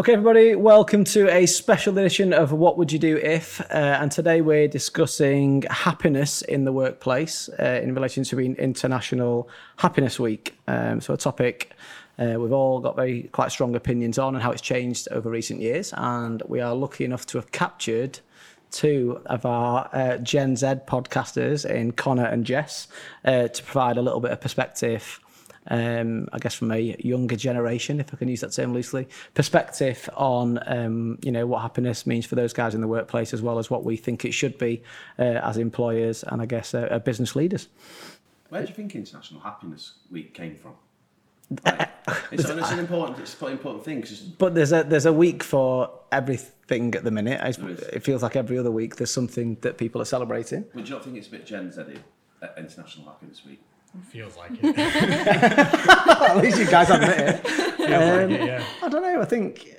Okay, 0.00 0.14
everybody, 0.14 0.54
welcome 0.54 1.04
to 1.04 1.28
a 1.28 1.44
special 1.44 1.98
edition 1.98 2.32
of 2.32 2.52
What 2.52 2.78
Would 2.78 2.90
You 2.90 2.98
Do 2.98 3.18
If? 3.18 3.60
Uh, 3.60 3.98
and 4.00 4.10
today 4.10 4.40
we're 4.40 4.66
discussing 4.66 5.60
happiness 5.68 6.40
in 6.40 6.64
the 6.64 6.72
workplace 6.72 7.50
uh, 7.58 7.80
in 7.82 7.94
relation 7.94 8.24
to 8.24 8.34
being 8.34 8.56
International 8.56 9.46
Happiness 9.76 10.18
Week. 10.18 10.56
Um, 10.66 11.02
so, 11.02 11.12
a 11.12 11.18
topic 11.18 11.72
uh, 12.18 12.36
we've 12.38 12.50
all 12.50 12.80
got 12.80 12.96
very 12.96 13.24
quite 13.24 13.52
strong 13.52 13.76
opinions 13.76 14.18
on 14.18 14.34
and 14.34 14.42
how 14.42 14.52
it's 14.52 14.62
changed 14.62 15.06
over 15.10 15.28
recent 15.28 15.60
years. 15.60 15.92
And 15.94 16.42
we 16.48 16.62
are 16.62 16.74
lucky 16.74 17.04
enough 17.04 17.26
to 17.26 17.36
have 17.36 17.52
captured 17.52 18.20
two 18.70 19.20
of 19.26 19.44
our 19.44 19.90
uh, 19.92 20.16
Gen 20.16 20.56
Z 20.56 20.66
podcasters 20.86 21.68
in 21.68 21.92
Connor 21.92 22.24
and 22.24 22.46
Jess 22.46 22.88
uh, 23.26 23.48
to 23.48 23.62
provide 23.62 23.98
a 23.98 24.02
little 24.02 24.20
bit 24.20 24.30
of 24.30 24.40
perspective 24.40 25.20
um, 25.70 26.28
I 26.32 26.38
guess 26.38 26.54
from 26.54 26.72
a 26.72 26.96
younger 26.98 27.36
generation, 27.36 28.00
if 28.00 28.12
I 28.12 28.16
can 28.16 28.28
use 28.28 28.40
that 28.40 28.52
term 28.52 28.74
loosely, 28.74 29.08
perspective 29.34 30.10
on 30.16 30.58
um, 30.66 31.18
you 31.22 31.32
know 31.32 31.46
what 31.46 31.62
happiness 31.62 32.06
means 32.06 32.26
for 32.26 32.34
those 32.34 32.52
guys 32.52 32.74
in 32.74 32.80
the 32.80 32.88
workplace, 32.88 33.32
as 33.32 33.40
well 33.40 33.58
as 33.58 33.70
what 33.70 33.84
we 33.84 33.96
think 33.96 34.24
it 34.24 34.32
should 34.32 34.58
be 34.58 34.82
uh, 35.18 35.22
as 35.22 35.56
employers 35.56 36.24
and 36.24 36.42
I 36.42 36.46
guess 36.46 36.74
uh, 36.74 36.98
business 37.04 37.36
leaders. 37.36 37.68
Where 38.48 38.62
do 38.62 38.68
you 38.68 38.74
think 38.74 38.96
International 38.96 39.40
Happiness 39.40 39.94
Week 40.10 40.34
came 40.34 40.56
from? 40.56 40.74
Like, 41.64 41.88
it's, 42.32 42.44
it's, 42.44 42.70
an 42.70 42.78
important, 42.78 43.18
it's 43.18 43.40
an 43.40 43.52
important 43.52 43.84
thing. 43.84 44.04
But 44.38 44.54
there's 44.54 44.72
a 44.72 44.82
there's 44.82 45.06
a 45.06 45.12
week 45.12 45.42
for 45.44 45.90
everything 46.10 46.94
at 46.94 47.04
the 47.04 47.10
minute. 47.10 47.40
It 47.92 48.02
feels 48.02 48.22
like 48.22 48.34
every 48.34 48.58
other 48.58 48.70
week 48.70 48.96
there's 48.96 49.12
something 49.12 49.56
that 49.60 49.78
people 49.78 50.00
are 50.02 50.06
celebrating. 50.06 50.64
Would 50.74 50.88
you 50.88 50.94
not 50.94 51.04
think 51.04 51.16
it's 51.16 51.28
a 51.28 51.30
bit 51.30 51.46
Gen 51.46 51.70
Z 51.70 51.82
International 52.56 53.06
Happiness 53.06 53.44
Week? 53.44 53.60
Feels 54.08 54.36
like 54.36 54.52
it. 54.62 54.78
At 54.78 56.36
least 56.36 56.58
you 56.58 56.66
guys 56.66 56.90
admit 56.90 57.10
it. 57.10 57.46
Feels 57.46 57.90
um, 57.90 58.30
like 58.30 58.40
it, 58.40 58.46
yeah. 58.46 58.64
I 58.82 58.88
don't 58.88 59.02
know. 59.02 59.20
I 59.20 59.24
think. 59.24 59.76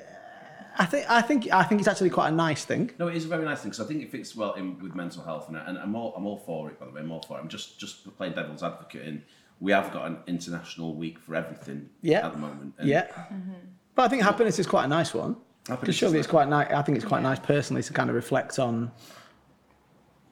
I 0.77 0.85
think 0.85 1.09
I 1.09 1.21
think 1.21 1.51
I 1.51 1.63
think 1.63 1.81
it's 1.81 1.87
actually 1.87 2.09
quite 2.09 2.29
a 2.29 2.35
nice 2.35 2.65
thing. 2.65 2.91
No, 2.97 3.07
it 3.07 3.15
is 3.15 3.25
a 3.25 3.27
very 3.27 3.45
nice 3.45 3.61
thing 3.61 3.71
because 3.71 3.85
I 3.85 3.87
think 3.87 4.01
it 4.01 4.11
fits 4.11 4.35
well 4.35 4.53
in 4.53 4.79
with 4.79 4.95
mental 4.95 5.23
health, 5.23 5.47
and, 5.47 5.57
and 5.57 5.77
I'm 5.77 5.95
all 5.95 6.13
I'm 6.15 6.25
all 6.25 6.37
for 6.37 6.69
it. 6.69 6.79
By 6.79 6.85
the 6.85 6.91
way, 6.91 7.01
I'm 7.01 7.11
all 7.11 7.21
for 7.21 7.37
it. 7.37 7.41
I'm 7.41 7.49
just 7.49 7.79
just 7.79 8.15
playing 8.17 8.33
devil's 8.33 8.63
advocate, 8.63 9.05
and 9.05 9.21
we 9.59 9.71
have 9.73 9.91
got 9.91 10.07
an 10.07 10.17
international 10.27 10.95
week 10.95 11.19
for 11.19 11.35
everything 11.35 11.89
yeah. 12.01 12.25
at 12.25 12.33
the 12.33 12.39
moment. 12.39 12.73
yeah, 12.81 13.07
mm-hmm. 13.07 13.51
but 13.95 14.03
I 14.03 14.07
think 14.07 14.23
happiness 14.23 14.59
is 14.59 14.67
quite 14.67 14.85
a 14.85 14.89
nice 14.89 15.13
one. 15.13 15.35
Because 15.65 15.95
surely 15.95 16.17
it's 16.17 16.27
quite 16.27 16.47
nice. 16.47 16.71
I 16.71 16.81
think 16.81 16.97
it's 16.97 17.05
quite 17.05 17.19
yeah. 17.19 17.29
nice 17.29 17.39
personally 17.39 17.83
to 17.83 17.93
kind 17.93 18.09
of 18.09 18.15
reflect 18.15 18.57
on 18.57 18.91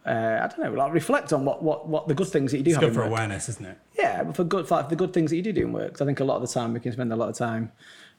uh, 0.05 0.39
I 0.41 0.47
don't 0.47 0.59
know, 0.59 0.71
like 0.71 0.93
reflect 0.93 1.33
on 1.33 1.45
what, 1.45 1.61
what, 1.61 1.87
what 1.87 2.07
the 2.07 2.13
good 2.13 2.27
things 2.27 2.51
that 2.51 2.57
you 2.57 2.63
do 2.63 2.71
it's 2.71 2.75
have. 2.75 2.89
good 2.89 2.93
for 2.93 3.01
work. 3.01 3.09
awareness, 3.09 3.49
isn't 3.49 3.65
it? 3.65 3.77
Yeah, 3.97 4.23
but 4.23 4.35
for 4.35 4.43
good 4.43 4.67
for 4.67 4.81
the 4.83 4.95
good 4.95 5.13
things 5.13 5.29
that 5.31 5.35
you 5.35 5.41
do 5.41 5.51
do 5.51 5.61
in 5.61 5.73
work. 5.73 6.01
I 6.01 6.05
think 6.05 6.19
a 6.19 6.23
lot 6.23 6.37
of 6.37 6.41
the 6.41 6.47
time 6.47 6.73
we 6.73 6.79
can 6.79 6.91
spend 6.91 7.11
a 7.11 7.15
lot 7.15 7.29
of 7.29 7.37
time 7.37 7.71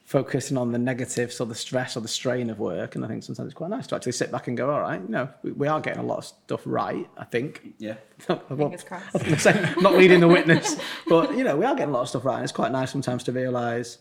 focusing 0.03 0.57
on 0.57 0.71
the 0.71 0.77
negatives 0.77 1.39
or 1.39 1.45
the 1.45 1.55
stress 1.55 1.95
or 1.95 2.01
the 2.01 2.07
strain 2.07 2.49
of 2.49 2.59
work, 2.59 2.95
and 2.95 3.05
I 3.05 3.07
think 3.07 3.23
sometimes 3.23 3.47
it's 3.47 3.55
quite 3.55 3.69
nice 3.69 3.87
to 3.87 3.95
actually 3.95 4.11
sit 4.11 4.31
back 4.31 4.47
and 4.47 4.57
go, 4.57 4.69
all 4.71 4.81
right, 4.81 5.01
you 5.01 5.09
know, 5.09 5.29
we, 5.43 5.51
we 5.53 5.67
are 5.67 5.79
getting 5.79 6.01
a 6.01 6.05
lot 6.05 6.19
of 6.19 6.25
stuff 6.25 6.61
right. 6.65 7.09
I 7.17 7.23
think. 7.25 7.73
Yeah. 7.77 7.95
well, 8.49 8.77
say, 9.37 9.73
not 9.81 9.95
leading 9.95 10.19
the 10.19 10.27
witness, 10.27 10.75
but 11.07 11.35
you 11.35 11.43
know, 11.43 11.55
we 11.55 11.65
are 11.65 11.75
getting 11.75 11.93
a 11.93 11.97
lot 11.97 12.03
of 12.03 12.09
stuff 12.09 12.25
right, 12.25 12.35
and 12.35 12.43
it's 12.43 12.51
quite 12.51 12.71
nice 12.71 12.91
sometimes 12.91 13.23
to 13.23 13.31
realise 13.31 13.97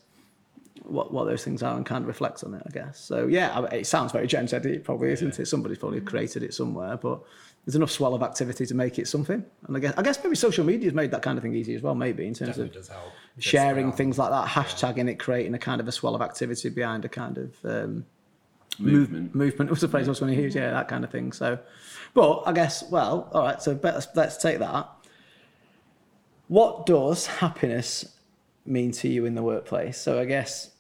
what, 0.91 1.13
what 1.13 1.25
those 1.25 1.45
things 1.45 1.63
are 1.63 1.77
and 1.77 1.87
kind 1.87 2.03
of 2.03 2.09
reflect 2.09 2.43
on 2.45 2.55
it, 2.55 2.63
I 2.67 2.71
guess. 2.71 2.99
So 2.99 3.27
yeah, 3.27 3.65
it 3.67 3.87
sounds 3.87 4.13
very 4.13 4.27
Gen 4.27 4.49
Z, 4.49 4.57
it 4.57 4.85
probably 4.85 5.13
isn't 5.13 5.37
yeah. 5.37 5.43
it? 5.43 5.47
Somebody's 5.47 5.79
probably 5.79 6.01
created 6.01 6.43
it 6.43 6.55
somewhere, 6.55 6.97
but 6.97 7.23
there's 7.65 7.77
enough 7.77 7.91
swell 7.91 8.15
of 8.15 8.23
activity 8.23 8.65
to 8.67 8.75
make 8.75 8.99
it 8.99 9.07
something. 9.07 9.45
And 9.67 9.77
I 9.77 9.81
guess 9.81 9.95
I 9.97 10.03
guess 10.03 10.23
maybe 10.23 10.37
social 10.37 10.65
media 10.65 10.87
has 10.87 10.95
made 10.95 11.11
that 11.11 11.23
kind 11.23 11.37
of 11.39 11.43
thing 11.43 11.55
easy 11.55 11.75
as 11.75 11.83
well, 11.83 11.95
maybe 11.95 12.27
in 12.27 12.35
terms 12.35 12.57
Definitely 12.57 12.81
of 12.81 12.91
sharing 13.39 13.93
things 13.93 14.19
like 14.19 14.31
that, 14.31 14.49
hashtagging 14.49 15.05
yeah. 15.05 15.13
it, 15.13 15.19
creating 15.19 15.55
a 15.55 15.59
kind 15.59 15.81
of 15.81 15.89
a 15.89 15.93
swell 15.93 16.15
of 16.15 16.23
activity 16.23 16.69
behind 16.71 17.05
a 17.05 17.09
kind 17.09 17.39
of 17.39 17.55
um, 17.65 18.07
movement. 18.79 19.35
Move, 19.35 19.35
movement 19.35 19.71
was 19.71 19.81
the 19.81 19.89
phrase 19.89 20.09
I 20.09 20.11
was 20.11 20.21
going 20.21 20.35
to 20.35 20.43
use, 20.43 20.55
yeah, 20.55 20.71
that 20.71 20.89
kind 20.89 21.05
of 21.05 21.11
thing. 21.11 21.33
So, 21.33 21.59
but 22.15 22.43
I 22.47 22.53
guess 22.53 22.83
well, 22.91 23.29
all 23.33 23.43
right. 23.43 23.61
So 23.63 23.79
let's 23.83 24.09
let's 24.15 24.37
take 24.39 24.59
that. 24.59 24.89
What 26.49 26.87
does 26.87 27.27
happiness 27.27 28.17
mean 28.67 28.91
to 28.93 29.09
you 29.09 29.27
in 29.27 29.35
the 29.35 29.43
workplace? 29.43 29.99
So 29.99 30.19
I 30.19 30.25
guess 30.25 30.71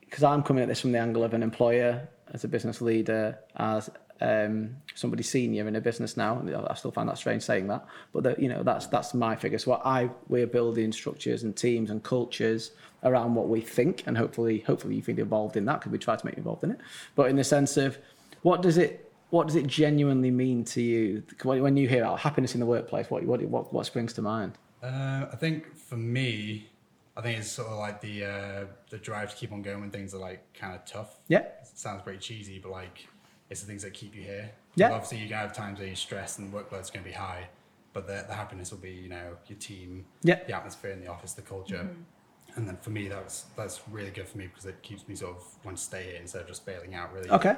because 0.00 0.22
I'm 0.22 0.42
coming 0.42 0.62
at 0.62 0.68
this 0.68 0.80
from 0.80 0.92
the 0.92 0.98
angle 0.98 1.24
of 1.24 1.34
an 1.34 1.42
employer, 1.42 2.08
as 2.32 2.44
a 2.44 2.48
business 2.48 2.80
leader, 2.80 3.38
as 3.56 3.90
um, 4.22 4.76
somebody 4.94 5.22
senior 5.22 5.66
in 5.66 5.76
a 5.76 5.80
business 5.80 6.16
now. 6.16 6.38
And 6.38 6.54
I 6.54 6.74
still 6.74 6.92
find 6.92 7.08
that 7.08 7.18
strange 7.18 7.42
saying 7.42 7.66
that, 7.68 7.84
but 8.12 8.22
the, 8.22 8.36
you 8.38 8.48
know 8.48 8.62
that's 8.62 8.86
that's 8.86 9.12
my 9.12 9.34
figure. 9.36 9.58
So 9.58 9.72
what 9.72 9.82
I 9.84 10.08
we're 10.28 10.46
building 10.46 10.92
structures 10.92 11.42
and 11.42 11.56
teams 11.56 11.90
and 11.90 12.02
cultures 12.02 12.70
around 13.04 13.34
what 13.34 13.48
we 13.48 13.60
think, 13.60 14.04
and 14.06 14.16
hopefully 14.16 14.60
hopefully 14.60 14.94
you 14.94 15.02
feel 15.02 15.18
involved 15.18 15.56
in 15.56 15.64
that 15.66 15.80
because 15.80 15.92
we 15.92 15.98
try 15.98 16.16
to 16.16 16.24
make 16.24 16.36
you 16.36 16.40
involved 16.40 16.64
in 16.64 16.70
it. 16.70 16.78
But 17.16 17.30
in 17.30 17.36
the 17.36 17.44
sense 17.44 17.76
of 17.76 17.98
what 18.42 18.62
does 18.62 18.78
it 18.78 19.12
what 19.30 19.46
does 19.46 19.56
it 19.56 19.66
genuinely 19.66 20.30
mean 20.30 20.64
to 20.64 20.82
you 20.82 21.22
when 21.42 21.76
you 21.76 21.88
hear 21.88 22.02
about 22.02 22.20
happiness 22.20 22.54
in 22.54 22.60
the 22.60 22.66
workplace? 22.66 23.10
What 23.10 23.24
what 23.24 23.42
what, 23.42 23.72
what 23.72 23.86
springs 23.86 24.12
to 24.14 24.22
mind? 24.22 24.52
Uh, 24.82 25.26
I 25.32 25.36
think 25.36 25.76
for 25.76 25.96
me, 25.96 26.68
I 27.16 27.22
think 27.22 27.38
it's 27.38 27.50
sort 27.50 27.68
of 27.68 27.78
like 27.78 28.00
the 28.00 28.24
uh, 28.24 28.64
the 28.90 28.98
drive 28.98 29.30
to 29.30 29.36
keep 29.36 29.52
on 29.52 29.62
going 29.62 29.80
when 29.80 29.90
things 29.90 30.14
are 30.14 30.18
like 30.18 30.40
kind 30.54 30.74
of 30.74 30.84
tough. 30.84 31.18
Yeah, 31.28 31.40
it 31.40 31.68
sounds 31.74 32.02
pretty 32.02 32.18
cheesy, 32.18 32.58
but 32.58 32.72
like 32.72 33.06
it's 33.52 33.60
the 33.60 33.66
things 33.66 33.82
that 33.82 33.92
keep 33.92 34.16
you 34.16 34.22
here. 34.22 34.50
Yeah. 34.74 34.90
obviously, 34.92 35.18
you 35.18 35.28
can 35.28 35.36
have 35.36 35.52
times 35.52 35.78
where 35.78 35.86
you're 35.86 35.94
stressed 35.94 36.38
and 36.38 36.50
the 36.50 36.56
workload's 36.56 36.90
going 36.90 37.04
to 37.04 37.10
be 37.10 37.14
high, 37.14 37.48
but 37.92 38.06
the, 38.06 38.24
the 38.26 38.34
happiness 38.34 38.70
will 38.70 38.78
be, 38.78 38.90
you 38.90 39.10
know, 39.10 39.36
your 39.46 39.58
team, 39.58 40.06
yeah. 40.22 40.42
the 40.46 40.56
atmosphere 40.56 40.90
in 40.90 41.00
the 41.00 41.08
office, 41.08 41.34
the 41.34 41.42
culture. 41.42 41.76
Mm-hmm. 41.76 42.56
And 42.56 42.66
then 42.66 42.78
for 42.78 42.90
me, 42.90 43.08
that's 43.08 43.46
that's 43.56 43.80
really 43.90 44.10
good 44.10 44.28
for 44.28 44.38
me 44.38 44.46
because 44.46 44.66
it 44.66 44.82
keeps 44.82 45.06
me 45.08 45.14
sort 45.14 45.36
of 45.36 45.44
want 45.64 45.76
to 45.76 45.82
stay 45.82 46.04
here 46.04 46.20
instead 46.20 46.42
of 46.42 46.48
just 46.48 46.66
bailing 46.66 46.94
out. 46.94 47.12
Really. 47.12 47.30
Okay. 47.30 47.56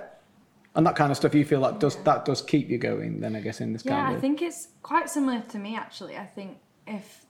And 0.77 0.87
that 0.87 0.97
kind 0.97 1.11
of 1.11 1.17
stuff, 1.17 1.35
you 1.35 1.45
feel 1.45 1.61
like 1.61 1.79
does 1.79 1.97
that 2.03 2.25
does 2.25 2.43
keep 2.43 2.69
you 2.69 2.79
going? 2.79 3.21
Then 3.21 3.35
I 3.35 3.41
guess 3.41 3.61
in 3.61 3.73
this 3.73 3.85
yeah, 3.85 4.03
kind 4.03 4.13
of. 4.13 4.19
I 4.19 4.21
think 4.21 4.43
it's 4.43 4.69
quite 4.83 5.09
similar 5.09 5.41
to 5.41 5.59
me 5.59 5.77
actually. 5.77 6.17
I 6.17 6.27
think 6.27 6.59
if 6.87 7.27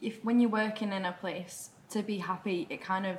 if 0.00 0.24
when 0.24 0.40
you're 0.40 0.50
working 0.50 0.92
in 0.92 1.04
a 1.04 1.12
place 1.12 1.70
to 1.90 2.02
be 2.02 2.18
happy, 2.18 2.66
it 2.70 2.80
kind 2.80 3.06
of 3.06 3.18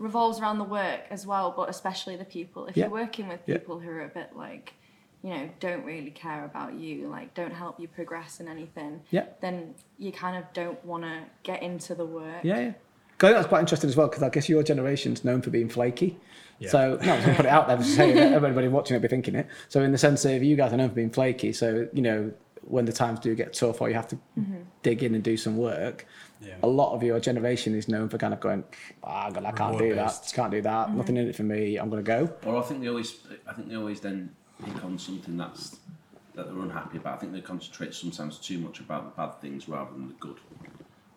revolves 0.00 0.40
around 0.40 0.58
the 0.58 0.64
work 0.64 1.02
as 1.10 1.26
well, 1.26 1.52
but 1.54 1.68
especially 1.68 2.16
the 2.16 2.24
people. 2.24 2.66
If 2.66 2.76
yeah. 2.76 2.84
you're 2.84 2.92
working 2.92 3.28
with 3.28 3.44
people 3.46 3.78
yeah. 3.78 3.86
who 3.86 3.92
are 3.92 4.04
a 4.04 4.08
bit 4.08 4.30
like, 4.34 4.72
you 5.22 5.30
know, 5.30 5.50
don't 5.60 5.84
really 5.84 6.10
care 6.10 6.44
about 6.46 6.74
you, 6.74 7.08
like 7.08 7.34
don't 7.34 7.52
help 7.52 7.78
you 7.78 7.86
progress 7.86 8.40
in 8.40 8.48
anything, 8.48 9.02
yeah. 9.10 9.26
then 9.40 9.74
you 9.98 10.10
kind 10.10 10.36
of 10.36 10.50
don't 10.54 10.82
want 10.84 11.04
to 11.04 11.20
get 11.42 11.62
into 11.62 11.94
the 11.94 12.06
work. 12.06 12.42
Yeah, 12.42 12.58
yeah. 12.58 12.72
I 13.22 13.26
think 13.26 13.36
that's 13.36 13.48
quite 13.48 13.60
interesting 13.60 13.90
as 13.90 13.96
well 13.96 14.08
because 14.08 14.22
I 14.22 14.30
guess 14.30 14.48
your 14.48 14.62
generation's 14.62 15.24
known 15.24 15.42
for 15.42 15.50
being 15.50 15.68
flaky. 15.68 16.18
Yeah. 16.58 16.70
So 16.70 16.98
no, 17.02 17.12
I'm 17.12 17.20
going 17.20 17.30
to 17.30 17.34
put 17.34 17.46
it 17.46 17.50
out 17.50 17.68
there 17.68 17.76
to 17.76 17.84
say 17.84 18.16
everybody 18.16 18.68
watching 18.68 18.96
it 18.96 19.00
be 19.00 19.08
thinking 19.08 19.34
it. 19.34 19.46
So 19.68 19.82
in 19.82 19.92
the 19.92 19.98
sense 19.98 20.24
of 20.24 20.42
you 20.42 20.56
guys 20.56 20.72
are 20.72 20.78
known 20.78 20.88
for 20.88 20.94
being 20.94 21.10
flaky, 21.10 21.52
so 21.52 21.86
you 21.92 22.00
know 22.00 22.32
when 22.62 22.86
the 22.86 22.92
times 22.92 23.20
do 23.20 23.34
get 23.34 23.52
tough 23.52 23.80
or 23.80 23.88
you 23.88 23.94
have 23.94 24.08
to 24.08 24.16
mm-hmm. 24.38 24.60
dig 24.82 25.02
in 25.02 25.14
and 25.14 25.24
do 25.24 25.36
some 25.36 25.56
work, 25.56 26.06
yeah. 26.40 26.54
a 26.62 26.66
lot 26.66 26.94
of 26.94 27.02
your 27.02 27.20
generation 27.20 27.74
is 27.74 27.88
known 27.88 28.08
for 28.08 28.18
kind 28.18 28.32
of 28.32 28.40
going, 28.40 28.64
ah, 29.04 29.30
God, 29.30 29.44
I 29.44 29.52
can't 29.52 29.78
do 29.78 29.94
that, 29.94 30.32
can't 30.34 30.50
do 30.50 30.62
that, 30.62 30.88
mm-hmm. 30.88 30.98
nothing 30.98 31.16
in 31.16 31.28
it 31.28 31.36
for 31.36 31.42
me, 31.42 31.76
I'm 31.76 31.90
going 31.90 32.04
to 32.04 32.06
go. 32.06 32.32
Or 32.44 32.56
I 32.56 32.62
think 32.62 32.80
they 32.80 32.88
always, 32.88 33.18
I 33.46 33.52
think 33.52 33.68
they 33.68 33.76
always 33.76 34.00
then 34.00 34.34
pick 34.64 34.84
on 34.84 34.98
something 34.98 35.36
that's 35.36 35.78
that 36.34 36.46
they're 36.46 36.62
unhappy 36.62 36.98
about. 36.98 37.14
I 37.14 37.16
think 37.18 37.32
they 37.32 37.40
concentrate 37.40 37.94
sometimes 37.94 38.38
too 38.38 38.58
much 38.58 38.80
about 38.80 39.04
the 39.04 39.22
bad 39.22 39.40
things 39.40 39.68
rather 39.68 39.90
than 39.92 40.08
the 40.08 40.14
good. 40.14 40.36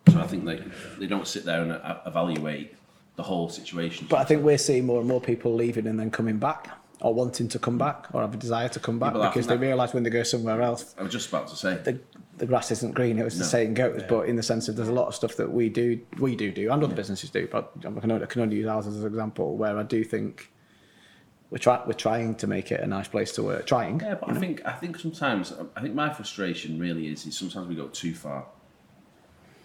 So 0.08 0.20
I 0.20 0.26
think 0.26 0.44
they 0.44 0.62
they 0.98 1.06
don't 1.06 1.26
sit 1.26 1.44
there 1.44 1.62
and 1.62 1.80
evaluate 2.06 2.74
the 3.16 3.22
whole 3.22 3.48
situation. 3.48 4.06
But 4.10 4.20
I 4.20 4.24
think 4.24 4.42
we're 4.42 4.58
seeing 4.58 4.86
more 4.86 5.00
and 5.00 5.08
more 5.08 5.20
people 5.20 5.54
leaving 5.54 5.86
and 5.86 5.98
then 5.98 6.10
coming 6.10 6.38
back 6.38 6.68
or 7.00 7.14
wanting 7.14 7.48
to 7.48 7.58
come 7.58 7.78
back 7.78 8.08
or 8.12 8.22
have 8.22 8.34
a 8.34 8.36
desire 8.36 8.68
to 8.68 8.80
come 8.80 8.98
back 8.98 9.14
yeah, 9.14 9.28
because 9.28 9.46
they 9.46 9.56
realise 9.56 9.92
when 9.92 10.02
they 10.02 10.10
go 10.10 10.22
somewhere 10.22 10.60
else. 10.62 10.94
I 10.98 11.02
was 11.02 11.12
just 11.12 11.28
about 11.28 11.48
to 11.48 11.56
say 11.56 11.76
the, 11.76 11.98
the 12.38 12.46
grass 12.46 12.70
isn't 12.70 12.94
green. 12.94 13.18
It 13.18 13.24
was 13.24 13.36
no. 13.36 13.40
the 13.40 13.44
saying 13.44 13.74
goes, 13.74 14.00
yeah. 14.00 14.06
but 14.08 14.28
in 14.28 14.36
the 14.36 14.42
sense 14.42 14.68
of 14.68 14.76
there's 14.76 14.88
a 14.88 14.92
lot 14.92 15.08
of 15.08 15.14
stuff 15.14 15.36
that 15.36 15.52
we 15.52 15.68
do, 15.68 16.00
we 16.18 16.36
do 16.36 16.50
do, 16.50 16.70
and 16.70 16.82
other 16.82 16.92
yeah. 16.92 16.96
businesses 16.96 17.30
do. 17.30 17.48
But 17.50 17.72
I 17.78 18.00
can, 18.00 18.10
only, 18.10 18.24
I 18.24 18.26
can 18.26 18.42
only 18.42 18.56
use 18.56 18.66
ours 18.66 18.86
as 18.86 19.00
an 19.00 19.06
example 19.06 19.56
where 19.56 19.78
I 19.78 19.82
do 19.82 20.04
think 20.04 20.50
we're 21.50 21.58
trying 21.58 21.86
we're 21.86 21.92
trying 21.92 22.34
to 22.36 22.46
make 22.46 22.72
it 22.72 22.80
a 22.80 22.86
nice 22.86 23.08
place 23.08 23.32
to 23.32 23.42
work. 23.42 23.66
Trying. 23.66 24.00
Yeah, 24.00 24.16
but 24.16 24.30
I 24.30 24.32
know? 24.32 24.40
think 24.40 24.66
I 24.66 24.72
think 24.72 24.98
sometimes 24.98 25.52
I 25.76 25.80
think 25.80 25.94
my 25.94 26.12
frustration 26.12 26.78
really 26.78 27.08
is 27.08 27.26
is 27.26 27.36
sometimes 27.36 27.68
we 27.68 27.74
go 27.74 27.88
too 27.88 28.14
far. 28.14 28.46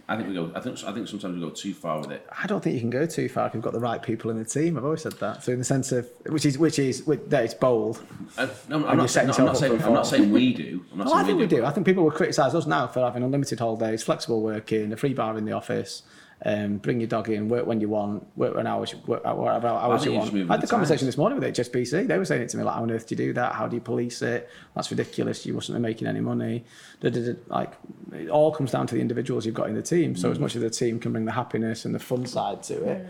I 0.10 0.16
think 0.16 0.28
we 0.28 0.34
go. 0.34 0.52
I 0.56 0.60
think. 0.60 0.84
I 0.84 0.92
think 0.92 1.08
sometimes 1.08 1.36
we 1.36 1.40
go 1.40 1.52
too 1.52 1.72
far 1.72 2.00
with 2.00 2.10
it. 2.10 2.28
I 2.42 2.48
don't 2.48 2.64
think 2.64 2.74
you 2.74 2.80
can 2.80 2.90
go 2.90 3.06
too 3.06 3.30
far 3.30 3.46
if 3.46 3.54
you've 3.54 3.62
got 3.62 3.74
the 3.74 3.80
right 3.80 4.02
people 4.02 4.32
in 4.32 4.40
the 4.40 4.44
team. 4.44 4.76
I've 4.76 4.84
always 4.84 5.04
said 5.04 5.14
that. 5.14 5.44
So 5.44 5.52
in 5.52 5.60
the 5.60 5.64
sense 5.64 5.92
of 5.92 6.10
which 6.26 6.46
is 6.46 6.58
which 6.58 6.80
is 6.80 7.06
that 7.06 7.44
it's 7.44 7.54
bold. 7.54 8.02
Uh, 8.36 8.48
no, 8.68 8.88
I'm, 8.88 8.98
not, 8.98 9.12
saying, 9.12 9.28
no, 9.28 9.34
I'm, 9.38 9.46
not 9.46 9.58
saying, 9.58 9.80
I'm 9.84 9.94
not 9.94 10.08
saying 10.08 10.32
we 10.32 10.54
do. 10.54 10.84
I'm 10.92 10.98
not 10.98 11.08
well, 11.08 11.16
I 11.16 11.24
think 11.24 11.38
we 11.38 11.46
do. 11.46 11.58
do. 11.58 11.66
I 11.66 11.70
think 11.70 11.86
people 11.86 12.04
will 12.04 12.12
criticise 12.12 12.56
us 12.56 12.66
now 12.66 12.88
for 12.88 13.02
having 13.02 13.22
unlimited 13.22 13.60
holidays, 13.60 14.02
flexible 14.02 14.42
working, 14.42 14.92
a 14.92 14.98
free 14.98 15.14
bar 15.14 15.38
in 15.38 15.46
the 15.46 15.52
office. 15.52 16.02
Um, 16.46 16.78
bring 16.78 17.02
your 17.02 17.08
dog 17.10 17.28
in, 17.30 17.50
work 17.50 17.66
when 17.66 17.82
you 17.82 17.90
want, 17.90 18.26
work 18.38 18.56
when 18.56 18.66
hours, 18.66 18.96
work 19.06 19.26
whatever 19.26 19.68
hours 19.68 20.06
you 20.06 20.14
want. 20.14 20.34
I 20.34 20.54
had 20.54 20.62
the 20.62 20.68
conversation 20.68 21.06
this 21.06 21.18
morning 21.18 21.38
with 21.38 21.54
HSBC. 21.54 22.08
They 22.08 22.18
were 22.18 22.24
saying 22.24 22.44
it 22.44 22.50
to 22.50 22.58
me 22.58 22.64
like, 22.64 22.76
"How 22.76 22.84
on 22.84 22.92
earth 22.92 23.08
do 23.08 23.16
you 23.16 23.18
do 23.18 23.34
that? 23.34 23.56
How 23.56 23.68
do 23.68 23.76
you 23.76 23.82
police 23.82 24.22
it? 24.22 24.50
That's 24.74 24.90
ridiculous. 24.90 25.46
You 25.46 25.54
wasn't 25.54 25.80
be 25.80 25.82
making 25.82 26.08
any 26.08 26.22
money." 26.22 26.64
Like, 27.02 27.74
it 28.14 28.30
all 28.30 28.54
comes 28.54 28.72
down 28.72 28.88
to 28.88 28.96
the 28.96 29.02
individuals 29.02 29.46
you've 29.46 29.56
got 29.56 29.68
in 29.68 29.76
the 29.76 29.82
team. 29.82 30.16
So 30.16 30.30
mm. 30.30 30.32
as 30.32 30.40
much 30.40 30.56
as 30.56 30.62
the 30.62 30.70
team 30.70 30.98
can 30.98 31.12
bring 31.12 31.26
the 31.26 31.34
happiness 31.34 31.84
and 31.84 31.94
the 31.94 32.00
fun 32.00 32.26
side 32.26 32.64
to 32.64 32.84
it, 32.86 33.08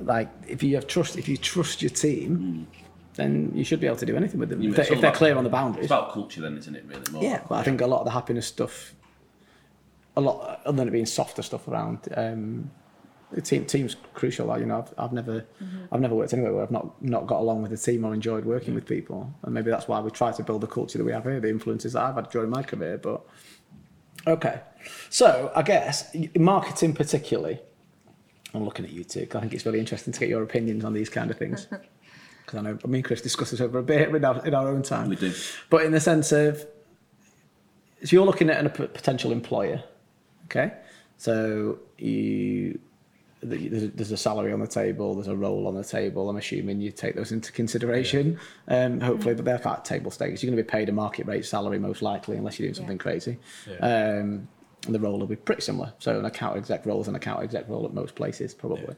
like 0.00 0.28
if 0.48 0.62
you 0.62 0.74
have 0.74 0.88
trust, 0.88 1.16
if 1.16 1.28
you 1.28 1.36
trust 1.36 1.82
your 1.82 1.90
team, 1.90 2.66
then 3.14 3.50
you 3.54 3.64
should 3.64 3.80
be 3.80 3.86
able 3.86 3.96
to 3.96 4.06
do 4.06 4.16
anything 4.16 4.38
with 4.38 4.48
them 4.48 4.62
if 4.62 4.76
they're, 4.76 4.84
if 4.84 4.88
they're 4.88 4.98
about- 4.98 5.14
clear 5.14 5.36
on 5.36 5.44
the 5.44 5.50
It's 5.50 5.52
boundaries. 5.52 5.86
about 5.86 6.12
culture, 6.12 6.40
then, 6.40 6.56
isn't 6.56 6.74
it? 6.74 6.84
Really, 6.88 7.02
more. 7.10 7.22
Yeah, 7.22 7.42
but 7.48 7.56
I 7.56 7.62
think 7.64 7.80
a 7.80 7.86
lot 7.86 8.00
of 8.00 8.04
the 8.06 8.12
happiness 8.12 8.46
stuff, 8.46 8.94
a 10.18 10.20
lot 10.20 10.60
other 10.66 10.76
than 10.76 10.88
it 10.88 10.90
being 10.90 11.06
softer 11.06 11.42
stuff 11.42 11.66
around, 11.68 12.00
um, 12.16 12.70
the 13.32 13.40
team 13.42 13.64
team's 13.66 13.94
crucial. 14.14 14.46
Like, 14.46 14.60
you 14.60 14.66
know, 14.66 14.78
I've, 14.80 14.94
I've 15.04 15.12
never, 15.12 15.44
I've 15.92 16.00
never 16.00 16.14
worked 16.14 16.32
anywhere 16.32 16.52
where 16.54 16.62
I've 16.62 16.70
not 16.70 17.00
not 17.02 17.26
got 17.26 17.40
along 17.40 17.62
with 17.62 17.70
the 17.70 17.76
team 17.76 18.04
or 18.04 18.12
enjoyed 18.14 18.44
working 18.44 18.74
with 18.74 18.86
people, 18.86 19.32
and 19.42 19.54
maybe 19.54 19.70
that's 19.70 19.86
why 19.88 20.00
we 20.00 20.10
try 20.10 20.32
to 20.32 20.42
build 20.42 20.60
the 20.62 20.66
culture 20.66 20.98
that 20.98 21.04
we 21.04 21.12
have 21.12 21.24
here. 21.24 21.40
The 21.40 21.48
influences 21.50 21.92
that 21.92 22.02
I've 22.02 22.14
had 22.16 22.30
during 22.30 22.50
my 22.50 22.62
career, 22.62 22.98
but 22.98 23.20
okay. 24.26 24.60
So 25.10 25.52
I 25.54 25.62
guess 25.62 26.14
marketing 26.36 26.94
particularly. 26.94 27.60
I'm 28.54 28.64
looking 28.64 28.86
at 28.86 28.92
you 28.92 29.04
two. 29.04 29.26
'cause 29.26 29.36
I 29.36 29.40
think 29.42 29.52
it's 29.52 29.66
really 29.66 29.78
interesting 29.78 30.12
to 30.14 30.20
get 30.20 30.30
your 30.30 30.42
opinions 30.42 30.82
on 30.84 30.94
these 30.94 31.08
kind 31.10 31.30
of 31.30 31.38
things. 31.38 31.66
Because 32.48 32.60
I 32.60 32.62
know 32.62 32.78
me 32.86 32.98
and 33.00 33.04
Chris 33.04 33.20
discuss 33.20 33.50
this 33.50 33.60
over 33.60 33.78
a 33.78 33.82
bit 33.82 34.08
in 34.08 34.24
our, 34.24 34.46
in 34.46 34.54
our 34.54 34.68
own 34.68 34.82
time. 34.82 35.10
We 35.10 35.16
do. 35.16 35.34
But 35.68 35.84
in 35.84 35.92
the 35.92 36.00
sense 36.00 36.32
of, 36.32 36.56
so 38.02 38.08
you're 38.16 38.24
looking 38.24 38.48
at 38.48 38.64
a 38.64 38.70
potential 38.70 39.32
employer, 39.32 39.84
okay? 40.50 40.72
So 41.16 41.78
you, 41.98 42.78
there's, 43.42 43.90
there's 43.92 44.12
a 44.12 44.16
salary 44.16 44.52
on 44.52 44.60
the 44.60 44.66
table, 44.66 45.14
there's 45.14 45.28
a 45.28 45.36
role 45.36 45.66
on 45.66 45.74
the 45.74 45.84
table. 45.84 46.28
I'm 46.28 46.36
assuming 46.36 46.80
you 46.80 46.90
take 46.90 47.14
those 47.14 47.32
into 47.32 47.52
consideration. 47.52 48.38
Um, 48.68 49.00
hopefully, 49.00 49.34
but 49.34 49.44
they're 49.44 49.66
at 49.68 49.84
table 49.84 50.10
stakes. 50.10 50.42
You're 50.42 50.50
going 50.50 50.56
to 50.56 50.62
be 50.62 50.68
paid 50.68 50.88
a 50.88 50.92
market 50.92 51.26
rate 51.26 51.44
salary 51.44 51.78
most 51.78 52.02
likely, 52.02 52.36
unless 52.36 52.58
you're 52.58 52.66
doing 52.66 52.74
something 52.74 52.96
Yeah. 52.96 53.02
crazy. 53.02 53.38
Yeah. 53.68 53.76
Um, 53.78 54.48
and 54.86 54.94
the 54.94 55.00
role 55.00 55.18
will 55.18 55.26
be 55.26 55.36
pretty 55.36 55.62
similar. 55.62 55.92
So 55.98 56.18
an 56.18 56.24
account 56.24 56.56
exec 56.56 56.86
role 56.86 57.00
is 57.00 57.08
an 57.08 57.16
account 57.16 57.42
exec 57.42 57.68
role 57.68 57.84
at 57.84 57.92
most 57.92 58.14
places, 58.14 58.54
probably. 58.54 58.84
Yeah. 58.88 58.94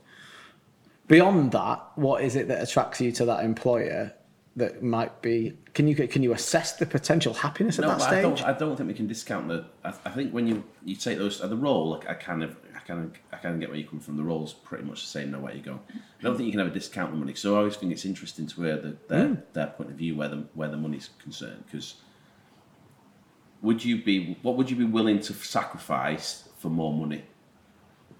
Beyond 1.08 1.52
that, 1.52 1.82
what 1.96 2.22
is 2.22 2.36
it 2.36 2.48
that 2.48 2.62
attracts 2.62 3.00
you 3.00 3.10
to 3.12 3.24
that 3.24 3.44
employer 3.44 4.12
that 4.60 4.82
might 4.82 5.20
be? 5.20 5.54
Can 5.74 5.86
you 5.88 5.94
can 5.94 6.22
you 6.22 6.32
assess 6.32 6.76
the 6.76 6.86
potential 6.86 7.34
happiness 7.34 7.78
at 7.78 7.82
No, 7.82 7.88
that 7.88 7.98
but 7.98 8.04
I 8.08 8.10
stage? 8.10 8.22
don't. 8.22 8.42
I 8.42 8.52
don't 8.56 8.76
think 8.76 8.86
we 8.88 8.94
can 8.94 9.06
discount 9.06 9.48
the. 9.48 9.64
I, 9.84 9.88
I 10.04 10.10
think 10.10 10.32
when 10.32 10.46
you 10.46 10.64
you 10.84 10.96
take 10.96 11.18
those 11.18 11.40
uh, 11.42 11.46
the 11.48 11.56
role, 11.56 11.90
like, 11.90 12.08
I 12.08 12.14
kind 12.14 12.42
of, 12.42 12.56
I 12.74 12.78
kind 12.80 13.04
of, 13.04 13.10
I 13.32 13.36
kind 13.36 13.54
of 13.54 13.60
get 13.60 13.68
where 13.70 13.78
you 13.78 13.86
come 13.86 14.00
from. 14.00 14.16
The 14.16 14.22
role's 14.22 14.52
pretty 14.52 14.84
much 14.84 15.00
the 15.02 15.08
same 15.08 15.30
no 15.32 15.40
where 15.40 15.54
you 15.54 15.62
go. 15.62 15.80
I 15.92 16.22
don't 16.22 16.36
think 16.36 16.46
you 16.46 16.52
can 16.52 16.60
ever 16.60 16.70
discount 16.70 17.10
the 17.12 17.18
money. 17.18 17.34
So 17.34 17.54
I 17.56 17.58
always 17.58 17.76
think 17.76 17.92
it's 17.92 18.04
interesting 18.04 18.46
to 18.46 18.62
hear 18.62 18.76
the, 18.78 18.96
their 19.08 19.28
Mm. 19.28 19.42
their 19.52 19.66
point 19.68 19.90
of 19.90 19.96
view 19.96 20.16
where 20.16 20.28
the 20.28 20.44
where 20.54 20.68
the 20.68 20.76
money's 20.76 21.10
concerned. 21.22 21.64
Because 21.66 21.96
would 23.62 23.84
you 23.84 24.02
be 24.02 24.38
what 24.42 24.56
would 24.56 24.70
you 24.70 24.76
be 24.76 24.84
willing 24.84 25.20
to 25.20 25.32
sacrifice 25.34 26.48
for 26.58 26.68
more 26.70 26.92
money? 26.92 27.24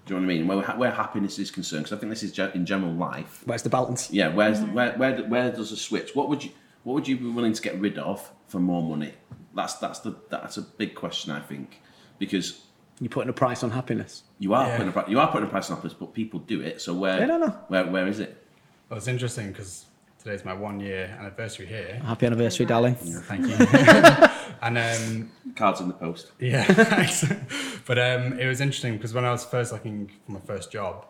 Do 0.05 0.13
you 0.15 0.19
know 0.19 0.25
what 0.25 0.31
I 0.33 0.37
mean? 0.37 0.47
Where, 0.47 0.61
where 0.77 0.91
happiness 0.91 1.37
is 1.39 1.51
concerned, 1.51 1.83
because 1.83 1.95
I 1.97 1.99
think 1.99 2.09
this 2.11 2.23
is 2.23 2.31
ge- 2.31 2.55
in 2.55 2.65
general 2.65 2.91
life. 2.93 3.43
Where's 3.45 3.61
the 3.61 3.69
balance? 3.69 4.09
Yeah, 4.11 4.29
where's 4.33 4.59
where 4.61 4.93
where 4.93 5.21
where 5.25 5.51
does 5.51 5.69
the 5.69 5.77
switch? 5.77 6.15
What 6.15 6.27
would 6.29 6.43
you 6.43 6.51
what 6.83 6.93
would 6.95 7.07
you 7.07 7.17
be 7.17 7.27
willing 7.27 7.53
to 7.53 7.61
get 7.61 7.79
rid 7.79 7.97
of 7.99 8.31
for 8.47 8.59
more 8.59 8.81
money? 8.81 9.13
That's 9.55 9.75
that's 9.75 9.99
the 9.99 10.15
that's 10.29 10.57
a 10.57 10.63
big 10.63 10.95
question 10.95 11.31
I 11.31 11.39
think 11.39 11.81
because 12.17 12.61
You're 12.99 13.09
putting 13.09 13.29
a 13.29 13.33
price 13.33 13.63
on 13.63 13.69
happiness. 13.71 14.23
you 14.39 14.53
are 14.53 14.65
Yeah. 14.67 14.77
putting 14.77 14.89
a 14.89 14.91
pri- 14.91 15.05
you 15.07 15.19
are 15.19 15.31
putting 15.31 15.47
a 15.47 15.51
price 15.51 15.69
on 15.69 15.77
offers, 15.77 15.93
but 15.93 16.13
people 16.13 16.39
do 16.39 16.61
it. 16.61 16.81
So 16.81 16.93
where 16.95 17.19
They 17.19 17.27
don't 17.27 17.39
know. 17.41 17.55
where 17.67 17.85
where 17.85 18.07
is 18.07 18.19
it? 18.19 18.43
Well, 18.89 18.97
it's 18.97 19.07
interesting 19.07 19.49
because 19.51 19.85
today's 20.17 20.43
my 20.43 20.53
one 20.53 20.79
year 20.79 21.15
anniversary 21.19 21.67
here. 21.67 22.01
Happy 22.03 22.25
anniversary, 22.25 22.65
darling. 22.65 22.95
Thank 22.95 23.47
you. 23.47 23.55
and 24.61 24.77
um, 24.77 25.31
Cards 25.55 25.81
in 25.81 25.87
the 25.87 25.93
post. 25.93 26.31
yeah, 26.39 26.65
but 27.85 27.99
um, 27.99 28.39
it 28.39 28.47
was 28.47 28.61
interesting 28.61 28.97
because 28.97 29.13
when 29.13 29.25
I 29.25 29.31
was 29.31 29.45
first 29.45 29.71
looking 29.71 30.11
for 30.25 30.33
my 30.33 30.39
first 30.39 30.71
job, 30.71 31.05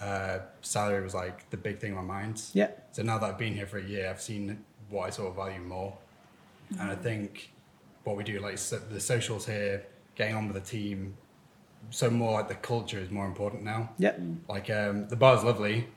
uh, 0.00 0.40
salary 0.60 1.02
was 1.02 1.14
like 1.14 1.48
the 1.50 1.56
big 1.56 1.78
thing 1.78 1.90
in 1.90 1.96
my 1.96 2.02
mind. 2.02 2.42
Yeah. 2.52 2.70
So 2.92 3.02
now 3.02 3.18
that 3.18 3.26
I've 3.26 3.38
been 3.38 3.54
here 3.54 3.66
for 3.66 3.78
a 3.78 3.84
year, 3.84 4.10
I've 4.10 4.20
seen 4.20 4.64
what 4.88 5.06
I 5.06 5.10
sort 5.10 5.28
of 5.28 5.36
value 5.36 5.60
more, 5.60 5.96
and 6.78 6.90
I 6.90 6.94
think 6.94 7.52
what 8.04 8.16
we 8.16 8.24
do, 8.24 8.40
like 8.40 8.58
so 8.58 8.78
the 8.78 9.00
socials 9.00 9.46
here, 9.46 9.86
getting 10.14 10.34
on 10.34 10.48
with 10.48 10.54
the 10.54 10.68
team, 10.68 11.16
so 11.90 12.10
more 12.10 12.32
like 12.32 12.48
the 12.48 12.54
culture 12.54 12.98
is 12.98 13.10
more 13.10 13.26
important 13.26 13.62
now. 13.62 13.90
Yeah. 13.98 14.14
Like 14.48 14.70
um, 14.70 15.08
the 15.08 15.16
bar's 15.16 15.44
lovely, 15.44 15.88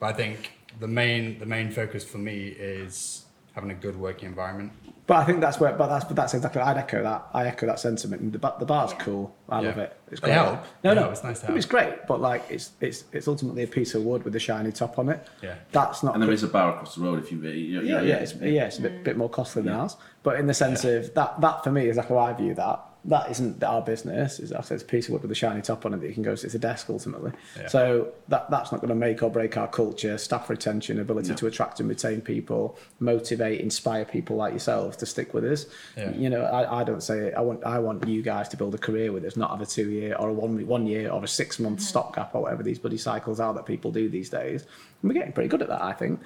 but 0.00 0.06
I 0.06 0.12
think 0.12 0.52
the 0.80 0.88
main 0.88 1.38
the 1.38 1.46
main 1.46 1.70
focus 1.70 2.04
for 2.04 2.18
me 2.18 2.48
is 2.48 3.23
having 3.54 3.70
a 3.70 3.74
good 3.74 3.96
working 3.96 4.28
environment. 4.28 4.72
But 5.06 5.18
I 5.18 5.24
think 5.24 5.40
that's 5.42 5.60
where. 5.60 5.72
But 5.74 5.88
that's 5.88 6.04
but 6.06 6.16
that's 6.16 6.32
exactly. 6.32 6.62
I'd 6.62 6.78
echo 6.78 7.02
that. 7.02 7.26
I 7.34 7.46
echo 7.46 7.66
that 7.66 7.78
sentiment. 7.78 8.22
And 8.22 8.32
the 8.32 8.38
ba- 8.38 8.54
the 8.58 8.64
bar's 8.64 8.92
Yeah. 8.92 8.98
cool. 9.00 9.34
I 9.50 9.60
love 9.60 9.76
it. 9.76 9.94
It's 10.10 10.18
They 10.20 10.28
great. 10.28 10.34
help. 10.34 10.64
No, 10.82 10.94
They 10.94 11.00
no. 11.02 11.10
It's 11.10 11.22
nice 11.22 11.40
to 11.40 11.54
It's 11.54 11.66
great, 11.66 12.06
but 12.08 12.22
like 12.22 12.42
it's 12.48 12.70
it's 12.80 13.04
it's 13.12 13.28
ultimately 13.28 13.64
a 13.64 13.66
piece 13.66 13.94
of 13.94 14.02
wood 14.02 14.24
with 14.24 14.34
a 14.34 14.38
shiny 14.38 14.72
top 14.72 14.98
on 14.98 15.10
it. 15.10 15.28
Yeah. 15.42 15.56
That's 15.72 16.02
not. 16.02 16.14
And 16.14 16.22
there 16.22 16.30
is 16.30 16.42
a 16.42 16.48
bar 16.48 16.70
across 16.72 16.94
the 16.94 17.02
road 17.02 17.18
if 17.18 17.30
you 17.30 17.38
you- 17.42 17.50
you- 17.50 17.82
yeah, 17.82 18.00
yeah, 18.00 18.14
it's, 18.16 18.34
yeah, 18.36 18.64
it's 18.64 18.78
a 18.78 18.82
bit, 18.82 19.04
bit 19.04 19.16
more 19.18 19.28
costly 19.28 19.60
than 19.62 19.74
ours. 19.74 19.96
But 20.22 20.40
in 20.40 20.46
the 20.46 20.54
sense 20.54 20.84
of 20.86 21.12
that, 21.14 21.38
that 21.42 21.62
for 21.64 21.70
me 21.70 21.86
is 21.88 21.98
like 21.98 22.08
how 22.08 22.16
I 22.18 22.32
view 22.32 22.54
that. 22.54 22.80
That 23.06 23.30
isn't 23.30 23.62
our 23.62 23.82
business. 23.82 24.40
Is 24.40 24.52
I 24.52 24.62
said 24.62 24.76
it's 24.76 24.84
a 24.84 24.86
piece 24.86 25.08
of 25.08 25.12
wood 25.12 25.22
with 25.22 25.30
a 25.30 25.34
shiny 25.34 25.60
top 25.60 25.84
on 25.84 25.92
it 25.92 26.00
that 26.00 26.08
you 26.08 26.14
can 26.14 26.22
go. 26.22 26.32
It's 26.32 26.42
a 26.44 26.58
desk 26.58 26.88
ultimately. 26.88 27.32
Yeah. 27.58 27.68
So 27.68 28.08
that 28.28 28.50
that's 28.50 28.72
not 28.72 28.80
going 28.80 28.88
to 28.88 28.94
make 28.94 29.22
or 29.22 29.30
break 29.30 29.56
our 29.56 29.68
culture, 29.68 30.16
staff 30.16 30.48
retention, 30.48 30.98
ability 30.98 31.30
No. 31.30 31.36
to 31.36 31.46
attract 31.46 31.80
and 31.80 31.88
retain 31.88 32.22
people, 32.22 32.78
motivate, 33.00 33.60
inspire 33.60 34.04
people 34.04 34.36
like 34.36 34.52
yourselves 34.52 34.96
to 34.98 35.06
stick 35.06 35.34
with 35.34 35.44
us. 35.44 35.66
Yeah. 35.96 36.12
You 36.12 36.30
know, 36.30 36.44
I, 36.44 36.80
I 36.80 36.84
don't 36.84 37.02
say 37.02 37.32
I 37.34 37.40
want 37.40 37.64
I 37.64 37.78
want 37.78 38.08
you 38.08 38.22
guys 38.22 38.48
to 38.50 38.56
build 38.56 38.74
a 38.74 38.78
career 38.78 39.12
with 39.12 39.24
us, 39.24 39.36
not 39.36 39.50
have 39.50 39.60
a 39.60 39.66
two 39.66 39.90
year 39.90 40.16
or 40.16 40.30
a 40.30 40.32
one 40.32 40.66
one 40.66 40.86
year 40.86 41.10
or 41.10 41.22
a 41.22 41.28
six 41.28 41.58
month 41.58 41.80
mm-hmm. 41.80 41.84
stopgap 41.84 42.34
or 42.34 42.42
whatever 42.42 42.62
these 42.62 42.78
bloody 42.78 42.98
cycles 42.98 43.38
are 43.38 43.52
that 43.54 43.66
people 43.66 43.92
do 43.92 44.08
these 44.08 44.30
days. 44.30 44.62
And 45.02 45.10
we're 45.10 45.14
getting 45.14 45.32
pretty 45.32 45.48
good 45.48 45.62
at 45.62 45.68
that, 45.68 45.82
I 45.82 45.92
think. 45.92 46.20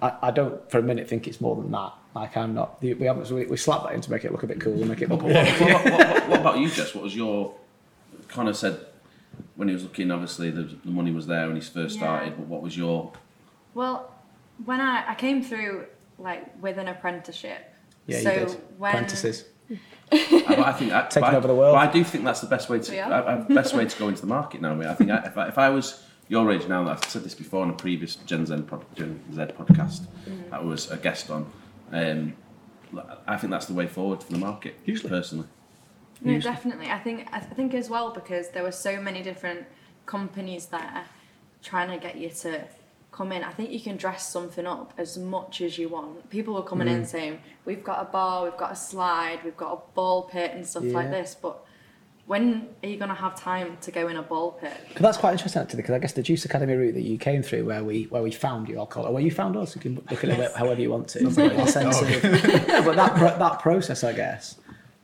I, 0.00 0.14
I 0.22 0.30
don't 0.30 0.70
for 0.70 0.78
a 0.78 0.82
minute 0.82 1.08
think 1.08 1.26
it's 1.26 1.40
more 1.40 1.56
than 1.56 1.70
that. 1.72 1.92
Like 2.14 2.36
I'm 2.36 2.54
not. 2.54 2.80
We 2.80 2.90
haven't. 3.06 3.30
We, 3.30 3.46
we 3.46 3.56
slap 3.56 3.82
that 3.84 3.92
in 3.94 4.00
to 4.02 4.10
make 4.10 4.24
it 4.24 4.30
look 4.32 4.42
a 4.44 4.46
bit 4.46 4.60
cool 4.60 4.74
and 4.74 4.88
make 4.88 5.02
it 5.02 5.08
look. 5.08 5.22
What, 5.22 5.32
what, 5.34 5.60
what, 5.60 5.84
what, 5.84 6.28
what 6.28 6.40
about 6.40 6.58
you, 6.58 6.68
Jess? 6.70 6.94
What 6.94 7.02
was 7.04 7.14
your 7.16 7.54
Connor 8.28 8.52
said 8.52 8.78
when 9.56 9.68
he 9.68 9.74
was 9.74 9.82
looking? 9.82 10.10
Obviously, 10.12 10.50
the, 10.50 10.62
the 10.62 10.90
money 10.92 11.10
was 11.10 11.26
there 11.26 11.46
when 11.48 11.56
he 11.56 11.62
first 11.62 11.96
Yeah. 11.96 12.02
started. 12.02 12.36
But 12.36 12.46
what 12.46 12.62
was 12.62 12.76
your 12.76 13.12
Well, 13.74 14.14
when 14.64 14.80
I, 14.80 15.10
I 15.10 15.14
came 15.16 15.42
through 15.42 15.86
like 16.18 16.62
with 16.62 16.78
an 16.78 16.86
apprenticeship. 16.88 17.72
Yeah, 18.06 18.20
so 18.20 18.32
you 18.32 18.38
did. 18.46 18.60
when 18.78 18.90
Apprentices. 18.92 19.44
I, 20.12 20.64
I 20.66 20.72
think 20.72 20.92
I, 20.92 21.06
Taking 21.08 21.24
I- 21.30 21.34
over 21.36 21.48
the 21.48 21.54
world. 21.54 21.74
I 21.76 21.90
do 21.90 22.04
think 22.04 22.22
that's 22.24 22.40
the 22.42 22.46
best 22.46 22.68
way 22.68 22.78
to 22.78 23.00
I, 23.00 23.32
I, 23.32 23.36
best 23.40 23.74
way 23.74 23.86
to 23.86 23.98
go 23.98 24.06
into 24.08 24.20
the 24.20 24.26
market 24.28 24.60
now. 24.60 24.78
I 24.88 24.94
think 24.94 25.10
I, 25.10 25.16
if, 25.26 25.36
I, 25.38 25.48
if 25.48 25.58
I 25.58 25.70
was 25.70 26.04
your 26.28 26.52
age 26.52 26.68
now, 26.68 26.86
I've 26.88 27.02
said 27.06 27.24
this 27.24 27.34
before 27.34 27.62
on 27.62 27.70
a 27.70 27.72
previous 27.72 28.14
Gen 28.16 28.46
Z, 28.46 28.54
pod, 28.68 28.84
Gen 28.94 29.20
Z 29.34 29.40
podcast 29.58 30.06
Mm. 30.28 30.50
that 30.50 30.60
I 30.60 30.62
was 30.62 30.90
a 30.90 30.96
guest 30.96 31.30
on. 31.30 31.50
Um, 31.94 32.34
I 33.26 33.36
think 33.38 33.50
that's 33.52 33.66
the 33.66 33.74
way 33.74 33.86
forward 33.86 34.22
for 34.22 34.32
the 34.32 34.38
market. 34.38 34.74
Usually. 34.84 35.08
personally, 35.08 35.46
No, 36.20 36.38
definitely. 36.40 36.88
I 36.90 36.98
think 36.98 37.28
I 37.32 37.40
think 37.40 37.72
as 37.74 37.88
well 37.88 38.10
because 38.10 38.50
there 38.50 38.62
were 38.62 38.72
so 38.88 39.00
many 39.00 39.22
different 39.22 39.64
companies 40.06 40.66
there 40.66 41.04
trying 41.62 41.88
to 41.90 41.96
get 42.06 42.16
you 42.16 42.30
to 42.30 42.64
come 43.10 43.30
in. 43.32 43.42
I 43.44 43.52
think 43.52 43.70
you 43.70 43.80
can 43.80 43.96
dress 43.96 44.28
something 44.28 44.66
up 44.66 44.92
as 44.98 45.16
much 45.16 45.60
as 45.60 45.78
you 45.78 45.88
want. 45.88 46.28
People 46.30 46.54
were 46.54 46.62
coming 46.62 46.88
Mm. 46.88 46.96
in 46.98 47.06
saying, 47.06 47.38
"We've 47.64 47.84
got 47.84 48.02
a 48.02 48.04
bar, 48.10 48.44
we've 48.44 48.56
got 48.64 48.72
a 48.72 48.76
slide, 48.76 49.38
we've 49.44 49.56
got 49.56 49.72
a 49.72 49.80
ball 49.94 50.22
pit 50.24 50.50
and 50.54 50.66
stuff 50.66 50.84
like 50.84 51.10
this." 51.10 51.36
But 51.40 51.64
when 52.26 52.68
are 52.82 52.88
you 52.88 52.96
gonna 52.96 53.14
have 53.14 53.38
time 53.38 53.76
to 53.82 53.90
go 53.90 54.08
in 54.08 54.16
a 54.16 54.22
ball 54.22 54.52
pit? 54.52 54.72
'Cause 54.94 55.02
that's 55.02 55.18
quite 55.18 55.32
interesting 55.32 55.60
actually, 55.62 55.76
because 55.78 55.94
I 55.94 55.98
guess 55.98 56.12
the 56.12 56.22
Juice 56.22 56.44
Academy 56.44 56.74
route 56.74 56.94
that 56.94 57.02
you 57.02 57.18
came 57.18 57.42
through, 57.42 57.64
where 57.66 57.84
we 57.84 58.04
where 58.04 58.22
we 58.22 58.30
found 58.30 58.68
you, 58.68 58.78
I'll 58.78 58.86
call 58.86 59.06
it, 59.06 59.12
where 59.12 59.22
you 59.22 59.30
found 59.30 59.56
us. 59.56 59.74
You 59.74 59.80
can 59.82 59.94
look 60.10 60.24
at 60.24 60.30
it 60.30 60.52
however 60.56 60.80
you 60.80 60.90
want 60.90 61.08
to. 61.08 61.18
In 61.20 61.24
the 61.34 61.66
sense 61.66 62.00
of- 62.00 62.84
but 62.84 62.96
that 62.96 63.14
pro- 63.16 63.38
that 63.38 63.60
process, 63.60 64.02
I 64.04 64.12
guess, 64.12 64.56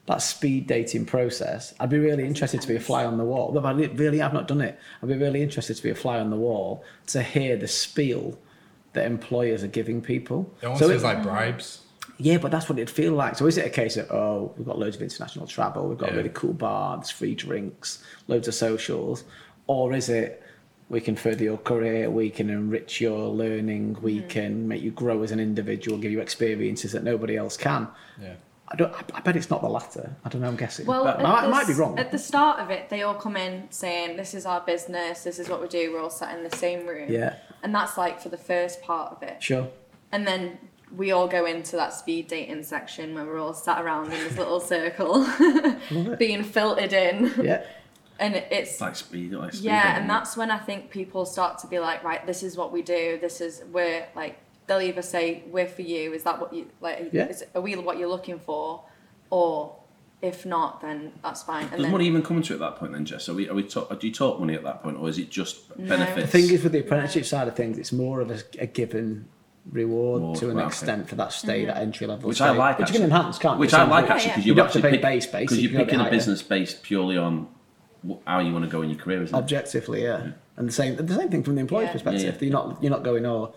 that 0.06 0.22
speed 0.22 0.66
dating 0.66 1.04
process, 1.04 1.74
I'd 1.78 1.90
be 1.90 1.98
really 1.98 2.24
interested 2.26 2.60
to 2.62 2.68
be 2.68 2.76
a 2.76 2.80
fly 2.80 3.04
on 3.04 3.18
the 3.18 3.24
wall. 3.24 3.52
But 3.52 3.64
I 3.66 3.72
li- 3.72 3.86
really 3.88 4.18
have 4.18 4.32
not 4.32 4.48
done 4.48 4.60
it. 4.62 4.78
I'd 5.02 5.08
be 5.08 5.16
really 5.16 5.42
interested 5.42 5.76
to 5.76 5.82
be 5.82 5.90
a 5.90 5.94
fly 5.94 6.18
on 6.18 6.30
the 6.30 6.36
wall 6.36 6.82
to 7.08 7.22
hear 7.22 7.56
the 7.56 7.68
spiel 7.68 8.38
that 8.94 9.04
employers 9.06 9.62
are 9.62 9.68
giving 9.68 10.00
people. 10.00 10.50
It 10.62 10.66
almost 10.66 10.82
So 10.82 10.88
feels 10.88 11.02
it- 11.02 11.06
like 11.06 11.22
bribes. 11.22 11.82
Yeah, 12.20 12.38
but 12.38 12.50
that's 12.50 12.68
what 12.68 12.78
it'd 12.78 12.90
feel 12.90 13.14
like. 13.14 13.36
So 13.36 13.46
is 13.46 13.56
it 13.56 13.66
a 13.66 13.70
case 13.70 13.96
of 13.96 14.10
oh, 14.10 14.52
we've 14.56 14.66
got 14.66 14.78
loads 14.78 14.96
of 14.96 15.02
international 15.02 15.46
travel, 15.46 15.88
we've 15.88 15.98
got 15.98 16.12
a 16.12 16.16
really 16.16 16.30
cool 16.30 16.52
bar, 16.52 16.96
there's 16.96 17.10
free 17.10 17.34
drinks, 17.34 18.04
loads 18.28 18.46
of 18.46 18.54
socials, 18.54 19.24
or 19.66 19.92
is 19.94 20.08
it 20.08 20.42
we 20.90 21.00
can 21.00 21.16
further 21.16 21.44
your 21.44 21.56
career, 21.56 22.10
we 22.10 22.28
can 22.30 22.50
enrich 22.50 23.00
your 23.00 23.28
learning, 23.28 23.96
we 24.02 24.18
mm-hmm. 24.18 24.28
can 24.28 24.68
make 24.68 24.82
you 24.82 24.90
grow 24.90 25.22
as 25.22 25.30
an 25.30 25.40
individual, 25.40 25.96
give 25.96 26.12
you 26.12 26.20
experiences 26.20 26.92
that 26.92 27.04
nobody 27.04 27.36
else 27.36 27.56
can. 27.56 27.88
Yeah. 28.20 28.34
I 28.68 28.76
don't. 28.76 28.92
I, 28.92 29.02
I 29.14 29.20
bet 29.20 29.34
it's 29.34 29.50
not 29.50 29.62
the 29.62 29.68
latter. 29.68 30.14
I 30.24 30.28
don't 30.28 30.42
know. 30.42 30.48
I'm 30.48 30.56
guessing. 30.56 30.86
Well, 30.86 31.04
but 31.04 31.18
I, 31.18 31.22
might- 31.22 31.40
the 31.40 31.46
I 31.46 31.50
might 31.50 31.66
be 31.66 31.72
wrong. 31.72 31.98
At 31.98 32.12
the 32.12 32.18
start 32.18 32.60
of 32.60 32.70
it, 32.70 32.88
they 32.88 33.02
all 33.02 33.14
come 33.14 33.36
in 33.36 33.66
saying, 33.70 34.16
"This 34.16 34.32
is 34.32 34.46
our 34.46 34.60
business. 34.60 35.24
This 35.24 35.40
is 35.40 35.48
what 35.48 35.60
we 35.60 35.66
do. 35.66 35.92
We're 35.92 36.00
all 36.00 36.10
sat 36.10 36.36
in 36.36 36.44
the 36.48 36.56
same 36.56 36.86
room." 36.86 37.10
Yeah. 37.10 37.34
And 37.64 37.74
that's 37.74 37.98
like 37.98 38.20
for 38.20 38.28
the 38.28 38.38
first 38.38 38.80
part 38.82 39.10
of 39.12 39.22
it. 39.24 39.42
Sure. 39.42 39.68
And 40.12 40.24
then 40.26 40.58
we 40.96 41.12
all 41.12 41.28
go 41.28 41.46
into 41.46 41.76
that 41.76 41.92
speed 41.92 42.28
dating 42.28 42.62
section 42.64 43.14
where 43.14 43.24
we're 43.24 43.38
all 43.40 43.54
sat 43.54 43.80
around 43.82 44.06
in 44.06 44.10
this 44.10 44.36
little 44.36 44.60
circle, 44.60 45.26
being 46.18 46.42
filtered 46.42 46.92
in. 46.92 47.32
Yeah. 47.42 47.64
and 48.18 48.34
it's 48.36 48.80
like 48.80 48.96
speed, 48.96 49.32
like 49.32 49.52
speed. 49.52 49.64
yeah, 49.66 49.98
and 49.98 50.08
that's 50.10 50.36
when 50.36 50.50
I 50.50 50.58
think 50.58 50.90
people 50.90 51.24
start 51.24 51.58
to 51.60 51.66
be 51.66 51.78
like, 51.78 52.02
right, 52.04 52.26
this 52.26 52.42
is 52.42 52.56
what 52.56 52.72
we 52.72 52.82
do. 52.82 53.18
This 53.20 53.40
is 53.40 53.62
we're 53.72 54.06
like 54.14 54.38
they'll 54.66 54.80
either 54.80 55.02
say 55.02 55.42
we're 55.50 55.66
for 55.66 55.82
you. 55.82 56.12
Is 56.12 56.22
that 56.24 56.40
what 56.40 56.52
you 56.52 56.66
like? 56.80 57.10
Yeah. 57.12 57.28
Is, 57.28 57.44
are 57.54 57.60
we 57.60 57.76
what 57.76 57.98
you're 57.98 58.08
looking 58.08 58.38
for, 58.38 58.82
or 59.30 59.76
if 60.22 60.44
not, 60.44 60.80
then 60.82 61.12
that's 61.22 61.42
fine. 61.42 61.62
And 61.64 61.72
Does 61.72 61.82
then, 61.82 61.92
money 61.92 62.06
even 62.06 62.22
come 62.22 62.36
into 62.36 62.52
it 62.52 62.56
at 62.56 62.60
that 62.60 62.76
point 62.76 62.92
then, 62.92 63.04
Jess? 63.04 63.28
Are 63.28 63.34
we, 63.34 63.48
are 63.48 63.54
we 63.54 63.62
talk, 63.62 63.98
do 63.98 64.06
you 64.06 64.12
talk 64.12 64.38
money 64.38 64.54
at 64.54 64.62
that 64.64 64.82
point, 64.82 64.98
or 64.98 65.08
is 65.08 65.18
it 65.18 65.30
just 65.30 65.76
No. 65.78 65.88
benefits? 65.88 66.30
The 66.30 66.38
thing 66.42 66.50
is 66.54 66.62
with 66.62 66.72
the 66.72 66.80
apprenticeship 66.80 67.24
side 67.24 67.48
of 67.48 67.56
things, 67.56 67.78
it's 67.78 67.92
more 67.92 68.20
of 68.20 68.30
a, 68.30 68.38
a 68.58 68.66
given 68.66 69.26
reward 69.70 70.20
Reward, 70.22 70.38
to 70.38 70.50
an 70.50 70.56
right, 70.56 70.62
okay. 70.62 70.68
extent 70.68 71.08
for 71.08 71.14
that 71.16 71.32
stay, 71.32 71.64
that 71.66 71.76
entry 71.76 72.06
level. 72.06 72.28
which 72.28 72.38
stay, 72.38 72.46
I 72.46 72.50
like, 72.50 72.78
which 72.78 72.88
actually. 72.88 73.02
you 73.02 73.08
can 73.08 73.16
enhance, 73.18 73.38
can't 73.38 73.56
you? 73.56 73.60
Which 73.60 73.74
I 73.74 73.82
like 73.84 74.06
Something- 74.08 74.10
actually 74.12 74.28
because 74.30 74.46
You 74.46 74.50
you 74.52 74.54
don't 74.56 74.64
have 74.66 74.72
to 74.72 74.78
actually 74.78 74.90
pay 74.90 74.96
pick, 74.96 75.02
base 75.02 75.26
basic, 75.26 75.40
because 75.40 75.56
you 75.62 75.68
you're 75.68 75.70
can 75.70 75.76
go 75.78 75.82
a 75.82 75.84
bit 75.86 75.90
picking 75.92 76.06
a 76.06 76.10
business 76.10 76.42
based 76.42 76.82
purely 76.82 77.16
on 77.18 77.48
how 78.26 78.40
you 78.40 78.52
want 78.52 78.64
to 78.64 78.70
go 78.70 78.82
in 78.82 78.90
your 78.90 78.98
career, 78.98 79.22
isn't 79.22 79.34
it? 79.36 79.38
objectively, 79.38 80.02
yeah. 80.04 80.28
And 80.56 80.68
the 80.68 80.72
same, 80.72 80.96
the 80.96 81.14
same 81.14 81.28
thing 81.28 81.42
from 81.42 81.54
the 81.56 81.60
employee's 81.60 81.88
Yeah. 81.88 81.92
perspective. 81.92 82.22
Yeah, 82.24 82.30
yeah. 82.32 82.38
You're 82.40 82.52
not, 82.52 82.82
you're 82.82 82.90
not 82.90 83.02
going, 83.04 83.26
oh, 83.26 83.54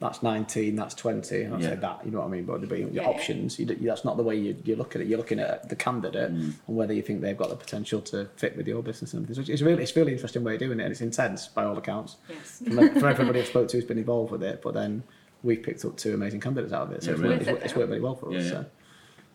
that's 0.00 0.22
19, 0.22 0.76
that's 0.76 0.94
20. 0.94 1.42
And 1.42 1.54
I 1.54 1.58
Yeah. 1.58 1.68
say 1.70 1.76
that, 1.76 2.00
you 2.04 2.10
know 2.10 2.18
what 2.20 2.26
I 2.26 2.30
mean? 2.30 2.44
But 2.44 2.60
the 2.60 2.66
your 2.78 2.88
Yeah, 2.90 3.02
yeah. 3.02 3.08
options, 3.08 3.58
you, 3.58 3.64
that's 3.66 4.04
not 4.04 4.16
the 4.16 4.22
way 4.22 4.36
you, 4.36 4.56
you 4.64 4.76
look 4.76 4.94
at 4.94 5.00
it. 5.02 5.06
You're 5.08 5.18
looking 5.18 5.38
at 5.40 5.68
the 5.68 5.76
candidate 5.76 6.32
Mm. 6.32 6.52
and 6.66 6.76
whether 6.76 6.92
you 6.92 7.02
think 7.02 7.20
they've 7.20 7.36
got 7.36 7.48
the 7.50 7.56
potential 7.56 8.00
to 8.02 8.28
fit 8.36 8.56
with 8.56 8.66
your 8.68 8.82
business 8.82 9.12
and 9.14 9.22
everything. 9.24 9.44
So 9.44 9.52
It's 9.52 9.62
really, 9.62 9.82
it's 9.82 9.96
really 9.96 10.12
interesting 10.12 10.44
way 10.44 10.54
of 10.54 10.60
doing 10.60 10.78
it, 10.80 10.82
and 10.84 10.92
it's 10.92 11.00
intense 11.00 11.46
by 11.48 11.64
all 11.64 11.76
accounts. 11.78 12.16
yes. 12.28 12.62
From, 12.64 12.90
from 13.00 13.04
everybody 13.08 13.40
I've 13.40 13.46
spoke 13.46 13.68
to 13.68 13.76
who's 13.76 13.86
been 13.86 13.98
involved 13.98 14.30
with 14.32 14.42
it, 14.42 14.60
but 14.62 14.74
then 14.74 15.02
we've 15.44 15.62
picked 15.62 15.84
up 15.84 15.96
two 15.96 16.14
amazing 16.14 16.40
candidates 16.40 16.72
out 16.72 16.88
of 16.88 16.92
it. 16.92 17.04
So 17.04 17.10
Yeah, 17.10 17.12
it's, 17.12 17.22
really. 17.22 17.36
worked, 17.36 17.64
it's, 17.64 17.76
worked 17.76 17.88
really 17.90 18.00
well 18.00 18.16
for 18.16 18.28
us. 18.30 18.34
Yeah, 18.34 18.40
yeah. 18.42 18.50
So. 18.50 18.66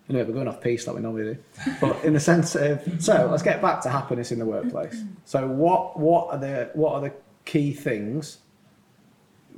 Anyway, 0.10 0.24
we're 0.24 0.34
going 0.34 0.48
off 0.48 0.60
piece 0.60 0.88
like 0.88 0.96
we 0.96 1.04
normally 1.04 1.36
do. 1.36 1.38
But 1.80 2.04
in 2.04 2.14
the 2.14 2.20
sense 2.20 2.56
of, 2.56 2.82
so 3.00 3.28
let's 3.30 3.44
get 3.44 3.62
back 3.62 3.80
to 3.82 3.90
happiness 3.90 4.32
in 4.32 4.40
the 4.40 4.46
workplace. 4.46 5.04
So 5.26 5.48
what 5.48 6.00
what 6.00 6.34
are 6.34 6.40
the 6.40 6.72
what 6.74 6.94
are 6.94 7.02
the 7.02 7.14
key 7.46 7.74
things? 7.74 8.40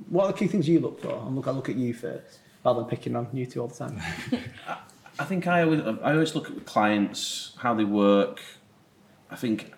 What 0.10 0.26
are 0.26 0.32
the 0.34 0.38
key 0.38 0.48
things 0.48 0.68
you 0.68 0.82
look 0.82 1.02
for? 1.02 1.14
And 1.26 1.38
look, 1.38 1.48
I 1.48 1.52
look 1.52 1.70
at 1.70 1.78
you 1.78 1.94
first, 1.94 2.40
rather 2.66 2.82
than 2.82 2.90
picking 2.90 3.16
on 3.16 3.30
you 3.32 3.46
two 3.46 3.62
all 3.62 3.68
the 3.68 3.76
time. 3.76 4.02
I 5.20 5.24
think 5.24 5.48
I 5.48 5.64
always 5.64 5.80
I 5.82 6.12
always 6.14 6.36
look 6.36 6.50
at 6.50 6.56
the 6.56 6.62
clients, 6.62 7.54
how 7.58 7.74
they 7.74 7.86
work. 7.86 8.42
I 9.30 9.38
think 9.38 9.74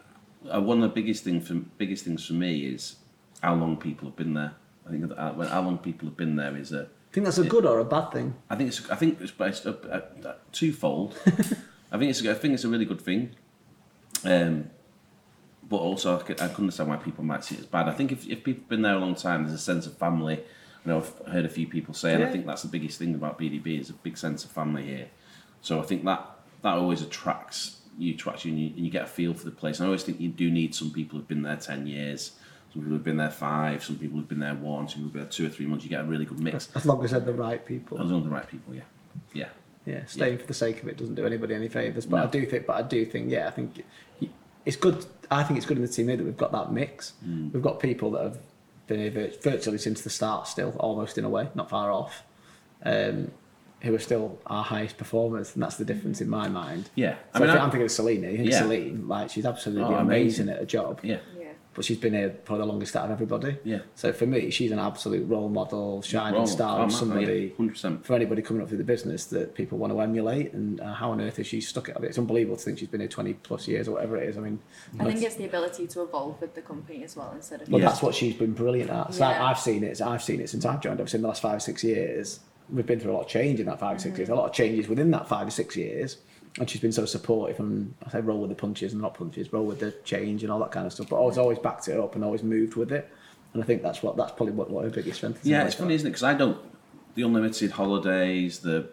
uh, 0.51 0.59
one 0.59 0.81
of 0.81 0.89
the 0.89 0.95
biggest 1.01 1.23
thing 1.23 1.39
for 1.39 1.53
biggest 1.53 2.03
things 2.03 2.25
for 2.25 2.33
me 2.33 2.61
is 2.65 2.95
how 3.43 3.53
long 3.53 3.77
people 3.77 4.07
have 4.07 4.15
been 4.15 4.33
there. 4.33 4.55
I 4.87 4.91
think 4.91 5.07
that, 5.07 5.17
uh, 5.17 5.33
when 5.33 5.47
how 5.47 5.61
long 5.61 5.77
people 5.77 6.07
have 6.09 6.17
been 6.17 6.35
there 6.35 6.55
is 6.57 6.71
a 6.71 6.89
think 7.13 7.25
that's 7.25 7.37
a 7.37 7.45
good 7.45 7.65
or 7.65 7.79
a 7.79 7.85
bad 7.85 8.11
thing? 8.11 8.35
I 8.49 8.55
think 8.55 8.69
it's 8.69 8.89
I 8.89 8.95
think 8.95 9.21
it's, 9.21 9.65
a, 9.65 9.69
a, 9.69 10.27
a 10.27 10.35
twofold. 10.51 11.15
I 11.91 11.97
think 11.97 12.09
it's 12.09 12.23
a, 12.23 12.31
I 12.31 12.33
think 12.33 12.55
it's 12.55 12.63
a 12.63 12.69
really 12.69 12.85
good 12.85 13.01
thing. 13.01 13.35
Um, 14.25 14.71
but 15.69 15.77
also 15.77 16.17
I 16.17 16.23
could, 16.23 16.41
I 16.41 16.47
can 16.47 16.63
understand 16.63 16.89
why 16.89 16.97
people 16.97 17.23
might 17.23 17.43
see 17.43 17.55
it 17.55 17.61
as 17.61 17.65
bad. 17.67 17.87
I 17.87 17.93
think 17.93 18.11
if, 18.11 18.27
if 18.27 18.43
people 18.43 18.61
have 18.61 18.69
been 18.69 18.81
there 18.81 18.95
a 18.95 18.99
long 18.99 19.15
time, 19.15 19.43
there's 19.43 19.53
a 19.53 19.63
sense 19.63 19.85
of 19.85 19.97
family. 19.97 20.35
You 20.35 20.91
know, 20.91 20.97
I've 20.97 21.31
heard 21.31 21.45
a 21.45 21.49
few 21.49 21.67
people 21.67 21.93
say, 21.93 22.13
and 22.13 22.23
I 22.23 22.31
think 22.31 22.45
that's 22.45 22.63
the 22.63 22.67
biggest 22.67 22.99
thing 22.99 23.15
about 23.15 23.39
BDB 23.39 23.79
is 23.79 23.89
a 23.89 23.93
big 23.93 24.17
sense 24.17 24.43
of 24.43 24.51
family 24.51 24.83
here. 24.83 25.07
So 25.61 25.79
I 25.79 25.83
think 25.83 26.03
that 26.05 26.29
that 26.63 26.73
always 26.77 27.01
attracts 27.01 27.79
you, 27.97 28.13
attracts 28.15 28.43
you, 28.43 28.51
and 28.51 28.59
you, 28.59 28.67
and 28.75 28.85
you 28.85 28.91
get 28.91 29.03
a 29.03 29.07
feel 29.07 29.33
for 29.33 29.45
the 29.45 29.51
place. 29.51 29.79
And 29.79 29.85
I 29.85 29.87
always 29.87 30.03
think 30.03 30.19
you 30.19 30.29
do 30.29 30.49
need 30.49 30.73
some 30.73 30.91
people 30.91 31.19
who've 31.19 31.27
been 31.27 31.43
there 31.43 31.55
ten 31.55 31.87
years. 31.87 32.31
Some 32.73 32.81
people 32.81 32.93
who've 32.97 33.03
been 33.03 33.17
there 33.17 33.29
five. 33.29 33.83
Some 33.83 33.97
people 33.97 34.17
who've 34.17 34.27
been 34.27 34.39
there 34.39 34.55
one. 34.55 34.87
Some 34.87 34.95
people 34.95 35.03
who've 35.03 35.13
been 35.13 35.21
there 35.23 35.29
two 35.31 35.45
or 35.45 35.49
three 35.49 35.67
months. 35.67 35.83
You 35.83 35.91
get 35.91 36.01
a 36.01 36.05
really 36.05 36.25
good 36.25 36.39
mix. 36.39 36.69
As 36.75 36.85
long 36.85 37.03
as 37.03 37.11
they're 37.11 37.19
the 37.19 37.33
right 37.33 37.63
people. 37.63 37.97
Those 37.97 38.11
are 38.11 38.19
the 38.21 38.29
right 38.29 38.47
people. 38.47 38.73
Yeah, 38.73 38.81
yeah. 39.33 39.49
Yeah, 39.85 40.05
staying 40.05 40.37
for 40.37 40.45
the 40.47 40.53
sake 40.53 40.81
of 40.81 40.87
it 40.87 40.97
doesn't 40.97 41.15
do 41.15 41.25
anybody 41.25 41.53
any 41.53 41.67
favours. 41.67 42.05
But 42.05 42.17
No. 42.17 42.23
I 42.23 42.27
do 42.27 42.45
think, 42.45 42.65
but 42.65 42.77
I 42.77 42.83
do 42.87 43.05
think, 43.05 43.29
yeah, 43.29 43.47
I 43.47 43.51
think 43.51 43.83
it's 44.65 44.77
good. 44.77 45.05
I 45.29 45.43
think 45.43 45.57
it's 45.57 45.65
good 45.65 45.75
in 45.77 45.83
the 45.83 45.89
team 45.89 46.07
here 46.07 46.15
that 46.15 46.23
we've 46.23 46.37
got 46.37 46.53
that 46.53 46.71
mix. 46.71 47.13
Mm. 47.27 47.51
We've 47.51 47.61
got 47.61 47.81
people 47.81 48.11
that 48.11 48.23
have 48.23 48.37
been 48.87 48.99
here 49.01 49.31
virtually 49.41 49.77
since 49.77 50.01
the 50.01 50.09
start, 50.09 50.47
still 50.47 50.73
almost 50.79 51.17
in 51.17 51.25
a 51.25 51.29
way, 51.29 51.49
not 51.53 51.69
far 51.69 51.91
off, 51.91 52.23
um, 52.85 53.29
who 53.81 53.93
are 53.93 53.99
still 53.99 54.39
our 54.47 54.63
highest 54.63 54.97
performers, 54.97 55.53
and 55.53 55.61
that's 55.61 55.75
the 55.75 55.83
difference 55.83 56.21
in 56.21 56.29
my 56.29 56.47
mind. 56.47 56.89
Yeah, 56.95 57.15
So 57.15 57.17
I 57.33 57.39
mean, 57.39 57.49
think, 57.49 57.59
I- 57.59 57.63
I'm 57.65 57.69
thinking 57.71 57.85
of 57.85 57.91
Celine. 57.91 58.23
I 58.25 58.37
think 58.37 58.49
Yeah. 58.49 58.59
Celine, 58.59 59.07
like 59.09 59.29
she's 59.31 59.45
absolutely 59.45 59.83
Oh, 59.95 59.97
amazing. 59.97 60.47
amazing. 60.47 60.49
at 60.49 60.59
her 60.59 60.65
job. 60.65 61.01
Yeah, 61.03 61.17
Yeah. 61.32 61.32
But 61.75 61.85
she's 61.85 61.97
been 61.97 62.13
here 62.13 62.35
for 62.45 62.57
the 62.57 62.65
longest 62.65 62.95
out 62.95 63.05
of 63.05 63.11
everybody. 63.11 63.57
yeah. 63.63 63.79
So 63.95 64.13
for 64.13 64.25
me, 64.27 64.51
she's 64.51 64.71
an 64.71 64.77
absolute 64.79 65.27
role 65.27 65.49
model, 65.49 66.01
shining 66.03 66.35
Role- 66.35 66.45
star, 66.47 66.79
oh, 66.79 66.83
and 66.83 66.91
man, 66.91 66.99
somebody 66.99 67.53
hundred 67.57 67.71
percent. 67.71 68.05
for 68.05 68.13
anybody 68.13 68.41
coming 68.43 68.61
up 68.61 68.69
through 68.69 68.77
the 68.77 68.83
business 68.83 69.25
that 69.27 69.55
people 69.55 69.77
want 69.79 69.91
to 69.91 69.99
emulate. 69.99 70.53
And 70.53 70.79
uh, 70.79 70.93
how 70.93 71.11
on 71.11 71.19
earth 71.21 71.39
is 71.39 71.47
she 71.47 71.61
stuck 71.61 71.89
at 71.89 71.95
it? 71.95 71.97
I 71.97 72.01
mean, 72.01 72.09
it's 72.09 72.17
unbelievable 72.19 72.57
to 72.57 72.63
think 72.63 72.77
she's 72.77 72.87
been 72.89 72.99
here 73.01 73.09
20 73.09 73.33
plus 73.35 73.67
years 73.67 73.87
or 73.87 73.93
whatever 73.93 74.17
it 74.17 74.29
is. 74.29 74.37
I 74.37 74.41
mean, 74.41 74.59
I 74.99 75.05
think 75.05 75.23
it's 75.23 75.35
the 75.35 75.45
ability 75.45 75.87
to 75.87 76.03
evolve 76.03 76.39
with 76.41 76.53
the 76.53 76.61
company 76.61 77.03
as 77.03 77.15
well 77.15 77.31
instead 77.35 77.61
of 77.63 77.69
but 77.69 77.79
Yeah. 77.81 77.87
that's 77.87 78.01
what 78.03 78.13
she's 78.13 78.35
been 78.35 78.53
brilliant 78.53 78.91
at. 78.91 79.13
So 79.15 79.27
Yeah. 79.27 79.43
I've 79.45 79.59
seen 79.59 79.83
it. 79.83 79.99
I've 80.01 80.21
seen 80.23 80.41
it 80.41 80.49
since 80.49 80.65
I've 80.65 80.79
joined. 80.81 81.01
I've 81.01 81.09
seen 81.09 81.21
the 81.23 81.27
last 81.27 81.41
five 81.41 81.57
or 81.57 81.59
six 81.59 81.83
years, 81.83 82.39
we've 82.69 82.85
been 82.85 82.99
through 82.99 83.11
a 83.11 83.15
lot 83.15 83.21
of 83.23 83.27
change 83.27 83.59
in 83.59 83.65
that 83.65 83.79
5 83.79 83.95
or 83.97 83.99
6 83.99 84.17
years. 84.17 84.29
A 84.29 84.35
lot 84.35 84.45
of 84.49 84.53
changes 84.53 84.87
within 84.87 85.11
that 85.11 85.27
five 85.27 85.47
or 85.47 85.51
six 85.51 85.75
years. 85.75 86.17
And 86.59 86.69
she's 86.69 86.81
been 86.81 86.91
so 86.91 87.05
supportive 87.05 87.59
and 87.59 87.95
I 88.05 88.11
say 88.11 88.21
roll 88.21 88.39
with 88.39 88.49
the 88.49 88.55
punches 88.55 88.93
and 88.93 89.01
not 89.01 89.15
punches, 89.15 89.51
roll 89.51 89.65
with 89.65 89.79
the 89.79 89.91
change 90.03 90.43
and 90.43 90.51
all 90.51 90.59
that 90.59 90.71
kind 90.71 90.85
of 90.85 90.93
stuff. 90.93 91.09
But 91.09 91.15
always, 91.15 91.37
always 91.37 91.57
backed 91.57 91.87
it 91.87 91.99
up 91.99 92.15
and 92.15 92.23
always 92.23 92.43
moved 92.43 92.75
with 92.75 92.91
it. 92.91 93.09
And 93.53 93.63
I 93.63 93.65
think 93.65 93.81
that's 93.81 94.03
what 94.03 94.17
that's 94.17 94.31
probably 94.31 94.53
what, 94.53 94.69
what 94.69 94.83
her 94.83 94.89
biggest 94.91 95.17
strength 95.17 95.41
is. 95.41 95.47
Yeah, 95.47 95.65
it's 95.65 95.75
funny, 95.75 95.95
isn't 95.95 96.05
it? 96.05 96.11
Because 96.11 96.23
I 96.23 96.33
don't 96.33 96.57
the 97.15 97.23
unlimited 97.23 97.71
holidays, 97.71 98.59
the 98.59 98.87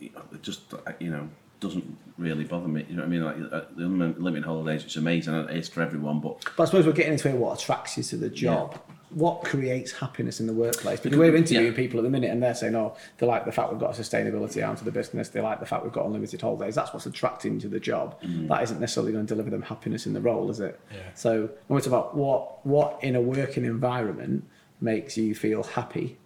it 0.00 0.12
just 0.42 0.74
you 0.98 1.10
know 1.10 1.28
doesn't 1.60 1.96
really 2.18 2.44
bother 2.44 2.68
me. 2.68 2.84
You 2.88 2.96
know 2.96 3.02
what 3.02 3.06
I 3.06 3.10
mean? 3.10 3.24
Like 3.24 3.52
uh, 3.52 3.64
the 3.76 3.84
unlimited 3.84 4.44
holidays, 4.44 4.84
it's 4.84 4.96
amazing. 4.96 5.34
and 5.34 5.48
It's 5.50 5.68
for 5.68 5.82
everyone, 5.82 6.20
but 6.20 6.44
But 6.56 6.64
I 6.64 6.66
suppose 6.66 6.86
we're 6.86 6.92
getting 6.92 7.12
into 7.12 7.30
what 7.36 7.60
attracts 7.60 7.96
you 7.96 8.02
to 8.04 8.16
the 8.16 8.28
job. 8.28 8.78
What 9.14 9.44
creates 9.44 9.92
happiness 9.92 10.40
in 10.40 10.46
the 10.46 10.52
workplace? 10.52 11.00
Because 11.00 11.18
we're 11.18 11.36
interviewing 11.36 11.66
yeah. 11.66 11.76
people 11.76 12.00
at 12.00 12.02
the 12.02 12.10
minute 12.10 12.30
and 12.30 12.42
they're 12.42 12.54
saying, 12.54 12.74
oh, 12.74 12.96
they 13.18 13.26
like 13.26 13.44
the 13.44 13.52
fact 13.52 13.70
we've 13.70 13.80
got 13.80 13.98
a 13.98 14.00
sustainability 14.00 14.66
arm 14.66 14.76
to 14.76 14.84
the 14.84 14.90
business. 14.90 15.28
They 15.28 15.40
like 15.40 15.60
the 15.60 15.66
fact 15.66 15.84
we've 15.84 15.92
got 15.92 16.06
unlimited 16.06 16.40
holidays. 16.40 16.74
That's 16.74 16.92
what's 16.92 17.06
attracting 17.06 17.58
to 17.60 17.68
the 17.68 17.80
job. 17.80 18.20
Mm. 18.22 18.48
That 18.48 18.62
isn't 18.62 18.80
necessarily 18.80 19.12
going 19.12 19.26
to 19.26 19.34
deliver 19.34 19.50
them 19.50 19.62
happiness 19.62 20.06
in 20.06 20.12
the 20.12 20.20
role, 20.20 20.50
is 20.50 20.60
it? 20.60 20.80
Yeah. 20.90 21.00
So 21.14 21.50
when 21.66 21.76
we 21.76 21.80
talk 21.80 21.88
about 21.88 22.16
what, 22.16 22.64
what 22.66 22.98
in 23.02 23.16
a 23.16 23.20
working 23.20 23.64
environment 23.64 24.44
makes 24.80 25.16
you 25.16 25.34
feel 25.34 25.62
happy 25.62 26.18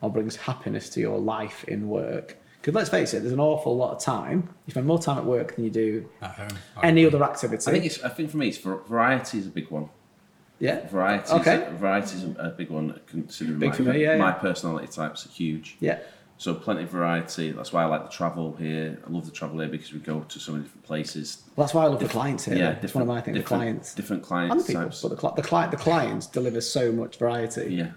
or 0.00 0.10
brings 0.10 0.36
happiness 0.36 0.88
to 0.90 1.00
your 1.00 1.18
life 1.18 1.64
in 1.64 1.88
work. 1.88 2.36
Because 2.60 2.74
let's 2.74 2.90
face 2.90 3.14
it, 3.14 3.20
there's 3.20 3.32
an 3.32 3.40
awful 3.40 3.74
lot 3.76 3.96
of 3.96 4.02
time. 4.02 4.48
You 4.66 4.72
spend 4.72 4.86
more 4.86 4.98
time 4.98 5.18
at 5.18 5.24
work 5.24 5.56
than 5.56 5.64
you 5.64 5.70
do 5.70 6.08
at 6.20 6.32
home. 6.32 6.58
any 6.82 7.06
other 7.06 7.22
activity. 7.24 7.66
I 7.66 7.72
think 7.72 7.84
it's 7.86 8.02
I 8.02 8.10
think 8.10 8.30
for 8.30 8.36
me, 8.36 8.48
it's 8.48 8.58
variety 8.58 9.38
is 9.38 9.46
a 9.46 9.50
big 9.50 9.70
one. 9.70 9.88
Yeah. 10.60 10.86
Variety, 10.88 11.32
Okay. 11.32 11.66
variety 11.76 12.16
is 12.16 12.24
a 12.38 12.50
big 12.56 12.70
one. 12.70 13.00
Considering 13.06 13.58
Big 13.58 13.70
my, 13.70 13.76
for 13.76 13.82
me, 13.82 14.02
yeah, 14.02 14.16
my 14.16 14.28
yeah. 14.28 14.32
personality 14.34 14.86
types 14.86 15.26
are 15.26 15.30
huge. 15.30 15.76
Yeah. 15.80 15.98
So 16.36 16.54
plenty 16.54 16.84
of 16.84 16.90
variety. 16.90 17.50
That's 17.52 17.70
why 17.72 17.82
I 17.82 17.86
like 17.86 18.02
the 18.04 18.08
travel 18.10 18.54
here. 18.58 18.98
I 19.06 19.10
love 19.10 19.26
the 19.26 19.32
travel 19.32 19.58
here 19.58 19.68
because 19.68 19.92
we 19.92 19.98
go 19.98 20.20
to 20.20 20.38
so 20.40 20.52
many 20.52 20.64
different 20.64 20.84
places. 20.84 21.42
Well, 21.56 21.66
that's 21.66 21.74
why 21.74 21.84
I 21.84 21.88
love 21.88 22.00
the 22.00 22.08
clients 22.08 22.44
here. 22.46 22.56
Yeah, 22.56 22.78
it's 22.80 22.94
one 22.94 23.02
of 23.02 23.08
my 23.08 23.20
things. 23.20 23.34
The 23.34 23.40
different- 23.40 23.60
clients 23.62 23.94
different 23.94 24.20
and 24.22 24.26
clients 24.28 24.64
the 24.66 24.72
people, 24.72 24.82
types. 24.84 25.02
but 25.02 25.08
the, 25.10 25.16
cli- 25.16 25.32
the 25.36 25.42
client, 25.42 25.70
the 25.70 25.76
clients 25.76 26.26
deliver 26.26 26.60
so 26.62 26.92
much 26.92 27.18
variety, 27.18 27.74
Yeah, 27.74 27.90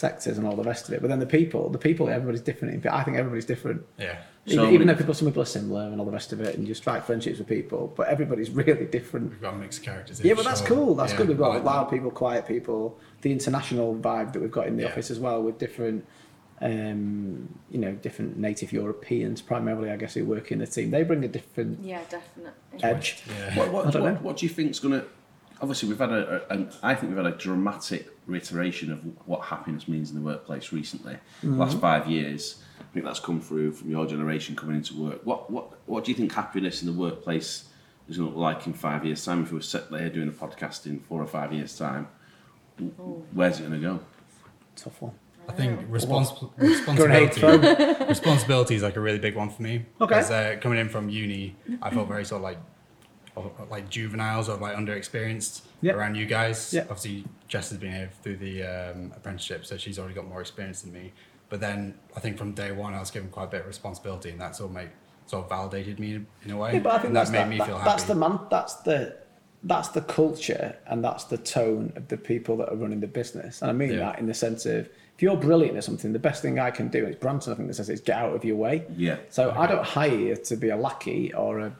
sectors 0.00 0.36
and 0.36 0.46
all 0.46 0.54
the 0.54 0.62
rest 0.62 0.88
of 0.88 0.94
it. 0.94 1.00
But 1.00 1.08
then 1.08 1.18
the 1.20 1.26
people, 1.26 1.70
the 1.70 1.78
people, 1.78 2.08
everybody's 2.08 2.42
different. 2.42 2.84
I 2.86 3.02
think 3.02 3.16
everybody's 3.16 3.46
different. 3.46 3.82
Yeah. 3.98 4.18
Even, 4.44 4.58
So 4.58 4.62
even 4.68 4.72
many- 4.80 4.84
though 4.92 4.98
people, 4.98 5.14
some 5.14 5.26
people 5.28 5.42
are 5.42 5.46
similar 5.46 5.82
and 5.86 5.98
all 5.98 6.04
the 6.06 6.12
rest 6.12 6.32
of 6.32 6.40
it, 6.40 6.54
and 6.56 6.68
you 6.68 6.74
strike 6.74 7.04
friendships 7.04 7.38
with 7.38 7.48
people, 7.48 7.92
but 7.96 8.06
everybody's 8.08 8.50
really 8.62 8.84
different. 8.84 9.30
We've 9.30 9.40
got 9.40 9.56
mixed 9.58 9.82
characters. 9.82 10.20
Yeah, 10.20 10.34
but 10.34 10.44
that's 10.44 10.60
sure. 10.60 10.68
cool. 10.76 10.94
That's 10.94 11.12
Yeah, 11.12 11.18
good. 11.18 11.28
We've 11.28 11.38
got 11.38 11.48
like 11.48 11.64
loud 11.64 11.86
that. 11.86 11.90
people, 11.96 12.10
quiet 12.10 12.46
people, 12.46 12.98
the 13.22 13.32
international 13.32 13.96
vibe 13.96 14.32
that 14.34 14.40
we've 14.40 14.50
got 14.50 14.66
in 14.68 14.76
the 14.76 14.82
Yeah. 14.82 14.90
office 14.90 15.10
as 15.10 15.18
well, 15.18 15.42
with 15.42 15.58
different, 15.58 16.04
um, 16.60 17.58
you 17.70 17.78
know, 17.78 17.92
different 17.92 18.38
native 18.38 18.72
Europeans 18.72 19.40
primarily, 19.42 19.90
I 19.90 19.96
guess, 19.96 20.14
who 20.14 20.24
work 20.24 20.52
in 20.52 20.58
the 20.58 20.66
team. 20.66 20.90
They 20.90 21.02
bring 21.02 21.24
a 21.24 21.28
different 21.28 21.82
Yeah, 21.82 22.00
definitely. 22.08 22.52
edge. 22.82 23.22
Yeah. 23.28 23.58
What, 23.58 23.72
what, 23.72 23.94
what, 24.00 24.22
what 24.22 24.36
do 24.36 24.46
you 24.46 24.50
think's 24.50 24.78
going 24.78 25.00
to? 25.00 25.06
Obviously, 25.60 25.88
we've 25.88 25.98
had 25.98 26.12
a, 26.12 26.42
a, 26.50 26.68
I 26.82 26.94
think 26.94 27.14
we've 27.14 27.24
had 27.24 27.32
a 27.32 27.36
dramatic 27.36 28.08
reiteration 28.26 28.92
of 28.92 29.00
what 29.26 29.42
happiness 29.46 29.88
means 29.88 30.10
in 30.10 30.16
the 30.16 30.22
workplace 30.22 30.72
recently. 30.72 31.14
Mm-hmm. 31.14 31.58
last 31.58 31.78
five 31.78 32.08
years, 32.08 32.62
I 32.80 32.92
think 32.92 33.06
that's 33.06 33.20
come 33.20 33.40
through 33.40 33.72
from 33.72 33.90
your 33.90 34.06
generation 34.06 34.54
coming 34.56 34.76
into 34.76 34.94
work. 35.00 35.20
What 35.24 35.50
what 35.50 35.78
what 35.86 36.04
do 36.04 36.10
you 36.10 36.16
think 36.16 36.32
happiness 36.32 36.82
in 36.82 36.86
the 36.86 36.98
workplace 36.98 37.68
is 38.08 38.18
going 38.18 38.30
to 38.30 38.36
look 38.36 38.42
like 38.42 38.66
in 38.66 38.72
five 38.74 39.04
years' 39.04 39.24
time? 39.24 39.42
If 39.42 39.52
we 39.52 39.58
were 39.58 39.62
sat 39.62 39.90
there 39.90 40.10
doing 40.10 40.28
a 40.28 40.32
podcast 40.32 40.86
in 40.86 41.00
four 41.00 41.22
or 41.22 41.26
five 41.26 41.52
years' 41.52 41.76
time, 41.76 42.08
where's 43.32 43.58
it 43.60 43.68
going 43.68 43.80
to 43.80 43.88
go? 43.88 44.00
Tough 44.74 45.00
one. 45.00 45.12
I 45.48 45.52
think 45.52 45.88
respons- 45.88 46.50
responsibility, 46.56 48.04
responsibility 48.08 48.74
is 48.74 48.82
like 48.82 48.96
a 48.96 49.00
really 49.00 49.18
big 49.18 49.36
one 49.36 49.48
for 49.48 49.62
me. 49.62 49.86
Okay. 50.00 50.14
Because 50.16 50.30
uh, 50.30 50.56
coming 50.60 50.78
in 50.78 50.88
from 50.88 51.08
uni, 51.08 51.54
I 51.80 51.90
felt 51.90 52.08
very 52.08 52.24
sort 52.24 52.40
of 52.40 52.42
like 52.42 52.58
of- 53.36 53.70
like 53.70 53.88
juveniles 53.90 54.48
or 54.48 54.56
like 54.56 54.76
underexperienced 54.76 55.62
Yep. 55.82 55.94
around 55.96 56.14
you 56.16 56.26
guys. 56.26 56.72
Yep. 56.72 56.84
Obviously, 56.90 57.24
Jess 57.48 57.70
has 57.70 57.78
been 57.78 57.92
here 57.92 58.10
through 58.22 58.36
the 58.38 58.62
um, 58.62 59.12
apprenticeship, 59.14 59.64
so 59.66 59.76
she's 59.76 59.98
already 59.98 60.14
got 60.14 60.26
more 60.26 60.40
experience 60.40 60.82
than 60.82 60.92
me. 60.92 61.12
But 61.48 61.60
then 61.60 61.94
I 62.16 62.20
think 62.20 62.38
from 62.38 62.52
day 62.52 62.72
one, 62.72 62.94
I 62.94 62.98
was 63.00 63.10
given 63.10 63.28
quite 63.28 63.44
a 63.44 63.48
bit 63.48 63.60
of 63.60 63.66
responsibility, 63.66 64.30
and 64.30 64.40
that 64.40 64.56
sort 64.56 64.70
of 64.70 64.74
made 64.74 64.90
sort 65.26 65.44
of 65.44 65.48
validated 65.50 65.98
me 66.00 66.20
in 66.44 66.50
a 66.50 66.56
way. 66.56 66.74
Yeah, 66.74 66.78
but 66.80 66.92
I 66.92 66.96
think 66.98 67.06
and 67.08 67.16
that's 67.16 67.30
that 67.30 67.32
made 67.32 67.40
that, 67.44 67.50
me 67.50 67.58
that- 67.58 67.66
feel 67.66 67.78
happy. 67.78 67.90
That's 67.90 68.04
the 68.04 68.14
man. 68.14 68.40
That's 68.50 68.74
the 68.74 69.16
that's 69.64 69.88
the 69.88 70.02
culture 70.02 70.76
and 70.86 71.02
that's 71.02 71.24
the 71.24 71.38
tone 71.38 71.92
of 71.96 72.06
the 72.08 72.16
people 72.16 72.56
that 72.58 72.68
are 72.68 72.76
running 72.76 73.00
the 73.00 73.06
business. 73.08 73.62
And 73.62 73.70
I 73.70 73.74
mean 73.74 73.90
Yeah. 73.90 73.96
that 73.98 74.18
in 74.20 74.26
the 74.26 74.34
sense 74.34 74.64
of 74.66 74.86
if 75.16 75.22
you're 75.22 75.36
brilliant 75.36 75.76
at 75.76 75.82
something, 75.82 76.12
the 76.12 76.18
best 76.20 76.42
thing 76.42 76.60
I 76.60 76.70
can 76.70 76.86
do, 76.88 77.04
it's 77.06 77.18
Branson, 77.18 77.52
I 77.52 77.56
think 77.56 77.68
that 77.68 77.74
says 77.74 77.88
is 77.88 78.00
get 78.00 78.16
out 78.18 78.34
of 78.34 78.44
your 78.44 78.54
way. 78.56 78.84
Yeah. 78.96 79.16
So 79.30 79.50
I 79.50 79.66
don't 79.66 79.82
hire 79.84 80.14
you 80.14 80.36
to 80.36 80.56
be 80.56 80.68
a 80.68 80.76
lackey 80.76 81.32
or 81.34 81.58
a 81.60 81.72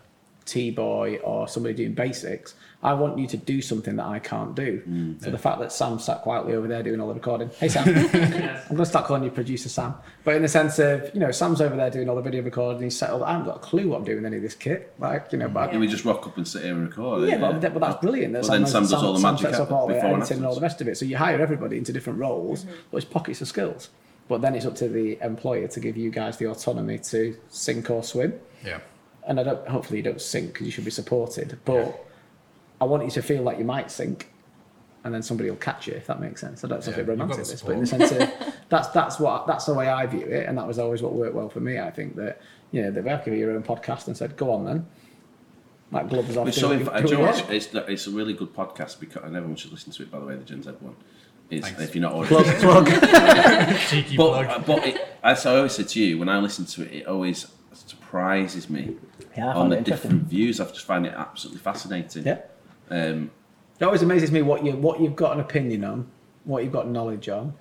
T 0.46 0.70
boy 0.70 1.16
or 1.24 1.46
somebody 1.48 1.74
doing 1.74 1.92
basics. 1.92 2.54
I 2.82 2.92
want 2.94 3.18
you 3.18 3.26
to 3.26 3.36
do 3.36 3.60
something 3.60 3.96
that 3.96 4.06
I 4.06 4.20
can't 4.20 4.54
do. 4.54 4.80
Mm, 4.88 5.22
so 5.22 5.30
the 5.30 5.38
fact 5.38 5.58
that 5.58 5.72
Sam 5.72 5.98
sat 5.98 6.22
quietly 6.22 6.54
over 6.54 6.68
there 6.68 6.82
doing 6.84 7.00
all 7.00 7.08
the 7.08 7.14
recording. 7.14 7.50
Hey 7.58 7.68
Sam, 7.68 7.88
I'm 7.88 8.12
going 8.12 8.76
to 8.78 8.86
start 8.86 9.06
calling 9.06 9.24
you 9.24 9.30
producer 9.30 9.68
Sam. 9.68 9.94
But 10.24 10.36
in 10.36 10.42
the 10.42 10.48
sense 10.48 10.78
of, 10.78 11.10
you 11.12 11.18
know, 11.18 11.32
Sam's 11.32 11.60
over 11.60 11.74
there 11.74 11.90
doing 11.90 12.08
all 12.08 12.14
the 12.14 12.22
video 12.22 12.42
recording. 12.42 12.82
He's 12.82 12.96
settled. 12.96 13.22
I 13.22 13.32
haven't 13.32 13.46
got 13.46 13.56
a 13.56 13.60
clue 13.60 13.88
what 13.88 13.96
I'm 13.98 14.04
doing 14.04 14.18
with 14.18 14.26
any 14.26 14.36
of 14.36 14.42
this 14.42 14.54
kit. 14.54 14.94
Like, 15.00 15.32
you 15.32 15.38
know, 15.38 15.48
but 15.48 15.70
I- 15.70 15.72
Yeah, 15.72 15.78
we 15.78 15.88
just 15.88 16.04
rock 16.04 16.26
up 16.28 16.36
and 16.36 16.46
sit 16.46 16.62
here 16.62 16.74
and 16.74 16.88
record. 16.88 17.28
yeah, 17.28 17.38
but, 17.38 17.60
but 17.60 17.80
that's 17.80 18.00
brilliant. 18.00 18.34
That 18.34 18.42
Well, 18.42 18.52
then 18.52 18.66
Sam 18.66 18.82
does 18.82 18.92
all 18.92 19.14
the 19.14 19.20
magic 19.20 19.48
sets 19.48 19.58
up 19.58 19.72
all 19.72 19.88
the 19.88 19.94
before 19.94 20.10
and 20.10 20.18
editing 20.18 20.36
and 20.38 20.46
all 20.46 20.54
the 20.54 20.60
rest 20.60 20.80
of 20.80 20.86
it. 20.86 20.96
So 20.96 21.04
you 21.06 21.16
hire 21.16 21.40
everybody 21.40 21.78
into 21.78 21.92
different 21.92 22.20
roles, 22.20 22.66
but 22.92 22.98
it's 22.98 23.06
pockets 23.06 23.40
of 23.40 23.48
skills. 23.48 23.88
But 24.28 24.42
then 24.42 24.54
it's 24.54 24.66
up 24.66 24.74
to 24.76 24.88
the 24.88 25.18
employer 25.24 25.66
to 25.68 25.80
give 25.80 25.96
you 25.96 26.10
guys 26.10 26.36
the 26.36 26.46
autonomy 26.46 26.98
to 26.98 27.36
sink 27.48 27.90
or 27.90 28.02
swim. 28.04 28.34
Yeah. 28.64 28.78
And 29.26 29.40
I 29.40 29.42
don't. 29.42 29.66
Hopefully, 29.68 29.98
you 29.98 30.02
don't 30.04 30.20
sink 30.20 30.52
because 30.52 30.66
you 30.66 30.72
should 30.72 30.84
be 30.84 30.90
supported. 30.90 31.58
But 31.64 32.06
I 32.80 32.84
want 32.84 33.04
you 33.04 33.10
to 33.10 33.22
feel 33.22 33.42
like 33.42 33.58
you 33.58 33.64
might 33.64 33.90
sink, 33.90 34.30
and 35.04 35.12
then 35.12 35.22
somebody 35.22 35.50
will 35.50 35.56
catch 35.56 35.86
you 35.88 35.94
if 35.94 36.06
that 36.06 36.20
makes 36.20 36.40
sense. 36.40 36.62
I 36.64 36.68
don't 36.68 36.78
know 36.86 36.90
if 36.92 36.96
Yeah, 36.96 37.02
it's 37.02 37.02
a 37.02 37.04
bit 37.04 37.10
you've 37.12 37.18
got 37.18 37.22
romantic, 37.24 37.46
this, 37.50 37.62
but 37.62 37.72
in 37.72 37.80
the 37.80 37.86
sense 37.86 38.12
of 38.12 38.54
that's 38.68 38.88
that's 38.88 39.18
what 39.18 39.46
that's 39.48 39.64
the 39.66 39.74
way 39.74 39.88
I 39.88 40.06
view 40.06 40.26
it, 40.26 40.46
and 40.48 40.56
that 40.58 40.66
was 40.66 40.78
always 40.78 41.02
what 41.02 41.12
worked 41.12 41.34
well 41.34 41.48
for 41.48 41.60
me. 41.60 41.78
I 41.80 41.90
think 41.90 42.14
that 42.16 42.40
you 42.70 42.82
know 42.82 42.90
they've 42.92 43.04
given 43.04 43.32
you 43.34 43.38
your 43.40 43.50
own 43.52 43.62
podcast 43.64 44.06
and 44.06 44.16
said, 44.16 44.36
"Go 44.36 44.52
on 44.52 44.64
then." 44.64 44.86
Like 45.92 46.08
gloves 46.08 46.36
off. 46.36 46.48
It's 46.48 46.58
so 46.60 46.68
what 46.68 46.78
inf- 46.80 46.86
you- 46.86 46.92
do 47.02 47.02
do 47.02 47.08
you 47.12 47.18
know 47.18 47.24
what 47.26 47.36
what? 47.44 47.52
It's, 47.52 47.68
it's 47.72 48.06
a 48.08 48.10
really 48.10 48.32
good 48.32 48.52
podcast 48.54 48.98
because 48.98 49.22
and 49.24 49.36
everyone 49.36 49.56
should 49.56 49.70
listen 49.72 49.92
to 49.92 50.02
it. 50.02 50.10
By 50.10 50.18
the 50.18 50.26
way, 50.26 50.34
the 50.36 50.44
Gen 50.44 50.62
Z 50.62 50.70
one. 50.80 50.96
It's, 51.48 51.68
if 51.78 51.94
you're 51.94 52.02
not 52.02 52.12
already 52.12 52.34
Plug, 52.58 52.86
plug. 52.86 52.86
But 54.16 54.16
plug. 54.16 54.46
uh, 54.46 54.58
but 54.66 54.84
it, 54.86 55.00
as 55.22 55.46
I 55.46 55.56
always 55.58 55.72
say 55.72 55.84
to 55.84 56.00
you, 56.00 56.18
when 56.18 56.28
I 56.28 56.38
listen 56.40 56.64
to 56.66 56.82
it, 56.82 56.92
it 57.02 57.06
always 57.06 57.46
surprises 58.06 58.70
me 58.70 58.96
Yeah, 59.36 59.54
on 59.54 59.68
the 59.68 59.80
different 59.80 60.24
views. 60.24 60.60
I've 60.60 60.72
just 60.72 60.86
find 60.86 61.06
it 61.06 61.14
absolutely 61.16 61.60
fascinating. 61.60 62.24
Yeah. 62.24 62.40
Um, 62.90 63.30
It 63.80 63.84
always 63.84 64.02
amazes 64.02 64.30
me 64.30 64.42
what 64.42 64.64
you 64.64 64.72
what 64.72 65.00
you've 65.00 65.16
got 65.16 65.32
an 65.34 65.40
opinion 65.40 65.84
on, 65.84 66.06
what 66.44 66.62
you've 66.62 66.72
got 66.72 66.88
knowledge 66.88 67.28
on, 67.28 67.52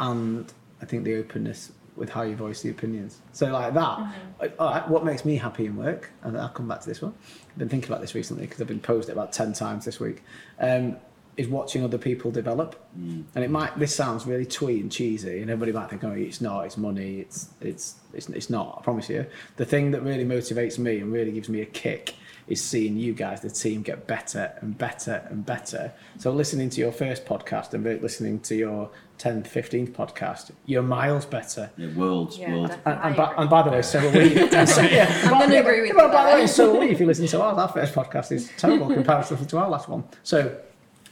and 0.00 0.52
I 0.80 0.86
think 0.86 1.04
the 1.04 1.16
openness 1.16 1.72
with 1.96 2.10
how 2.10 2.22
you 2.22 2.36
voice 2.36 2.60
the 2.62 2.70
opinions. 2.70 3.20
So 3.32 3.46
like 3.46 3.72
that. 3.74 4.14
like, 4.40 4.54
All 4.58 4.70
right, 4.70 4.86
what 4.88 5.04
makes 5.04 5.24
me 5.24 5.36
happy 5.36 5.64
in 5.66 5.76
work? 5.76 6.10
And 6.22 6.36
I'll 6.38 6.50
come 6.50 6.68
back 6.68 6.80
to 6.82 6.88
this 6.88 7.00
one. 7.00 7.14
I've 7.50 7.58
been 7.58 7.70
thinking 7.70 7.90
about 7.90 8.02
this 8.02 8.14
recently 8.14 8.44
because 8.44 8.60
I've 8.60 8.68
been 8.68 8.80
posed 8.80 9.08
it 9.08 9.12
about 9.12 9.32
ten 9.32 9.52
times 9.52 9.84
this 9.84 9.98
week. 9.98 10.22
Um, 10.60 10.96
is 11.36 11.48
watching 11.48 11.84
other 11.84 11.98
people 11.98 12.30
develop, 12.30 12.76
mm. 12.98 13.24
and 13.34 13.44
it 13.44 13.50
might. 13.50 13.78
This 13.78 13.94
sounds 13.94 14.26
really 14.26 14.46
twee 14.46 14.80
and 14.80 14.90
cheesy, 14.90 15.42
and 15.42 15.50
everybody 15.50 15.72
might 15.72 15.90
think, 15.90 16.04
"Oh, 16.04 16.12
it's 16.12 16.40
not. 16.40 16.62
It's 16.62 16.76
money. 16.76 17.20
It's 17.20 17.50
it's 17.60 17.96
it's 18.14 18.28
it's 18.28 18.50
not." 18.50 18.78
I 18.80 18.82
promise 18.82 19.08
you. 19.10 19.26
The 19.56 19.64
thing 19.64 19.90
that 19.90 20.02
really 20.02 20.24
motivates 20.24 20.78
me 20.78 20.98
and 20.98 21.12
really 21.12 21.32
gives 21.32 21.48
me 21.48 21.60
a 21.60 21.66
kick 21.66 22.14
is 22.48 22.62
seeing 22.62 22.96
you 22.96 23.12
guys, 23.12 23.40
the 23.40 23.50
team, 23.50 23.82
get 23.82 24.06
better 24.06 24.52
and 24.60 24.78
better 24.78 25.26
and 25.30 25.44
better. 25.44 25.92
So 26.18 26.30
listening 26.30 26.70
to 26.70 26.80
your 26.80 26.92
first 26.92 27.24
podcast 27.24 27.74
and 27.74 27.84
listening 28.00 28.40
to 28.40 28.54
your 28.54 28.90
10th, 29.18 29.48
15th 29.48 29.90
podcast, 29.90 30.52
you're 30.64 30.82
miles 30.82 31.24
better. 31.24 31.70
yeah, 31.76 31.88
worlds, 31.94 32.38
Yeah, 32.38 32.52
world. 32.52 32.78
And, 32.84 32.98
and, 33.02 33.16
by, 33.16 33.34
and 33.36 33.50
by 33.50 33.62
the 33.62 33.70
way, 33.70 33.82
so 33.82 33.98
are 33.98 34.12
we. 34.12 34.34
So, 34.66 34.82
yeah, 34.82 35.20
I'm 35.24 35.40
gonna 35.40 35.56
agree 35.56 35.80
with 35.80 35.90
you 35.90 35.96
By 35.96 36.30
the 36.30 36.40
way, 36.40 36.46
so 36.46 36.76
are 36.76 36.80
we. 36.80 36.90
If 36.90 37.00
you 37.00 37.06
listen 37.06 37.26
to 37.26 37.42
ours, 37.42 37.58
our 37.58 37.68
first 37.68 37.94
podcast 37.94 38.32
is 38.32 38.50
terrible 38.56 38.92
comparatively 38.92 39.46
to 39.46 39.58
our 39.58 39.68
last 39.68 39.88
one. 39.88 40.04
So, 40.22 40.56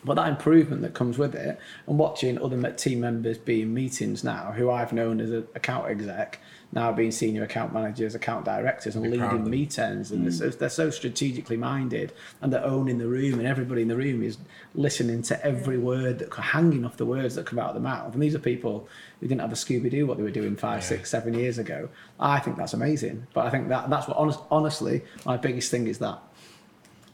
but 0.05 0.15
that 0.15 0.29
improvement 0.29 0.83
that 0.83 0.95
comes 0.95 1.19
with 1.19 1.35
it, 1.35 1.59
and 1.87 1.99
watching 1.99 2.41
other 2.43 2.71
team 2.73 3.01
members 3.01 3.39
be 3.39 3.63
in 3.63 3.73
meetings 3.75 4.23
now, 4.23 4.53
who 4.53 4.71
I've 4.71 4.93
known 4.93 5.21
as 5.21 5.31
an 5.31 5.47
account 5.55 5.87
exec, 5.89 6.41
now 6.73 6.91
being 6.93 7.13
senior 7.13 7.45
account 7.45 7.73
managers, 7.73 8.15
account 8.15 8.45
directors, 8.45 8.97
and 8.97 9.05
Be 9.05 9.11
leading 9.11 9.49
meetings, 9.49 10.11
and 10.11 10.25
they're, 10.25 10.33
so, 10.33 10.49
they're 10.51 10.69
so 10.69 10.91
strategically 10.91 11.57
minded, 11.57 12.13
and 12.43 12.53
they're 12.53 12.65
owning 12.65 12.99
the 12.99 13.07
room, 13.07 13.39
and 13.39 13.47
everybody 13.47 13.83
in 13.83 13.89
the 13.89 13.97
room 13.97 14.23
is 14.23 14.39
listening 14.75 15.23
to 15.23 15.45
every 15.45 15.79
word 15.79 16.19
that 16.19 16.33
hanging 16.35 16.85
off 16.85 16.97
the 16.97 17.07
words 17.07 17.37
that 17.37 17.47
come 17.47 17.59
out 17.61 17.69
of 17.69 17.75
the 17.75 17.81
mouth. 17.81 18.13
And 18.13 18.23
these 18.23 18.35
are 18.35 18.41
people 18.41 18.89
who 19.21 19.29
didn't 19.29 19.41
have 19.41 19.53
a 19.53 19.55
Scooby 19.55 19.91
Doo 19.91 20.07
what 20.07 20.17
they 20.17 20.25
were 20.25 20.31
doing 20.31 20.57
five, 20.57 20.81
Yeah. 20.83 20.89
six, 20.89 21.11
seven 21.11 21.35
years 21.35 21.59
ago. 21.59 21.89
I 22.19 22.41
think 22.41 22.57
that's 22.57 22.75
amazing. 22.75 23.27
But 23.33 23.47
I 23.47 23.51
think 23.51 23.69
that 23.69 23.89
that's 23.89 24.09
what 24.09 24.17
honest, 24.17 24.41
honestly 24.51 25.03
my 25.25 25.37
biggest 25.37 25.71
thing 25.71 25.87
is 25.87 25.99
that. 25.99 26.19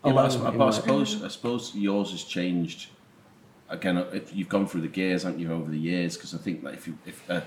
Yeah, 0.05 0.13
but 0.13 0.35
I, 0.37 0.51
but 0.51 0.67
I 0.67 0.71
suppose 0.71 1.23
I 1.23 1.29
suppose 1.29 1.75
yours 1.75 2.11
has 2.13 2.25
changed. 2.25 2.89
Again, 3.69 3.99
if 4.13 4.35
you've 4.35 4.49
gone 4.49 4.67
through 4.67 4.81
the 4.81 4.89
gears, 4.89 5.23
haven't 5.23 5.39
you, 5.39 5.53
over 5.53 5.71
the 5.71 5.79
years? 5.79 6.17
Because 6.17 6.35
I 6.35 6.39
think 6.39 6.65
that 6.65 6.75
if 6.75 6.87
you 6.87 6.99
if 7.07 7.29
a, 7.29 7.47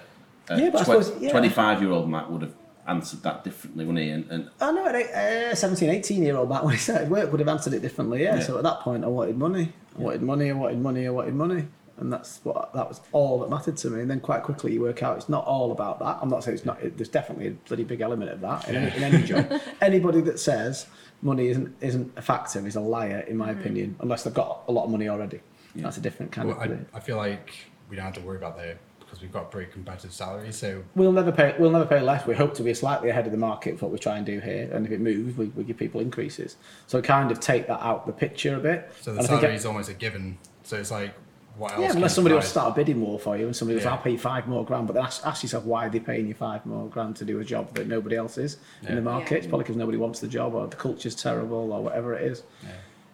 a 0.49 0.59
Yeah, 0.59 0.69
but 0.69 0.81
I 0.81 0.83
suppose- 0.83 1.13
yeah. 1.19 1.31
twenty-five 1.31 1.81
year 1.81 1.91
old 1.91 2.09
Matt 2.09 2.31
would 2.31 2.43
have 2.43 2.53
answered 2.87 3.23
that 3.23 3.43
differently, 3.43 3.85
wouldn't 3.85 4.03
he? 4.03 4.09
And, 4.09 4.29
and 4.29 4.49
I 4.59 4.71
know, 4.71 4.85
uh, 4.85 5.55
17, 5.55 5.89
18 5.89 6.21
year 6.21 6.35
old 6.35 6.49
Matt, 6.49 6.63
when 6.65 6.73
he 6.73 6.79
started 6.79 7.09
work, 7.09 7.31
would 7.31 7.39
have 7.39 7.47
answered 7.49 7.73
it 7.73 7.81
differently. 7.81 8.23
Yeah. 8.23 8.35
Yeah. 8.35 8.41
So 8.41 8.57
at 8.57 8.63
that 8.63 8.81
point, 8.81 9.03
I 9.03 9.07
wanted 9.07 9.37
money. 9.37 9.71
I 9.97 10.01
wanted 10.01 10.21
money. 10.21 10.49
I 10.49 10.53
wanted 10.53 10.79
money. 10.79 11.07
I 11.07 11.09
wanted 11.09 11.33
money. 11.33 11.67
And 11.97 12.11
that's 12.11 12.39
what 12.43 12.73
that 12.73 12.87
was 12.89 13.01
all 13.11 13.39
that 13.39 13.49
mattered 13.51 13.77
to 13.77 13.89
me. 13.89 14.01
And 14.01 14.09
then 14.09 14.19
quite 14.19 14.43
quickly, 14.43 14.73
you 14.73 14.81
work 14.81 15.03
out 15.03 15.15
it's 15.17 15.29
not 15.29 15.45
all 15.45 15.71
about 15.71 15.99
that. 15.99 16.17
I'm 16.21 16.29
not 16.29 16.43
saying 16.43 16.57
it's 16.57 16.65
not. 16.65 16.81
It, 16.81 16.97
there's 16.97 17.07
definitely 17.09 17.47
a 17.47 17.51
bloody 17.51 17.83
big 17.83 18.01
element 18.01 18.31
of 18.31 18.41
that 18.41 18.67
in, 18.67 18.75
any, 18.75 18.97
in 18.97 19.03
any 19.03 19.23
job. 19.23 19.61
Anybody 19.81 20.21
that 20.21 20.39
says 20.39 20.87
money 21.23 21.47
isn't 21.47 21.75
isn't 21.81 22.12
a 22.17 22.21
factor 22.21 22.65
is 22.67 22.75
a 22.75 22.81
liar, 22.81 23.19
in 23.27 23.38
my 23.38 23.49
mm-hmm. 23.51 23.59
opinion, 23.62 23.95
unless 24.01 24.23
they've 24.23 24.33
got 24.33 24.63
a 24.67 24.71
lot 24.71 24.86
of 24.86 24.91
money 24.91 25.07
already. 25.09 25.39
Yeah. 25.75 25.83
That's 25.83 25.97
a 25.97 26.01
different 26.01 26.31
kind 26.31 26.49
Well, 26.49 26.62
of. 26.62 26.71
I, 26.93 26.97
I 26.97 26.99
feel 26.99 27.17
like 27.17 27.53
we 27.89 27.95
don't 27.95 28.05
have 28.05 28.13
to 28.15 28.21
worry 28.21 28.38
about 28.38 28.57
that 28.57 28.77
because 28.99 29.21
we've 29.21 29.31
got 29.31 29.49
pretty 29.51 29.71
competitive 29.71 30.12
salaries. 30.13 30.55
So 30.55 30.83
We'll 30.95 31.12
never 31.12 31.31
pay. 31.31 31.55
We'll 31.57 31.71
never 31.71 31.86
pay 31.86 32.01
less. 32.01 32.27
We 32.27 32.36
hope 32.36 32.53
to 32.55 32.63
be 32.63 32.73
slightly 32.73 33.09
ahead 33.09 33.25
of 33.25 33.31
the 33.31 33.38
market 33.38 33.79
for 33.79 33.86
what 33.86 33.93
we 33.93 33.99
try 33.99 34.17
and 34.17 34.25
do 34.25 34.39
here. 34.39 34.69
And 34.71 34.86
if 34.86 34.91
it 34.91 34.99
moves, 35.01 35.38
we, 35.38 35.47
we 35.47 35.63
give 35.63 35.77
people 35.77 36.01
increases. 36.01 36.57
So 36.88 37.01
kind 37.01 37.31
of 37.31 37.39
take 37.39 37.67
that 37.67 37.79
out 37.81 38.05
the 38.05 38.13
picture 38.13 38.55
a 38.55 38.59
bit. 38.59 38.91
so 39.01 39.13
the 39.13 39.19
And 39.19 39.25
I 39.25 39.29
think 39.29 39.39
salary 39.41 39.53
it- 39.55 39.57
is 39.57 39.65
almost 39.65 39.89
a 39.89 39.93
given. 39.93 40.38
So 40.63 40.77
it's 40.77 40.91
like 40.91 41.13
what 41.57 41.71
yeah, 41.79 41.87
can 41.87 41.97
unless 41.97 42.15
somebody 42.15 42.33
will 42.33 42.39
provide? 42.41 42.51
start 42.51 42.71
a 42.71 42.75
bidding 42.75 43.01
war 43.01 43.19
for 43.19 43.37
you, 43.37 43.45
and 43.45 43.55
somebody 43.55 43.77
goes, 43.77 43.85
Yeah. 43.85 43.91
"I'll 43.93 44.01
pay 44.01 44.11
you 44.11 44.17
five 44.17 44.47
more 44.47 44.65
grand," 44.65 44.87
but 44.87 44.93
then 44.93 45.03
ask, 45.03 45.25
ask 45.25 45.43
yourself 45.43 45.65
why 45.65 45.85
are 45.85 45.89
they 45.89 45.99
paying 45.99 46.27
you 46.27 46.33
five 46.33 46.65
more 46.65 46.87
grand 46.87 47.15
to 47.17 47.25
do 47.25 47.39
a 47.39 47.43
job 47.43 47.73
that 47.75 47.87
nobody 47.87 48.15
else 48.15 48.37
is 48.37 48.57
in 48.87 48.95
the 48.95 49.01
market? 49.01 49.31
Yeah. 49.31 49.37
It's 49.39 49.47
probably 49.47 49.63
because 49.63 49.75
nobody 49.77 49.97
wants 49.97 50.19
the 50.19 50.27
job, 50.27 50.55
or 50.55 50.67
the 50.67 50.75
culture's 50.75 51.15
terrible, 51.15 51.71
or 51.71 51.83
whatever 51.83 52.13
it 52.15 52.23
is. 52.23 52.43
Yeah. 52.63 52.69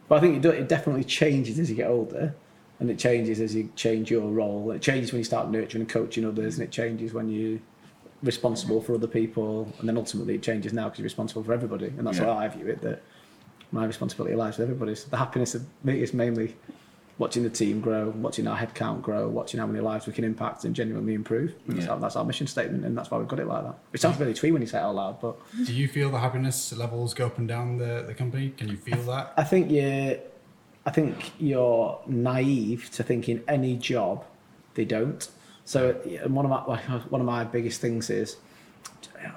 But 0.07 0.15
I 0.15 0.21
think 0.21 0.37
it, 0.37 0.41
do, 0.41 0.49
it 0.49 0.67
definitely 0.69 1.03
changes 1.03 1.59
as 1.59 1.69
you 1.69 1.75
get 1.75 1.89
older, 1.89 2.33
and 2.79 2.89
it 2.89 2.97
changes 2.97 3.39
as 3.41 3.53
you 3.53 3.69
change 3.75 4.09
your 4.09 4.29
role. 4.31 4.71
It 4.71 4.81
changes 4.81 5.11
when 5.11 5.19
you 5.19 5.25
start 5.25 5.49
nurturing 5.51 5.81
and 5.81 5.89
coaching 5.89 6.25
others, 6.25 6.57
and 6.57 6.63
it 6.67 6.71
changes 6.71 7.13
when 7.13 7.29
you're 7.29 7.59
responsible 8.23 8.81
for 8.81 8.95
other 8.95 9.07
people, 9.07 9.71
and 9.79 9.87
then 9.87 9.97
ultimately 9.97 10.35
it 10.35 10.41
changes 10.43 10.73
now 10.73 10.85
because 10.85 10.99
you're 10.99 11.03
responsible 11.05 11.43
for 11.43 11.53
everybody, 11.53 11.87
and 11.97 12.07
that's 12.07 12.17
Yeah. 12.19 12.25
how 12.25 12.31
I 12.33 12.47
view 12.47 12.67
it. 12.67 12.81
That 12.81 13.01
my 13.71 13.85
responsibility 13.85 14.35
lies 14.35 14.57
with 14.57 14.63
everybody. 14.69 14.95
So 14.95 15.09
the 15.09 15.17
happiness 15.17 15.55
of 15.55 15.63
me 15.83 16.01
is 16.01 16.13
mainly 16.13 16.55
watching 17.19 17.43
the 17.43 17.49
team 17.49 17.81
grow, 17.81 18.09
watching 18.09 18.47
our 18.47 18.57
headcount 18.57 19.01
grow, 19.01 19.27
watching 19.27 19.59
how 19.59 19.67
many 19.67 19.81
lives 19.81 20.07
we 20.07 20.13
can 20.13 20.23
impact 20.23 20.63
and 20.63 20.73
genuinely 20.73 21.13
improve. 21.13 21.53
And 21.67 21.77
That's, 21.77 21.87
our, 21.87 21.99
that's 21.99 22.15
our 22.15 22.23
mission 22.23 22.47
statement, 22.47 22.85
and 22.85 22.97
that's 22.97 23.11
why 23.11 23.17
we've 23.17 23.27
got 23.27 23.39
it 23.39 23.45
like 23.45 23.63
that. 23.65 23.77
It 23.93 23.99
sounds 23.99 24.17
really 24.19 24.33
twee 24.33 24.51
when 24.51 24.61
you 24.61 24.67
say 24.67 24.79
it 24.79 24.81
out 24.81 24.95
loud, 24.95 25.21
but 25.21 25.37
Do 25.65 25.73
you 25.73 25.89
feel 25.89 26.09
the 26.09 26.19
happiness 26.19 26.75
levels 26.75 27.13
go 27.13 27.27
up 27.27 27.37
and 27.37 27.47
down 27.47 27.77
the, 27.77 28.05
the 28.07 28.13
company? 28.15 28.53
Can 28.57 28.69
you 28.69 28.77
feel 28.77 29.01
that? 29.03 29.33
I 29.35 29.43
think 29.43 29.69
you're, 29.69 30.17
I 30.85 30.91
think 30.91 31.31
you're 31.39 31.99
naive 32.07 32.89
to 32.93 33.03
think 33.03 33.27
in 33.27 33.43
any 33.49 33.75
job 33.75 34.23
they 34.75 34.85
don't. 34.85 35.29
So 35.65 35.99
and 36.23 36.33
one 36.33 36.45
of 36.45 36.51
my 36.51 36.77
one 37.09 37.21
of 37.21 37.27
my 37.27 37.43
biggest 37.43 37.79
things 37.79 38.09
is 38.09 38.37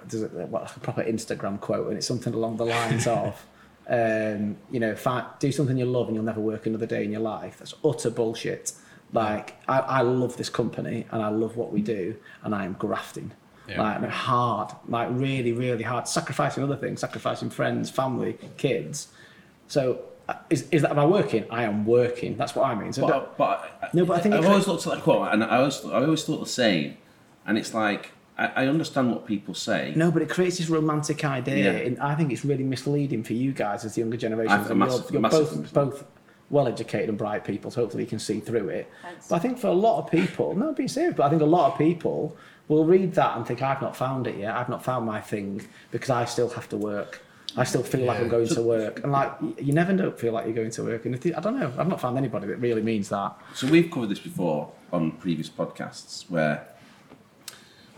there's 0.07 0.23
a, 0.23 0.29
what, 0.29 0.75
a 0.75 0.81
proper 0.81 1.03
Instagram 1.03 1.61
quote, 1.61 1.89
and 1.89 1.99
it's 1.99 2.07
something 2.07 2.33
along 2.33 2.57
the 2.57 2.65
lines 2.65 3.07
of. 3.09 3.45
Um, 3.89 4.57
you 4.71 4.81
know, 4.81 4.95
fi- 4.95 5.27
do 5.39 5.51
something 5.51 5.77
you 5.77 5.87
love 5.87 6.07
and 6.07 6.15
you'll 6.15 6.25
never 6.25 6.41
work 6.41 6.67
another 6.67 6.87
day 6.87 7.05
in 7.05 7.11
your 7.11 7.21
life. 7.21 7.59
That's 7.59 7.75
utter 7.85 8.11
bullshit. 8.11 8.73
Like, 9.13 9.57
I, 9.69 9.79
I 9.81 10.01
love 10.03 10.37
this 10.37 10.49
company 10.49 11.07
and 11.11 11.23
I 11.23 11.29
love 11.29 11.57
what 11.57 11.73
we 11.73 11.83
do, 11.83 12.17
and 12.43 12.55
I 12.55 12.65
am 12.65 12.75
grafting. 12.75 13.33
Yeah. 13.69 13.83
Like, 13.83 14.11
hard, 14.11 14.73
like 14.89 15.09
really, 15.11 15.53
really 15.53 15.85
hard, 15.85 16.09
sacrificing 16.09 16.65
other 16.65 16.77
things, 16.77 17.01
sacrificing 17.01 17.51
friends, 17.51 17.91
family, 17.91 18.39
kids. 18.57 19.09
So, 19.69 20.05
uh, 20.29 20.35
is, 20.51 20.69
is 20.71 20.83
that 20.83 20.91
am 20.93 20.99
I 20.99 21.07
working? 21.07 21.45
I 21.51 21.65
am 21.65 21.85
working. 21.85 22.37
That's 22.37 22.55
what 22.55 22.65
I 22.65 22.75
mean. 22.75 22.93
So, 22.93 23.07
but, 23.07 23.37
but 23.37 23.91
No, 23.93 24.05
but 24.05 24.19
I 24.19 24.21
think 24.21 24.35
I've 24.35 24.47
always 24.47 24.67
looked 24.67 24.87
at 24.87 24.95
that 24.95 25.03
quote, 25.03 25.29
and 25.33 25.45
I 25.45 25.59
always 25.59 25.85
I 25.85 26.05
always 26.05 26.25
thought 26.25 26.41
the 26.41 26.47
same. 26.47 26.97
And 27.45 27.59
it's 27.59 27.75
like 27.75 28.13
I, 28.39 28.47
I 28.47 28.67
understand 28.67 29.11
what 29.11 29.27
people 29.27 29.55
say. 29.55 29.93
no, 29.97 30.11
but 30.11 30.23
it 30.23 30.31
creates 30.31 30.59
this 30.59 30.69
romantic 30.71 31.25
idea, 31.25 31.73
Yeah. 31.73 31.79
and 31.87 31.99
I 32.01 32.15
think 32.15 32.33
it's 32.33 32.45
really 32.45 32.65
misleading 32.65 33.23
for 33.25 33.35
you 33.35 33.53
guys 33.53 33.85
as 33.85 33.95
the 33.95 34.01
younger 34.01 34.17
generation. 34.17 34.53
I 34.53 34.59
think 34.59 34.71
And 34.71 34.79
massive- 34.81 35.05
you're, 35.05 35.13
you're 35.13 35.21
massively 35.21 35.63
both 35.63 35.73
both 35.75 36.05
well-educated 36.51 37.09
and 37.09 37.17
bright 37.19 37.45
people, 37.45 37.71
so 37.71 37.81
hopefully 37.81 38.03
you 38.05 38.09
can 38.09 38.19
see 38.19 38.39
through 38.41 38.69
it. 38.69 38.91
Thanks. 39.03 39.29
But 39.29 39.37
I 39.37 39.39
think 39.39 39.59
for 39.59 39.69
a 39.69 39.73
lot 39.73 40.05
of 40.05 40.11
people, 40.11 40.55
no, 40.55 40.73
being 40.73 40.89
serious, 40.89 41.15
but 41.17 41.25
I 41.25 41.31
think 41.31 41.41
a 41.43 41.47
lot 41.47 41.73
of 41.73 41.79
people 41.79 42.37
will 42.69 42.85
read 42.85 43.15
that 43.15 43.37
and 43.37 43.47
think, 43.47 43.63
I've 43.63 43.81
not 43.83 43.97
found 43.97 44.27
it 44.27 44.37
yet. 44.37 44.55
I've 44.55 44.69
not 44.69 44.85
found 44.85 45.07
my 45.07 45.21
thing 45.21 45.67
because 45.91 46.11
I 46.11 46.25
still 46.27 46.51
have 46.51 46.69
to 46.71 46.77
work. 46.77 47.23
I 47.57 47.65
still 47.65 47.83
feel 47.83 48.07
like 48.07 48.19
I'm 48.19 48.29
going 48.29 48.49
to 48.49 48.63
work, 48.63 49.03
and 49.03 49.13
like 49.13 49.41
y- 49.43 49.53
you 49.61 49.73
never 49.75 49.93
don't 49.93 50.19
feel 50.19 50.33
like 50.33 50.47
you're 50.47 50.55
going 50.55 50.71
to 50.71 50.85
work. 50.85 51.05
And 51.05 51.15
if 51.15 51.21
the, 51.21 51.35
I 51.35 51.41
don't 51.41 51.59
know, 51.61 51.71
I've 51.79 51.89
not 51.89 52.01
found 52.01 52.17
anybody 52.17 52.47
that 52.47 52.57
really 52.57 52.81
means 52.83 53.11
that. 53.11 53.35
So 53.55 53.67
we've 53.67 53.91
covered 53.91 54.09
this 54.09 54.21
before 54.21 54.73
on 54.91 55.13
previous 55.13 55.51
podcasts 55.51 56.31
where 56.31 56.67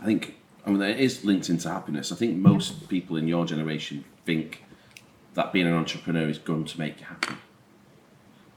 I 0.01 0.05
think 0.05 0.35
I 0.65 0.69
mean 0.71 0.81
it 0.81 0.99
is 0.99 1.23
linked 1.23 1.49
into 1.49 1.69
happiness. 1.69 2.11
I 2.11 2.15
think 2.15 2.37
most 2.37 2.89
people 2.89 3.17
in 3.17 3.27
your 3.27 3.45
generation 3.45 4.03
think 4.25 4.63
that 5.35 5.51
being 5.53 5.67
an 5.67 5.73
entrepreneur 5.73 6.27
is 6.29 6.37
going 6.37 6.65
to 6.65 6.79
make 6.79 6.99
you 6.99 7.05
happy. 7.05 7.27
Do 7.27 7.33
you 7.33 7.37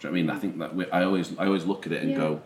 know 0.04 0.10
what 0.10 0.10
I 0.10 0.12
mean? 0.12 0.30
I 0.30 0.38
think 0.38 0.58
that 0.58 0.74
we, 0.76 0.90
I 0.90 1.04
always 1.04 1.36
I 1.38 1.46
always 1.46 1.64
look 1.64 1.86
at 1.86 1.92
it 1.92 2.02
and 2.02 2.10
Yeah. 2.12 2.16
go, 2.18 2.42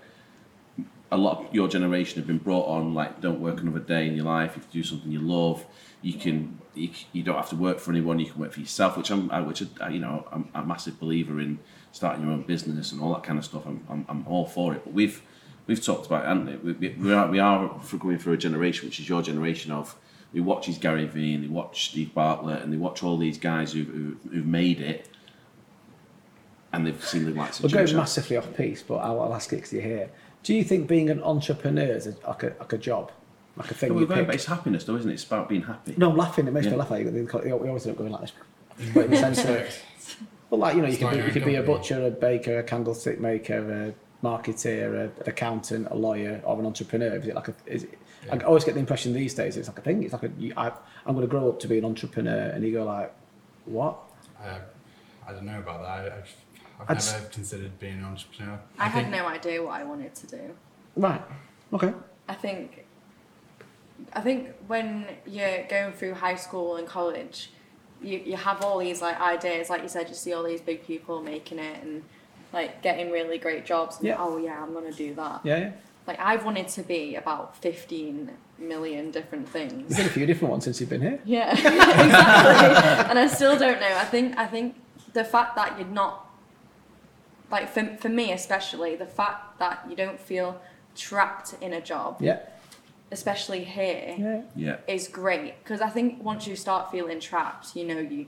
a 1.10 1.16
lot 1.18 1.44
of 1.44 1.54
your 1.54 1.68
generation 1.68 2.16
have 2.16 2.26
been 2.26 2.38
brought 2.38 2.66
on 2.66 2.94
like 2.94 3.20
don't 3.20 3.40
work 3.40 3.60
another 3.60 3.80
day 3.80 4.06
in 4.06 4.14
your 4.16 4.24
life. 4.24 4.56
If 4.56 4.64
you 4.74 4.82
do 4.82 4.88
something 4.88 5.12
you 5.12 5.20
love, 5.20 5.66
you 6.00 6.14
can 6.14 6.58
you, 6.74 6.88
you 7.12 7.22
don't 7.22 7.36
have 7.36 7.50
to 7.50 7.56
work 7.56 7.78
for 7.80 7.90
anyone. 7.90 8.18
You 8.18 8.30
can 8.30 8.40
work 8.40 8.52
for 8.52 8.60
yourself, 8.60 8.96
which 8.96 9.10
I'm 9.10 9.30
I, 9.30 9.40
which 9.40 9.62
I, 9.80 9.90
you 9.90 9.98
know 10.00 10.26
I'm, 10.32 10.48
I'm 10.54 10.64
a 10.64 10.66
massive 10.66 10.98
believer 10.98 11.38
in 11.40 11.58
starting 11.92 12.24
your 12.24 12.32
own 12.32 12.42
business 12.44 12.92
and 12.92 13.02
all 13.02 13.12
that 13.12 13.22
kind 13.24 13.38
of 13.38 13.44
stuff. 13.44 13.66
I'm 13.66 13.84
I'm, 13.90 14.06
I'm 14.08 14.26
all 14.26 14.46
for 14.46 14.72
it. 14.74 14.82
But 14.84 14.94
we've 14.94 15.20
we've 15.66 15.82
talked 15.84 16.06
about 16.06 16.24
it, 16.24 16.28
haven't 16.28 16.64
we? 16.64 16.72
We, 16.72 16.88
we 16.94 17.12
are 17.12 17.28
we 17.28 17.38
are 17.38 17.78
for 17.82 17.96
going 17.96 18.18
through 18.18 18.34
a 18.34 18.36
generation 18.38 18.86
which 18.88 19.00
is 19.00 19.08
your 19.08 19.22
generation 19.22 19.72
of 19.72 19.96
we 20.32 20.40
watch 20.40 20.66
his 20.66 20.78
Gary 20.78 21.06
Vee 21.06 21.34
and 21.34 21.44
they 21.44 21.48
watch 21.48 21.90
Steve 21.90 22.14
Bartlett 22.14 22.62
and 22.62 22.72
they 22.72 22.76
watch 22.78 23.02
all 23.02 23.18
these 23.18 23.36
guys 23.38 23.72
who've, 23.74 23.86
who've, 23.88 24.18
who've 24.32 24.46
made 24.46 24.80
it. 24.80 25.08
And 26.72 26.86
they've 26.86 27.04
seen 27.04 27.24
the 27.26 27.32
likes 27.32 27.58
of 27.58 27.64
We're 27.64 27.68
Jim 27.68 27.76
going 27.78 27.86
Sharp. 27.88 27.98
massively 27.98 28.36
off 28.38 28.56
piece, 28.56 28.82
but 28.82 28.94
I'll, 28.96 29.20
I'll 29.20 29.34
ask 29.34 29.52
it 29.52 29.60
'cause 29.60 29.72
you're 29.74 29.82
here. 29.82 30.10
Do 30.42 30.54
you 30.54 30.64
think 30.64 30.88
being 30.88 31.10
an 31.10 31.22
entrepreneur 31.22 31.84
is 31.84 32.06
a, 32.06 32.14
like, 32.26 32.42
a, 32.44 32.54
like 32.58 32.72
a 32.72 32.78
job, 32.78 33.12
like 33.56 33.70
a 33.70 33.74
thing 33.74 33.92
No, 33.92 34.00
you 34.00 34.06
pick? 34.06 34.26
it's 34.30 34.46
happiness, 34.46 34.84
though, 34.84 34.96
isn't 34.96 35.10
it? 35.10 35.14
It's 35.14 35.24
about 35.24 35.50
being 35.50 35.62
happy. 35.64 35.94
No, 35.98 36.10
I'm 36.10 36.16
laughing. 36.16 36.48
It 36.48 36.52
makes 36.52 36.64
me 36.66 36.72
Yeah. 36.72 36.78
laugh. 36.78 36.90
Like, 36.90 37.12
they 37.12 37.24
call- 37.26 37.42
we 37.42 37.52
always 37.52 37.86
end 37.86 37.92
up 37.92 37.98
going 37.98 38.10
like 38.12 38.22
this. 38.22 38.32
But 38.94 39.04
in 39.04 39.10
the 39.10 39.16
sense 39.18 39.42
that, 39.42 39.66
well, 40.48 40.60
like, 40.60 40.74
you 40.76 40.80
know, 40.80 40.88
you 40.88 40.94
could, 40.96 41.00
Start 41.00 41.12
be, 41.12 41.18
you 41.18 41.24
own 41.26 41.30
could 41.32 41.44
be 41.44 41.54
a 41.56 41.62
butcher, 41.62 42.06
a 42.06 42.10
baker, 42.10 42.58
a 42.58 42.62
candlestick 42.62 43.20
maker, 43.20 43.58
a 43.70 43.94
marketeer, 44.22 44.94
a, 44.94 45.00
an 45.04 45.12
accountant, 45.26 45.88
a 45.90 45.94
lawyer, 45.94 46.40
or 46.44 46.58
an 46.58 46.66
entrepreneur. 46.66 47.16
Is 47.16 47.26
it 47.26 47.34
like 47.34 47.48
a, 47.48 47.54
is 47.66 47.84
it, 47.84 47.98
I 48.30 48.38
always 48.38 48.64
get 48.64 48.74
the 48.74 48.80
impression 48.80 49.12
these 49.12 49.34
days 49.34 49.56
it's 49.56 49.68
like 49.68 49.78
a 49.78 49.82
thing. 49.82 50.02
It's 50.04 50.12
like 50.12 50.22
a, 50.22 50.30
you, 50.38 50.52
I, 50.56 50.68
I'm 51.06 51.14
going 51.14 51.26
to 51.26 51.30
grow 51.30 51.48
up 51.48 51.58
to 51.60 51.68
be 51.68 51.78
an 51.78 51.84
entrepreneur. 51.84 52.50
And 52.50 52.64
you 52.64 52.72
go 52.72 52.84
like, 52.84 53.12
what? 53.64 53.98
Uh, 54.42 54.58
I 55.26 55.32
don't 55.32 55.44
know 55.46 55.58
about 55.58 55.82
that. 55.82 55.88
I, 55.88 56.06
I've, 56.18 56.34
I've 56.80 56.90
I'd 56.90 57.04
never 57.04 57.26
s- 57.26 57.28
considered 57.30 57.78
being 57.80 57.98
an 57.98 58.04
entrepreneur. 58.04 58.58
I 58.78 58.88
had 58.88 59.02
think- 59.04 59.14
no 59.14 59.26
idea 59.26 59.62
what 59.62 59.72
I 59.80 59.84
wanted 59.84 60.14
to 60.14 60.26
do. 60.26 60.40
Right. 60.96 61.22
Okay. 61.72 61.92
I 62.28 62.34
think 62.34 62.84
I 64.12 64.20
think 64.20 64.48
when 64.66 65.06
you're 65.26 65.64
going 65.68 65.92
through 65.92 66.14
high 66.14 66.34
school 66.34 66.76
and 66.76 66.86
college, 66.86 67.50
you, 68.02 68.18
you 68.18 68.36
have 68.36 68.62
all 68.62 68.78
these 68.78 69.00
like 69.00 69.20
ideas, 69.20 69.70
like 69.70 69.82
you 69.82 69.88
said, 69.88 70.08
you 70.08 70.14
see 70.14 70.32
all 70.32 70.42
these 70.42 70.60
big 70.60 70.84
people 70.84 71.22
making 71.22 71.58
it 71.58 71.82
and 71.82 72.02
like 72.52 72.82
getting 72.82 73.10
really 73.10 73.38
great 73.38 73.64
jobs 73.64 73.96
and 73.98 74.06
Yeah. 74.08 74.16
oh 74.18 74.36
yeah, 74.38 74.62
I'm 74.62 74.72
gonna 74.74 74.92
do 74.92 75.14
that. 75.14 75.40
Yeah, 75.44 75.56
yeah. 75.58 75.70
Like 76.06 76.18
I've 76.20 76.44
wanted 76.44 76.68
to 76.68 76.82
be 76.82 77.16
about 77.16 77.56
fifteen 77.56 78.30
million 78.58 79.10
different 79.10 79.48
things. 79.48 79.72
You've 79.88 79.96
done 79.98 80.06
a 80.06 80.10
few 80.10 80.26
different 80.26 80.50
ones 80.52 80.64
since 80.64 80.80
you've 80.80 80.90
been 80.90 81.00
here. 81.02 81.18
Yeah, 81.24 81.50
exactly. 81.52 83.10
and 83.10 83.18
I 83.18 83.26
still 83.26 83.58
don't 83.58 83.80
know. 83.80 83.94
I 83.96 84.04
think 84.04 84.36
I 84.36 84.46
think 84.46 84.76
the 85.12 85.24
fact 85.24 85.56
that 85.56 85.78
you're 85.78 85.88
not 85.88 86.26
like 87.50 87.68
for 87.72 87.84
for 88.00 88.08
me 88.08 88.32
especially 88.32 88.96
the 88.96 89.06
fact 89.06 89.58
that 89.58 89.84
you 89.88 89.94
don't 89.96 90.18
feel 90.20 90.60
trapped 90.94 91.54
in 91.60 91.72
a 91.72 91.80
job, 91.80 92.16
Yeah. 92.20 92.38
especially 93.10 93.64
here, 93.64 94.14
Yeah. 94.18 94.42
Yeah. 94.54 94.76
is 94.86 95.08
great 95.08 95.54
because 95.62 95.80
I 95.80 95.88
think 95.88 96.22
once 96.22 96.46
you 96.46 96.56
start 96.56 96.90
feeling 96.90 97.20
trapped, 97.20 97.74
you 97.76 97.84
know 97.86 97.98
you 97.98 98.26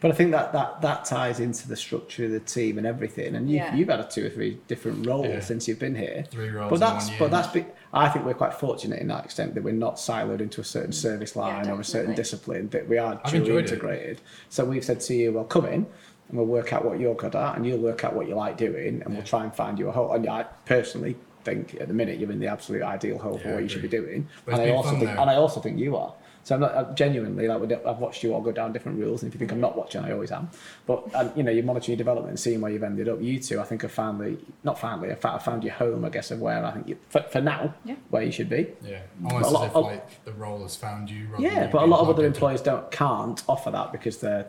But 0.00 0.10
I 0.10 0.14
think 0.14 0.30
that, 0.32 0.52
that, 0.52 0.80
that 0.82 1.04
ties 1.04 1.40
into 1.40 1.68
the 1.68 1.76
structure 1.76 2.26
of 2.26 2.30
the 2.30 2.40
team 2.40 2.78
and 2.78 2.86
everything. 2.86 3.34
And 3.34 3.48
you, 3.50 3.56
Yeah. 3.56 3.74
you've 3.74 3.88
had 3.88 4.00
a 4.00 4.04
two 4.04 4.26
or 4.26 4.30
three 4.30 4.58
different 4.68 5.06
roles 5.06 5.26
Yeah. 5.26 5.40
since 5.40 5.66
you've 5.66 5.78
been 5.78 5.94
here. 5.94 6.24
Three 6.30 6.50
roles 6.50 6.70
But 6.70 6.76
in 6.76 6.80
that's 6.80 7.04
one 7.06 7.12
year. 7.12 7.18
but 7.20 7.30
that's 7.30 7.48
be, 7.48 7.64
I 7.92 8.08
think 8.08 8.26
we're 8.26 8.34
quite 8.34 8.54
fortunate 8.54 9.00
in 9.00 9.08
that 9.08 9.24
extent 9.24 9.54
that 9.54 9.62
we're 9.64 9.72
not 9.72 9.96
siloed 9.96 10.40
into 10.40 10.60
a 10.60 10.64
certain 10.64 10.90
mm. 10.90 10.94
service 10.94 11.34
line 11.36 11.68
or 11.70 11.80
a 11.80 11.84
certain 11.84 12.14
discipline. 12.14 12.68
That 12.70 12.88
we 12.88 12.98
are 12.98 13.14
I've 13.24 13.30
truly 13.30 13.38
enjoyed 13.46 13.64
it. 13.64 13.72
integrated. 13.72 14.20
So 14.48 14.64
we've 14.64 14.84
said 14.84 15.00
to 15.00 15.14
you, 15.14 15.32
well, 15.32 15.44
come 15.44 15.66
in. 15.66 15.86
And 16.28 16.36
we'll 16.38 16.46
work 16.48 16.72
out 16.72 16.84
what 16.84 16.98
you're 16.98 17.14
good 17.14 17.36
at, 17.36 17.54
and 17.54 17.64
you'll 17.64 17.78
work 17.78 18.02
out 18.02 18.12
what 18.12 18.26
you 18.26 18.34
like 18.34 18.56
doing, 18.56 19.00
and 19.04 19.14
we'll 19.14 19.22
try 19.22 19.44
and 19.44 19.54
find 19.54 19.78
you 19.78 19.88
a 19.88 19.92
hole. 19.92 20.12
And 20.12 20.28
I 20.28 20.42
personally 20.64 21.14
think 21.44 21.76
at 21.80 21.86
the 21.86 21.94
minute 21.94 22.18
you're 22.18 22.32
in 22.32 22.40
the 22.40 22.48
absolute 22.48 22.82
ideal 22.82 23.16
hole 23.16 23.38
for 23.38 23.54
what 23.54 23.62
you 23.62 23.68
should 23.68 23.82
be 23.82 23.86
doing. 23.86 24.26
But 24.44 24.54
And 24.54 24.62
I 24.62 24.64
been 24.66 24.74
also 24.74 24.90
fun, 24.90 24.98
think, 24.98 25.14
though. 25.14 25.20
and 25.22 25.30
I 25.30 25.36
also 25.36 25.60
think 25.60 25.78
you 25.78 25.94
are. 25.96 26.12
So 26.46 26.54
I'm 26.54 26.60
not 26.60 26.74
uh, 26.76 26.94
genuinely 26.94 27.48
like 27.48 27.72
I've 27.84 27.98
watched 27.98 28.22
you 28.22 28.32
all 28.32 28.40
go 28.40 28.52
down 28.52 28.72
different 28.72 29.00
rules, 29.00 29.24
and 29.24 29.28
if 29.28 29.34
you 29.34 29.38
think 29.40 29.50
I'm 29.50 29.60
not 29.60 29.76
watching, 29.76 30.04
I 30.04 30.12
always 30.12 30.30
am. 30.30 30.48
But 30.86 31.08
and, 31.12 31.32
you 31.36 31.42
know, 31.42 31.50
you're 31.50 31.64
monitoring 31.64 31.98
your 31.98 32.04
development 32.04 32.28
and 32.30 32.38
seeing 32.38 32.60
where 32.60 32.70
you've 32.70 32.84
ended 32.84 33.08
up. 33.08 33.20
You 33.20 33.40
two, 33.40 33.58
I 33.60 33.64
think, 33.64 33.82
have 33.82 33.90
found 33.90 34.20
the 34.20 34.38
not 34.62 34.78
finally, 34.78 35.10
in 35.10 35.16
fact, 35.16 35.34
I 35.34 35.38
found 35.38 35.64
your 35.64 35.72
home. 35.74 36.04
I 36.04 36.08
guess 36.08 36.30
of 36.30 36.40
where 36.40 36.64
I 36.64 36.70
think 36.70 36.86
you, 36.86 36.98
for, 37.08 37.22
for 37.22 37.40
now, 37.40 37.74
Yeah. 37.84 37.96
where 38.10 38.22
you 38.22 38.30
should 38.30 38.48
be. 38.48 38.68
Yeah, 38.84 39.00
almost 39.24 39.50
lot 39.50 39.64
as 39.64 39.70
if 39.70 39.76
of- 39.76 39.84
like 39.86 40.24
the 40.24 40.34
role 40.34 40.62
has 40.62 40.76
found 40.76 41.10
you. 41.10 41.26
Yeah, 41.36 41.66
but 41.66 41.82
a 41.82 41.86
lot 41.86 41.98
of 41.98 42.08
other 42.10 42.24
employers 42.24 42.62
don't 42.62 42.88
can't 42.92 43.42
offer 43.48 43.72
that 43.72 43.90
because 43.90 44.18
they're 44.18 44.46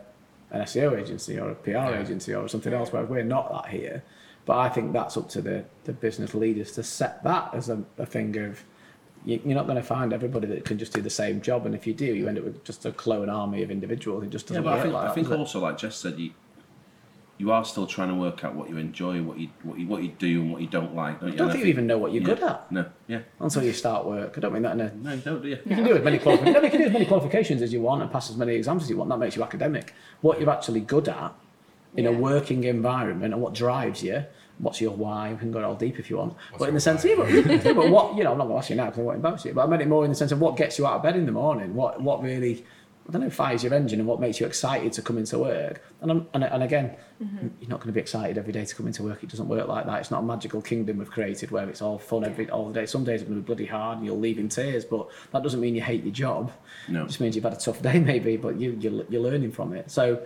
an 0.52 0.60
SEO 0.62 0.96
agency 0.96 1.36
or 1.36 1.50
a 1.50 1.54
PR 1.56 1.70
Yeah. 1.70 2.00
agency 2.00 2.32
or 2.32 2.46
something 2.46 2.72
else. 2.72 2.92
Whereas 2.92 3.08
we're 3.10 3.24
not 3.24 3.50
that 3.50 3.72
here. 3.72 4.04
But 4.46 4.58
I 4.58 4.68
think 4.68 4.92
that's 4.92 5.16
up 5.16 5.28
to 5.30 5.42
the, 5.42 5.64
the 5.82 5.92
business 5.92 6.32
leaders 6.32 6.70
to 6.76 6.84
set 6.84 7.24
that 7.24 7.52
as 7.54 7.68
a, 7.68 7.82
a 7.98 8.06
thing 8.06 8.36
of 8.38 8.62
you, 9.28 9.40
you're 9.44 9.54
not 9.54 9.66
going 9.66 9.76
to 9.76 9.82
find 9.82 10.12
everybody 10.14 10.46
that 10.48 10.64
can 10.64 10.78
just 10.78 10.94
do 10.94 11.02
the 11.02 11.10
same 11.10 11.42
job, 11.42 11.66
and 11.66 11.74
if 11.74 11.86
you 11.86 11.92
do, 11.92 12.06
you 12.06 12.28
end 12.28 12.38
up 12.38 12.44
with 12.44 12.64
just 12.64 12.86
a 12.86 12.92
clone 12.92 13.28
army 13.28 13.62
of 13.62 13.70
individuals. 13.70 14.24
It 14.24 14.30
just 14.30 14.46
Yeah, 14.50 14.60
doesn't 14.60 14.64
but 14.64 14.70
I 14.72 14.76
work 14.76 14.82
think, 14.84 14.94
like 14.94 15.10
I 15.10 15.14
think 15.14 15.26
does 15.26 15.34
it? 15.36 15.38
also, 15.38 15.60
like 15.60 15.76
Jess 15.78 15.96
said, 15.96 16.18
you 16.18 16.30
you 17.40 17.52
are 17.52 17.64
still 17.64 17.86
trying 17.86 18.08
to 18.08 18.16
work 18.16 18.42
out 18.44 18.56
what 18.56 18.68
you 18.68 18.78
enjoy, 18.78 19.22
what 19.22 19.38
you 19.38 19.50
what 19.62 19.78
you, 19.78 19.86
what 19.86 20.02
you 20.02 20.08
do, 20.08 20.40
and 20.40 20.50
what 20.50 20.60
you 20.62 20.66
don't 20.66 20.94
like, 20.96 21.20
don't 21.20 21.28
you? 21.28 21.34
I 21.34 21.36
don't 21.36 21.46
And 21.48 21.52
think 21.52 21.64
you 21.64 21.70
even 21.70 21.86
know 21.86 21.98
what 21.98 22.12
you're 22.12 22.22
yeah, 22.22 22.34
good 22.34 22.42
at 22.42 22.72
No, 22.72 22.86
yeah, 23.06 23.20
until 23.38 23.62
you 23.62 23.72
start 23.74 24.06
work. 24.06 24.34
I 24.38 24.40
don't 24.40 24.52
mean 24.54 24.62
that 24.62 24.72
in 24.72 24.80
a 24.80 24.94
no, 24.94 25.12
you 25.12 25.20
don't, 25.20 25.42
do 25.42 25.48
you? 25.48 25.58
You 25.64 25.76
can 25.76 25.84
do 25.84 25.96
as 25.96 26.02
many 26.02 26.18
qualifications. 26.18 26.54
No, 26.56 26.62
you 26.62 26.70
can 26.70 26.80
do 26.80 26.86
as 26.86 26.92
many 26.92 27.04
qualifications 27.04 27.62
as 27.62 27.72
you 27.72 27.80
want 27.82 28.02
and 28.02 28.10
pass 28.10 28.30
as 28.30 28.36
many 28.36 28.54
exams 28.54 28.82
as 28.84 28.90
you 28.90 28.96
want. 28.96 29.10
That 29.10 29.18
makes 29.18 29.36
you 29.36 29.44
academic. 29.44 29.94
What 30.22 30.40
you're 30.40 30.50
actually 30.50 30.80
good 30.80 31.08
at 31.08 31.32
in 31.96 32.06
a 32.06 32.12
working 32.12 32.64
environment 32.64 33.32
and 33.34 33.42
what 33.42 33.54
drives 33.54 34.02
you. 34.02 34.24
What's 34.58 34.80
your 34.80 34.92
why? 34.92 35.32
We 35.32 35.38
can 35.38 35.52
go 35.52 35.64
all 35.64 35.74
deep 35.74 35.98
if 35.98 36.10
you 36.10 36.16
want. 36.16 36.34
What's 36.50 36.58
but 36.58 36.68
in 36.68 36.74
the 36.74 36.80
sense, 36.80 37.04
why? 37.04 37.10
yeah, 37.10 37.16
but, 37.16 37.64
yeah, 37.64 37.72
but 37.72 37.90
what 37.90 38.16
you 38.16 38.24
know, 38.24 38.32
I'm 38.32 38.38
not 38.38 38.44
going 38.44 38.56
to 38.56 38.58
ask 38.58 38.70
you 38.70 38.76
now 38.76 38.86
because 38.86 38.98
I 38.98 39.02
won't 39.02 39.16
embarrass 39.16 39.44
you. 39.44 39.52
But 39.52 39.64
I 39.64 39.66
meant 39.66 39.82
it 39.82 39.88
more 39.88 40.04
in 40.04 40.10
the 40.10 40.16
sense 40.16 40.32
of 40.32 40.40
what 40.40 40.56
gets 40.56 40.78
you 40.78 40.86
out 40.86 40.94
of 40.94 41.02
bed 41.02 41.16
in 41.16 41.26
the 41.26 41.32
morning. 41.32 41.74
What 41.74 42.02
what 42.02 42.22
really, 42.22 42.64
I 43.08 43.12
don't 43.12 43.22
know, 43.22 43.30
fires 43.30 43.62
your 43.62 43.72
engine 43.72 44.00
and 44.00 44.08
what 44.08 44.20
makes 44.20 44.40
you 44.40 44.46
excited 44.46 44.92
to 44.94 45.02
come 45.02 45.16
into 45.16 45.38
work. 45.38 45.80
And 46.00 46.10
I'm, 46.10 46.26
and, 46.34 46.42
and 46.42 46.62
again, 46.64 46.96
mm-hmm. 47.22 47.48
you're 47.60 47.70
not 47.70 47.78
going 47.78 47.86
to 47.88 47.92
be 47.92 48.00
excited 48.00 48.36
every 48.36 48.52
day 48.52 48.64
to 48.64 48.74
come 48.74 48.88
into 48.88 49.04
work. 49.04 49.22
It 49.22 49.30
doesn't 49.30 49.48
work 49.48 49.68
like 49.68 49.86
that. 49.86 50.00
It's 50.00 50.10
not 50.10 50.24
a 50.24 50.26
magical 50.26 50.60
kingdom 50.60 50.98
we've 50.98 51.10
created 51.10 51.52
where 51.52 51.68
it's 51.68 51.80
all 51.80 51.98
fun 51.98 52.24
every 52.24 52.50
all 52.50 52.66
the 52.66 52.74
day. 52.74 52.86
Some 52.86 53.04
days 53.04 53.22
are 53.22 53.26
going 53.26 53.36
to 53.36 53.42
be 53.42 53.46
bloody 53.46 53.66
hard 53.66 53.98
and 53.98 54.06
you'll 54.06 54.18
leave 54.18 54.40
in 54.40 54.48
tears. 54.48 54.84
But 54.84 55.08
that 55.30 55.44
doesn't 55.44 55.60
mean 55.60 55.76
you 55.76 55.82
hate 55.82 56.02
your 56.02 56.12
job. 56.12 56.50
No. 56.88 57.04
It 57.04 57.06
just 57.06 57.20
means 57.20 57.36
you've 57.36 57.44
had 57.44 57.52
a 57.52 57.56
tough 57.56 57.80
day 57.80 58.00
maybe, 58.00 58.36
but 58.36 58.58
you 58.58 58.76
you're, 58.80 59.04
you're 59.08 59.22
learning 59.22 59.52
from 59.52 59.72
it. 59.72 59.90
So. 59.90 60.20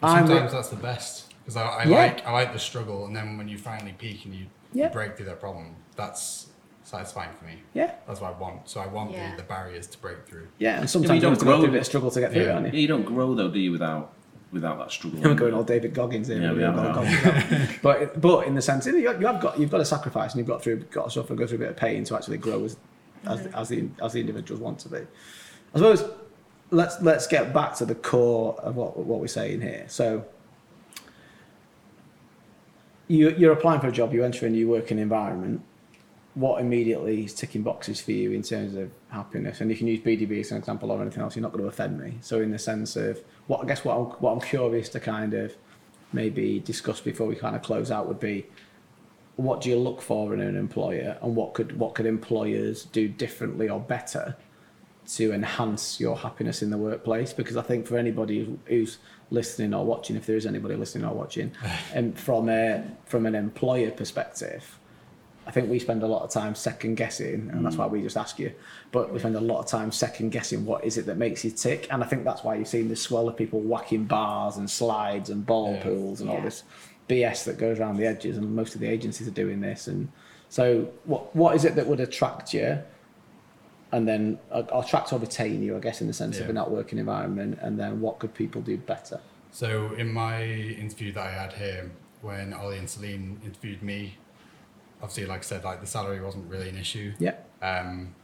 But 0.00 0.08
I'm- 0.08 0.26
sometimes 0.26 0.52
that's 0.52 0.68
the 0.68 0.76
best 0.76 1.31
because 1.44 1.56
I, 1.56 1.66
I 1.66 1.84
Yeah. 1.84 1.96
like 1.96 2.26
I 2.26 2.32
like 2.32 2.52
the 2.52 2.58
struggle, 2.58 3.06
and 3.06 3.14
then 3.16 3.36
when 3.38 3.48
you 3.48 3.58
finally 3.58 3.94
peak 3.98 4.24
and 4.24 4.34
you, 4.34 4.46
Yeah. 4.72 4.86
you 4.86 4.90
break 4.92 5.16
through 5.16 5.26
that 5.26 5.40
problem, 5.40 5.74
that's 5.96 6.46
satisfying 6.84 7.30
for 7.38 7.44
me. 7.46 7.54
Yeah, 7.74 7.92
That's 8.06 8.20
what 8.20 8.34
I 8.34 8.38
want. 8.38 8.68
So 8.68 8.80
I 8.80 8.86
want 8.86 9.12
Yeah. 9.12 9.30
the, 9.32 9.38
the 9.38 9.42
barriers 9.44 9.86
to 9.88 9.98
break 9.98 10.26
through. 10.26 10.48
yeah, 10.58 10.80
and 10.80 10.90
sometimes 10.90 11.08
but 11.10 11.14
you, 11.14 11.20
you 11.22 11.28
have 11.30 11.38
to 11.38 11.44
don't 11.44 11.54
go 11.54 11.56
through 11.56 11.64
a 11.64 11.66
grow- 11.68 11.72
bit 11.72 11.80
of 11.80 11.86
struggle 11.86 12.10
to 12.10 12.20
get 12.20 12.32
through 12.32 12.42
Yeah. 12.42 12.48
it, 12.48 12.52
aren't 12.52 12.66
Yeah, 12.66 12.72
you? 12.72 12.80
you 12.80 12.88
don't 12.88 13.04
grow 13.04 13.34
though, 13.34 13.48
do 13.50 13.58
you, 13.58 13.72
without 13.72 14.12
without 14.52 14.78
that 14.78 14.90
struggle? 14.90 15.26
I'm 15.26 15.36
going 15.36 15.54
all 15.54 15.62
David 15.64 15.94
Goggins 15.94 16.28
in. 16.28 16.42
Yeah, 16.42 16.52
we 16.52 16.58
really, 16.62 16.64
are, 16.64 16.94
all 16.96 17.02
we 17.02 17.08
are. 17.16 17.22
Goggins. 17.22 17.70
but 17.82 18.20
but 18.20 18.46
in 18.46 18.54
the 18.54 18.60
sense, 18.62 18.84
you, 18.86 18.96
you 18.98 19.26
have 19.26 19.40
got 19.40 19.58
you've 19.58 19.70
got 19.70 19.78
to 19.78 19.84
sacrifice 19.84 20.32
and 20.32 20.38
you've 20.38 20.48
got 20.48 20.62
through 20.62 20.80
got 20.90 21.04
to 21.04 21.10
suffer 21.10 21.32
and 21.32 21.38
go 21.38 21.46
through 21.46 21.56
a 21.56 21.60
bit 21.60 21.70
of 21.70 21.76
pain 21.76 22.04
to 22.04 22.14
actually 22.16 22.36
grow 22.38 22.64
as 22.64 22.76
as, 23.26 23.46
as 23.54 23.68
the 23.70 23.88
as 24.02 24.12
the 24.12 24.20
individuals 24.20 24.60
want 24.60 24.78
to 24.80 24.88
be. 24.90 24.98
I 25.74 25.78
suppose 25.78 26.04
let's 26.70 27.00
let's 27.00 27.26
get 27.26 27.54
back 27.54 27.74
to 27.76 27.86
the 27.86 27.94
core 27.94 28.54
of 28.60 28.76
what 28.76 28.98
what 28.98 29.20
we're 29.20 29.26
saying 29.28 29.60
here. 29.62 29.84
So 29.88 30.24
you 33.12 33.34
you're 33.36 33.52
applying 33.52 33.80
for 33.80 33.88
a 33.88 33.92
job, 33.92 34.12
you 34.12 34.24
enter 34.24 34.46
a 34.46 34.50
new 34.50 34.68
working 34.68 34.98
environment. 34.98 35.62
What 36.34 36.62
immediately 36.62 37.24
is 37.24 37.34
ticking 37.34 37.62
boxes 37.62 38.00
for 38.00 38.12
you 38.12 38.32
in 38.32 38.42
terms 38.42 38.74
of 38.74 38.90
happiness? 39.10 39.60
And 39.60 39.70
you 39.70 39.76
can 39.76 39.86
use 39.86 40.00
BDB 40.00 40.40
as 40.40 40.50
an 40.50 40.56
example 40.56 40.90
or 40.90 41.02
anything 41.02 41.22
else. 41.22 41.36
You're 41.36 41.42
not 41.42 41.52
going 41.52 41.62
to 41.62 41.68
offend 41.68 42.00
me. 42.00 42.16
So 42.22 42.40
in 42.40 42.50
the 42.50 42.58
sense 42.58 42.96
of 42.96 43.22
what 43.48 43.62
I 43.62 43.66
guess 43.66 43.84
what 43.84 43.96
I'm, 43.98 44.04
what 44.22 44.32
I'm 44.32 44.40
curious 44.40 44.88
to 44.90 45.00
kind 45.00 45.34
of 45.34 45.54
maybe 46.14 46.60
discuss 46.60 47.00
before 47.00 47.26
we 47.26 47.36
kind 47.36 47.54
of 47.54 47.62
close 47.62 47.90
out 47.90 48.08
would 48.08 48.20
be 48.20 48.46
what 49.36 49.60
do 49.60 49.68
you 49.68 49.78
look 49.78 50.00
for 50.00 50.32
in 50.32 50.40
an 50.40 50.56
employer 50.56 51.18
and 51.22 51.36
what 51.36 51.54
could 51.54 51.78
what 51.78 51.94
could 51.94 52.06
employers 52.06 52.84
do 52.86 53.08
differently 53.08 53.68
or 53.68 53.80
better 53.80 54.36
to 55.06 55.32
enhance 55.32 55.98
your 55.98 56.16
happiness 56.16 56.62
in 56.62 56.70
the 56.70 56.78
workplace 56.78 57.32
because 57.32 57.56
I 57.56 57.62
think 57.62 57.86
for 57.86 57.96
anybody 57.96 58.58
who's 58.66 58.98
listening 59.32 59.74
or 59.74 59.84
watching 59.84 60.16
if 60.16 60.26
there 60.26 60.36
is 60.36 60.46
anybody 60.46 60.76
listening 60.76 61.04
or 61.04 61.14
watching 61.14 61.50
and 61.94 62.12
um, 62.12 62.12
from 62.12 62.48
a 62.48 62.84
from 63.06 63.26
an 63.26 63.34
employer 63.34 63.90
perspective 63.90 64.78
I 65.46 65.50
think 65.50 65.68
we 65.68 65.78
spend 65.78 66.02
a 66.02 66.06
lot 66.06 66.22
of 66.22 66.30
time 66.30 66.54
second 66.54 66.94
guessing, 66.94 67.50
and 67.52 67.66
that's 67.66 67.76
why 67.76 67.86
mm. 67.86 67.90
we 67.90 68.02
just 68.02 68.16
ask 68.16 68.38
you. 68.38 68.52
But 68.92 69.12
we 69.12 69.18
spend 69.18 69.34
a 69.34 69.40
lot 69.40 69.58
of 69.58 69.66
time 69.66 69.90
second 69.90 70.30
guessing 70.30 70.64
what 70.64 70.84
is 70.84 70.98
it 70.98 71.06
that 71.06 71.16
makes 71.16 71.44
you 71.44 71.50
tick, 71.50 71.88
and 71.90 72.02
I 72.02 72.06
think 72.06 72.24
that's 72.24 72.44
why 72.44 72.54
you've 72.54 72.68
seen 72.68 72.88
this 72.88 73.02
swell 73.02 73.28
of 73.28 73.36
people 73.36 73.60
whacking 73.60 74.04
bars 74.04 74.56
and 74.56 74.70
slides 74.70 75.30
and 75.30 75.44
ball 75.44 75.72
Yeah. 75.74 75.82
pools 75.82 76.20
and 76.20 76.30
all 76.30 76.40
this 76.40 76.62
BS 77.08 77.44
that 77.44 77.58
goes 77.58 77.80
around 77.80 77.96
the 77.96 78.06
edges, 78.06 78.36
and 78.36 78.54
most 78.54 78.74
of 78.74 78.80
the 78.80 78.86
agencies 78.86 79.26
are 79.26 79.32
doing 79.32 79.60
this. 79.60 79.88
And 79.88 80.08
so, 80.48 80.88
what 81.04 81.34
what 81.34 81.56
is 81.56 81.64
it 81.64 81.74
that 81.74 81.88
would 81.88 82.00
attract 82.00 82.54
you? 82.54 82.78
And 83.92 84.08
then 84.08 84.38
uh, 84.50 84.62
attract 84.72 85.12
or 85.12 85.18
retain 85.18 85.62
you, 85.62 85.76
I 85.76 85.80
guess, 85.80 86.00
in 86.00 86.06
the 86.06 86.12
sense 86.14 86.40
of 86.40 86.46
Yeah. 86.46 86.52
a 86.52 86.64
networking 86.64 86.94
environment. 86.98 87.58
And 87.60 87.78
then 87.78 88.00
what 88.00 88.18
could 88.18 88.32
people 88.34 88.62
do 88.62 88.78
better? 88.78 89.20
So 89.50 89.92
in 89.94 90.10
my 90.12 90.42
interview 90.44 91.12
that 91.12 91.26
I 91.26 91.30
had 91.30 91.52
here, 91.52 91.90
when 92.22 92.54
Ollie 92.54 92.78
and 92.78 92.88
Celine 92.88 93.38
interviewed 93.44 93.82
me, 93.82 94.16
obviously, 95.02 95.26
like 95.26 95.40
I 95.40 95.42
said, 95.42 95.64
like 95.64 95.80
the 95.82 95.86
salary 95.86 96.20
wasn't 96.22 96.50
really 96.50 96.70
an 96.70 96.78
issue. 96.78 97.12
Yeah, 97.18 97.34
um, 97.60 98.14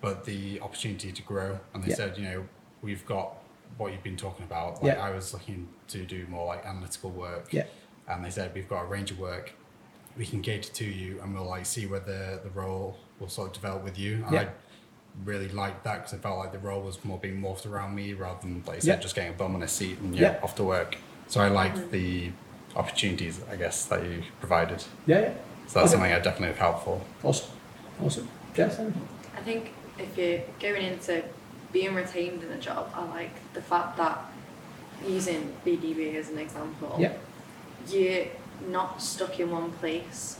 but 0.00 0.24
the 0.24 0.60
opportunity 0.60 1.12
to 1.12 1.22
grow. 1.22 1.60
And 1.72 1.84
they 1.84 1.90
Yeah. 1.90 1.94
said, 1.94 2.18
you 2.18 2.24
know, 2.24 2.48
we've 2.82 3.06
got 3.06 3.34
what 3.78 3.92
you've 3.92 4.02
been 4.02 4.16
talking 4.16 4.44
about. 4.44 4.82
Like 4.82 4.96
Yeah. 4.96 5.02
I 5.06 5.10
was 5.10 5.32
looking 5.32 5.68
to 5.88 6.04
do 6.04 6.26
more 6.28 6.46
like 6.46 6.66
analytical 6.66 7.10
work. 7.10 7.52
Yeah. 7.52 7.64
And 8.08 8.24
they 8.24 8.30
said 8.30 8.52
we've 8.54 8.68
got 8.68 8.82
a 8.82 8.86
range 8.86 9.10
of 9.12 9.18
work 9.20 9.52
we 10.16 10.24
can 10.24 10.40
cater 10.40 10.72
to 10.72 10.84
you, 10.84 11.20
and 11.20 11.34
we'll 11.34 11.44
like 11.44 11.66
see 11.66 11.84
whether 11.86 12.38
the 12.42 12.48
role 12.50 12.96
will 13.20 13.28
sort 13.28 13.48
of 13.48 13.52
develop 13.54 13.84
with 13.84 13.98
you. 13.98 14.24
And 14.24 14.32
Yeah. 14.32 14.40
I 14.40 14.48
really 15.24 15.48
liked 15.48 15.84
that 15.84 15.96
because 15.98 16.14
I 16.14 16.18
felt 16.18 16.38
like 16.38 16.52
the 16.52 16.58
role 16.58 16.82
was 16.82 17.02
more 17.04 17.18
being 17.18 17.40
morphed 17.40 17.66
around 17.70 17.94
me 17.94 18.12
rather 18.12 18.40
than 18.42 18.62
like 18.66 18.76
you 18.76 18.82
said 18.82 19.00
just 19.02 19.14
getting 19.14 19.30
a 19.30 19.36
bum 19.36 19.54
on 19.54 19.62
a 19.62 19.68
seat 19.68 19.98
and 19.98 20.14
yeah, 20.14 20.32
Yeah. 20.32 20.40
off 20.42 20.54
to 20.56 20.64
work. 20.64 20.96
So 21.28 21.40
I 21.40 21.48
liked 21.48 21.78
mm. 21.78 21.90
the 21.90 22.30
opportunities, 22.76 23.40
I 23.50 23.56
guess, 23.56 23.86
that 23.86 24.04
you 24.04 24.22
provided. 24.40 24.84
yeah, 25.06 25.20
yeah. 25.20 25.28
So 25.66 25.80
that's 25.80 25.86
Okay. 25.86 25.88
something 25.92 26.12
I 26.12 26.18
definitely 26.18 26.48
have 26.48 26.58
helped 26.58 26.84
for. 26.84 27.00
Awesome, 27.24 27.50
awesome. 28.04 28.28
Jess, 28.54 28.78
I 28.78 29.40
think 29.40 29.72
if 29.98 30.16
you're 30.16 30.40
going 30.60 30.82
into 30.92 31.22
being 31.72 31.94
retained 31.94 32.42
in 32.44 32.50
a 32.52 32.58
job, 32.58 32.90
I 32.94 33.04
like 33.06 33.52
the 33.54 33.62
fact 33.62 33.96
that 33.96 34.18
using 35.06 35.52
BDB 35.64 36.14
as 36.16 36.30
an 36.30 36.38
example, 36.38 36.96
Yeah. 36.98 37.12
you're 37.88 38.26
not 38.68 39.02
stuck 39.02 39.40
in 39.40 39.50
one 39.50 39.72
place. 39.72 40.38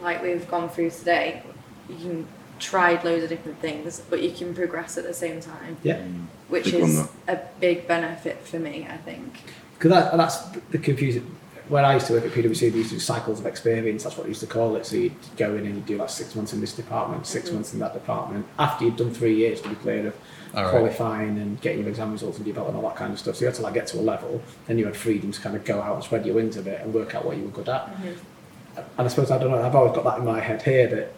Like 0.00 0.22
we've 0.22 0.48
gone 0.48 0.68
through 0.68 0.90
today, 0.90 1.42
you 1.88 1.96
can 1.96 2.26
try 2.58 3.00
loads 3.02 3.24
of 3.24 3.28
different 3.28 3.60
things, 3.60 4.02
but 4.08 4.22
you 4.22 4.30
can 4.30 4.54
progress 4.54 4.96
at 4.96 5.04
the 5.04 5.14
same 5.14 5.40
time, 5.40 5.76
yeah. 5.82 6.02
which 6.48 6.64
Big 6.64 6.80
one, 6.80 6.90
is 6.90 7.08
a 7.28 7.40
big 7.60 7.86
benefit 7.86 8.40
for 8.46 8.58
me, 8.58 8.86
I 8.88 8.96
think. 8.98 9.40
Because 9.74 9.90
that, 9.90 10.16
that's 10.16 10.38
the 10.70 10.78
confusing. 10.78 11.36
When 11.68 11.84
I 11.84 11.94
used 11.94 12.08
to 12.08 12.12
work 12.12 12.24
at 12.24 12.32
PwC, 12.32 12.70
they 12.72 12.78
used 12.78 12.90
to 12.90 12.96
do 12.96 13.00
cycles 13.00 13.40
of 13.40 13.46
experience. 13.46 14.04
That's 14.04 14.18
what 14.18 14.24
we 14.24 14.30
used 14.30 14.42
to 14.42 14.46
call 14.46 14.76
it. 14.76 14.84
So 14.84 14.96
you'd 14.96 15.14
go 15.38 15.54
in 15.54 15.64
and 15.64 15.76
you'd 15.76 15.86
do 15.86 15.96
like 15.96 16.10
six 16.10 16.34
months 16.34 16.52
in 16.52 16.60
this 16.60 16.74
department, 16.74 17.26
6 17.26 17.46
mm-hmm. 17.46 17.54
months 17.54 17.72
in 17.72 17.80
that 17.80 17.94
department. 17.94 18.46
After 18.58 18.84
you'd 18.84 18.96
done 18.96 19.14
three 19.14 19.34
years, 19.34 19.62
to 19.62 19.70
be 19.70 19.74
clear, 19.76 20.08
of 20.08 20.14
All 20.54 20.62
right. 20.64 20.70
qualifying 20.70 21.38
and 21.38 21.58
getting 21.62 21.80
your 21.80 21.88
exam 21.88 22.12
results 22.12 22.36
and 22.36 22.44
developing 22.44 22.76
all 22.76 22.82
that 22.82 22.96
kind 22.96 23.12
of 23.14 23.18
stuff. 23.18 23.36
So 23.36 23.40
you 23.40 23.46
had 23.46 23.54
to 23.56 23.62
like 23.62 23.74
get 23.74 23.86
to 23.88 23.98
a 23.98 24.02
level, 24.02 24.42
then 24.66 24.78
you 24.78 24.84
had 24.84 24.96
freedom 24.96 25.32
to 25.32 25.40
kind 25.40 25.56
of 25.56 25.64
go 25.64 25.80
out 25.80 25.94
and 25.94 26.04
spread 26.04 26.26
your 26.26 26.34
wings 26.34 26.56
a 26.58 26.62
bit 26.62 26.80
and 26.82 26.92
work 26.92 27.14
out 27.14 27.24
what 27.24 27.36
you 27.38 27.44
were 27.44 27.50
good 27.50 27.68
at. 27.68 27.86
Mm-hmm. 27.86 28.78
And 28.98 29.06
I 29.06 29.08
suppose 29.08 29.30
I 29.30 29.38
don't 29.38 29.50
know. 29.50 29.62
I've 29.62 29.74
always 29.74 29.94
got 29.94 30.04
that 30.04 30.18
in 30.18 30.24
my 30.24 30.40
head 30.40 30.62
here 30.62 30.86
that 30.88 31.14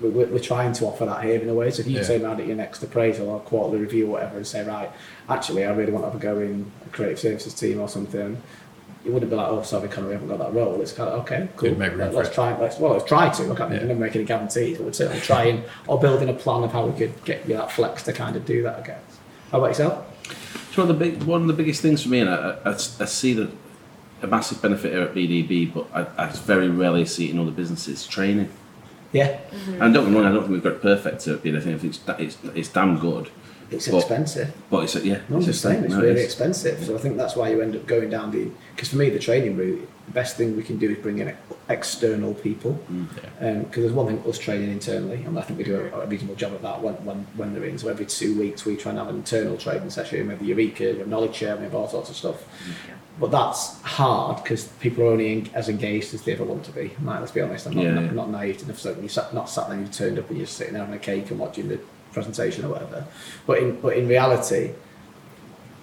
we're, 0.00 0.26
we're 0.26 0.38
trying 0.38 0.72
to 0.74 0.86
offer 0.86 1.04
that 1.06 1.24
here 1.24 1.40
in 1.40 1.48
a 1.48 1.54
way. 1.54 1.70
So 1.70 1.80
if 1.80 1.86
you 1.88 1.96
Yeah. 1.98 2.02
turn 2.04 2.24
around 2.24 2.40
at 2.40 2.46
your 2.46 2.56
next 2.56 2.82
appraisal 2.82 3.28
or 3.28 3.40
quarterly 3.40 3.80
review 3.80 4.06
or 4.06 4.12
whatever 4.12 4.36
and 4.36 4.46
say, 4.46 4.64
right, 4.64 4.90
actually, 5.28 5.64
I 5.64 5.70
really 5.72 5.92
want 5.92 6.04
to 6.04 6.10
have 6.10 6.20
a 6.20 6.22
go 6.22 6.38
in 6.40 6.70
a 6.86 6.88
creative 6.90 7.18
services 7.18 7.54
team 7.54 7.80
or 7.80 7.88
something, 7.88 8.40
it 9.04 9.10
wouldn't 9.12 9.30
be 9.30 9.36
like, 9.36 9.48
oh, 9.48 9.62
sorry, 9.62 9.88
Conor, 9.88 10.08
we 10.08 10.12
haven't 10.14 10.28
got 10.28 10.38
that 10.38 10.52
role. 10.52 10.80
It's 10.80 10.92
kind 10.92 11.08
of 11.08 11.20
okay, 11.20 11.48
cool. 11.56 11.74
Make 11.76 11.90
room 11.92 12.00
Let, 12.00 12.12
for 12.12 12.20
us 12.22 12.34
try. 12.34 12.58
Let's 12.58 12.78
well, 12.78 12.92
let's 12.92 13.04
try 13.04 13.28
to. 13.30 13.52
I 13.52 13.54
can't 13.54 13.72
Yeah. 13.72 13.84
never 13.84 14.00
make 14.00 14.14
any 14.16 14.24
guarantees, 14.24 14.76
but 14.78 14.84
we'd 14.84 14.94
certainly 14.96 15.20
try 15.22 15.44
and 15.44 15.62
or 15.86 15.98
building 16.00 16.28
a 16.28 16.34
plan 16.34 16.64
of 16.64 16.72
how 16.72 16.86
we 16.86 16.98
could 16.98 17.24
get 17.24 17.48
you 17.48 17.54
that 17.56 17.70
flex 17.70 18.02
to 18.04 18.12
kind 18.12 18.36
of 18.36 18.44
do 18.44 18.62
that 18.64 18.80
again. 18.80 18.98
How 19.52 19.58
about 19.58 19.68
yourself? 19.68 20.04
So 20.74 20.82
one 20.82 20.90
of 20.90 20.98
the 20.98 21.04
big, 21.04 21.22
one 21.22 21.40
of 21.42 21.46
the 21.46 21.54
biggest 21.54 21.80
things 21.80 22.02
for 22.02 22.08
me, 22.08 22.20
and 22.20 22.28
I, 22.28 22.58
I, 22.64 22.70
I 22.72 22.74
see 22.76 23.32
that 23.34 23.50
a 24.20 24.26
massive 24.26 24.60
benefit 24.60 24.92
here 24.92 25.02
at 25.02 25.14
BDB, 25.14 25.72
but 25.72 25.86
I, 25.94 26.24
I 26.24 26.28
very 26.30 26.68
rarely 26.68 27.04
see 27.04 27.28
it 27.28 27.30
in 27.30 27.38
other 27.38 27.52
businesses. 27.52 28.06
Training, 28.06 28.50
Yeah, 29.12 29.38
and 29.80 29.94
don't 29.94 30.04
get 30.04 30.10
me 30.10 30.16
wrong, 30.16 30.26
I 30.26 30.32
don't 30.32 30.42
think 30.42 30.52
we've 30.52 30.62
got 30.62 30.82
perfect 30.82 31.26
at 31.26 31.42
think 31.78 31.82
it's, 31.82 32.00
it's 32.18 32.38
it's 32.54 32.68
damn 32.68 32.98
good, 32.98 33.30
it's 33.70 33.88
But- 33.88 33.98
expensive. 33.98 34.52
but 34.70 34.84
it's 34.84 34.94
yeah. 35.04 35.20
No, 35.28 35.36
I'm 35.36 35.42
just 35.42 35.60
saying 35.60 35.84
it's 35.84 35.92
no, 35.94 36.00
really 36.00 36.12
it 36.12 36.18
is. 36.18 36.24
expensive. 36.24 36.82
So 36.84 36.94
I 36.94 36.98
think 36.98 37.16
that's 37.16 37.36
why 37.36 37.50
you 37.50 37.60
end 37.60 37.76
up 37.76 37.86
going 37.86 38.10
down 38.10 38.30
the. 38.30 38.48
Because 38.74 38.88
for 38.90 38.96
me, 38.96 39.10
the 39.10 39.18
training 39.18 39.56
route, 39.56 39.86
the 40.06 40.12
best 40.12 40.36
thing 40.36 40.56
we 40.56 40.62
can 40.62 40.78
do 40.78 40.90
is 40.90 40.98
bring 40.98 41.18
in 41.18 41.34
external 41.68 42.32
people. 42.34 42.78
Mm. 42.90 43.64
Because 43.64 43.82
there's 43.82 43.92
one 43.92 44.06
thing 44.06 44.22
us 44.26 44.38
training 44.38 44.70
internally, 44.70 45.22
and 45.24 45.38
I 45.38 45.42
think 45.42 45.58
we 45.58 45.64
do 45.64 45.76
a, 45.92 46.00
a 46.00 46.06
reasonable 46.06 46.34
job 46.36 46.54
of 46.54 46.62
that 46.62 46.80
when, 46.82 46.94
when, 47.04 47.26
when 47.36 47.52
they're 47.52 47.64
in. 47.64 47.78
So 47.78 47.88
every 47.88 48.06
two 48.06 48.38
weeks 48.38 48.64
we 48.64 48.76
try 48.76 48.90
and 48.90 48.98
have 48.98 49.08
an 49.08 49.16
internal 49.16 49.56
training 49.58 49.90
session. 49.90 50.22
We 50.26 50.30
have 50.30 50.38
the 50.38 50.46
Eureka, 50.46 50.92
we 50.92 50.98
have 51.00 51.08
knowledge 51.08 51.34
share, 51.34 51.56
we 51.56 51.64
have 51.64 51.74
all 51.74 51.88
sorts 51.88 52.08
of 52.10 52.16
stuff. 52.16 52.36
But 53.20 53.32
that's 53.32 53.82
hard 53.82 54.42
because 54.44 54.66
people 54.80 55.02
are 55.04 55.08
only 55.08 55.32
en- 55.32 55.50
as 55.52 55.68
engaged 55.68 56.14
as 56.14 56.22
they 56.22 56.32
ever 56.34 56.44
want 56.44 56.64
to 56.66 56.70
be. 56.72 56.92
Like, 57.02 57.18
let's 57.18 57.32
be 57.32 57.40
honest, 57.40 57.66
I'm 57.66 57.74
not, 57.74 57.82
Yeah, 57.84 57.90
not, 57.94 58.04
yeah. 58.04 58.10
not 58.12 58.30
naive 58.30 58.62
enough. 58.62 58.78
So 58.78 58.92
when 58.92 59.02
you 59.02 59.08
sat, 59.08 59.34
not 59.34 59.50
sat 59.50 59.68
there, 59.68 59.78
you've 59.78 59.90
turned 59.92 60.18
up 60.20 60.28
and 60.28 60.38
you're 60.38 60.46
sitting 60.46 60.74
there 60.74 60.84
having 60.84 60.96
a 60.96 61.00
cake 61.02 61.28
and 61.32 61.38
watching 61.40 61.68
the 61.68 61.80
presentation 62.22 62.64
or 62.64 62.68
whatever. 62.70 63.04
But 63.46 63.58
in 63.58 63.80
but 63.80 63.96
in 63.96 64.08
reality, 64.08 64.72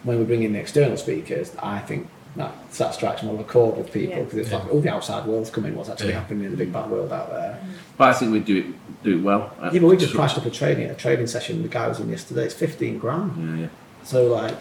when 0.04 0.20
we 0.20 0.26
bring 0.26 0.44
in 0.44 0.54
the 0.54 0.60
external 0.60 0.98
speakers, 0.98 1.52
I 1.62 1.80
think 1.80 2.08
that 2.36 2.54
that 2.78 2.94
strikes 2.94 3.24
more 3.24 3.34
of 3.36 3.40
a 3.40 3.44
chord 3.46 3.78
with 3.78 3.92
people 3.94 4.18
Yeah. 4.18 4.24
because 4.24 4.40
it's 4.40 4.52
Yeah. 4.52 4.58
like 4.58 4.74
all 4.74 4.82
the 4.82 4.90
outside 4.90 5.26
world's 5.26 5.50
coming. 5.50 5.74
What's 5.76 5.90
actually 5.90 6.10
Yeah. 6.10 6.20
happening 6.20 6.44
in 6.46 6.52
the 6.52 6.58
big 6.58 6.74
bad 6.74 6.90
world 6.92 7.12
out 7.14 7.30
there? 7.32 7.58
But 7.98 8.10
I 8.10 8.14
think 8.14 8.32
we 8.34 8.40
do 8.42 8.58
it 8.58 8.66
do 9.04 9.18
it 9.20 9.24
well. 9.24 9.52
Yeah, 9.72 9.80
but 9.80 9.88
we 9.88 9.98
just 9.98 10.12
so- 10.12 10.18
priced 10.20 10.38
up 10.38 10.46
a 10.46 10.50
training 10.50 10.90
a 10.90 10.96
training 10.96 11.28
session. 11.28 11.62
The 11.64 11.70
guy 11.70 11.88
was 11.88 12.00
in 12.00 12.10
yesterday. 12.10 12.44
It's 12.46 12.54
fifteen 12.54 12.98
grand. 13.00 13.32
Yeah, 13.38 13.62
yeah. 13.64 13.68
So 14.04 14.28
like, 14.28 14.56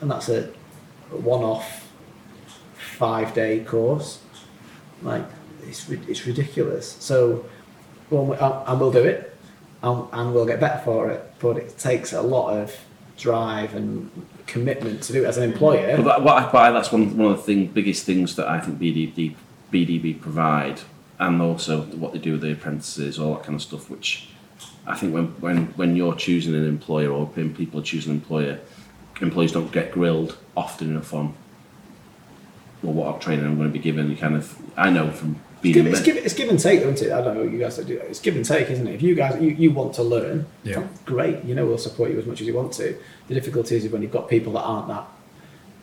and 0.00 0.10
that's 0.10 0.28
a, 0.28 0.48
a 1.12 1.16
one-off 1.16 1.88
five 2.76 3.34
day 3.34 3.60
course. 3.60 4.18
Like 5.02 5.24
it's 5.66 5.88
it's 5.90 6.26
ridiculous. 6.26 6.96
So, 7.00 7.44
well, 8.10 8.26
we, 8.26 8.36
and 8.36 8.54
and 8.66 8.80
we'll 8.80 8.92
do 8.92 9.04
it, 9.04 9.36
and, 9.82 10.08
and 10.12 10.34
we'll 10.34 10.46
get 10.46 10.60
better 10.60 10.82
for 10.84 11.10
it. 11.10 11.34
But 11.38 11.56
it 11.56 11.78
takes 11.78 12.12
a 12.12 12.22
lot 12.22 12.56
of 12.56 12.74
drive 13.16 13.74
and 13.74 14.10
commitment 14.46 15.02
to 15.02 15.12
do 15.12 15.24
it 15.24 15.26
as 15.26 15.36
an 15.36 15.44
employer. 15.44 15.96
But 15.96 16.04
that, 16.04 16.22
what 16.22 16.42
I 16.42 16.50
buy, 16.50 16.70
that's 16.70 16.90
one, 16.90 17.16
one 17.16 17.32
of 17.32 17.38
the 17.38 17.42
thing, 17.42 17.66
biggest 17.66 18.06
things 18.06 18.36
that 18.36 18.48
I 18.48 18.60
think 18.60 18.78
BDB, 18.78 19.34
BDB 19.72 20.20
provide, 20.20 20.80
and 21.18 21.42
also 21.42 21.82
what 21.82 22.12
they 22.12 22.18
do 22.18 22.32
with 22.32 22.42
the 22.42 22.52
apprentices, 22.52 23.18
all 23.18 23.34
that 23.34 23.44
kind 23.44 23.56
of 23.56 23.62
stuff. 23.62 23.90
Which 23.90 24.30
I 24.86 24.96
think 24.96 25.12
when 25.12 25.26
when 25.40 25.66
when 25.76 25.96
you're 25.96 26.14
choosing 26.14 26.54
an 26.54 26.66
employer 26.66 27.10
or 27.10 27.26
when 27.26 27.54
people 27.54 27.80
are 27.80 27.84
choosing 27.84 28.12
an 28.12 28.18
employer, 28.18 28.60
employees 29.20 29.52
don't 29.52 29.72
get 29.72 29.92
grilled 29.92 30.36
often 30.56 30.90
enough 30.90 31.12
on. 31.12 31.34
Well, 32.82 32.94
what 32.94 33.20
training 33.20 33.44
I'm 33.44 33.56
going 33.56 33.68
to 33.68 33.72
be 33.72 33.80
given. 33.80 34.16
Kind 34.16 34.36
of, 34.36 34.56
I 34.76 34.90
know 34.90 35.10
from 35.10 35.40
It's 35.62 35.74
give, 35.74 35.86
it's, 35.86 36.00
give, 36.02 36.16
it's 36.16 36.34
give 36.34 36.48
and 36.50 36.58
take, 36.58 36.80
isn't 36.80 37.02
it? 37.08 37.12
I 37.12 37.20
don't 37.22 37.34
know 37.34 37.42
what 37.42 37.52
you 37.52 37.58
guys 37.58 37.76
that 37.76 37.86
do 37.86 37.96
that. 37.98 38.06
It's 38.06 38.20
give 38.20 38.36
and 38.36 38.44
take, 38.44 38.70
isn't 38.70 38.86
it? 38.86 38.94
If 38.94 39.02
you 39.02 39.14
guys 39.14 39.40
you, 39.42 39.50
you 39.50 39.70
want 39.72 39.94
to 39.94 40.02
learn, 40.02 40.46
Yeah. 40.62 40.86
great. 41.04 41.44
You 41.44 41.54
know 41.54 41.66
we'll 41.66 41.78
support 41.78 42.10
you 42.10 42.18
as 42.18 42.26
much 42.26 42.40
as 42.40 42.46
you 42.46 42.54
want 42.54 42.72
to. 42.74 42.96
The 43.28 43.34
difficulty 43.34 43.76
is 43.76 43.88
when 43.88 44.02
you've 44.02 44.12
got 44.12 44.28
people 44.28 44.52
that 44.54 44.60
aren't 44.62 44.88
that 44.88 45.04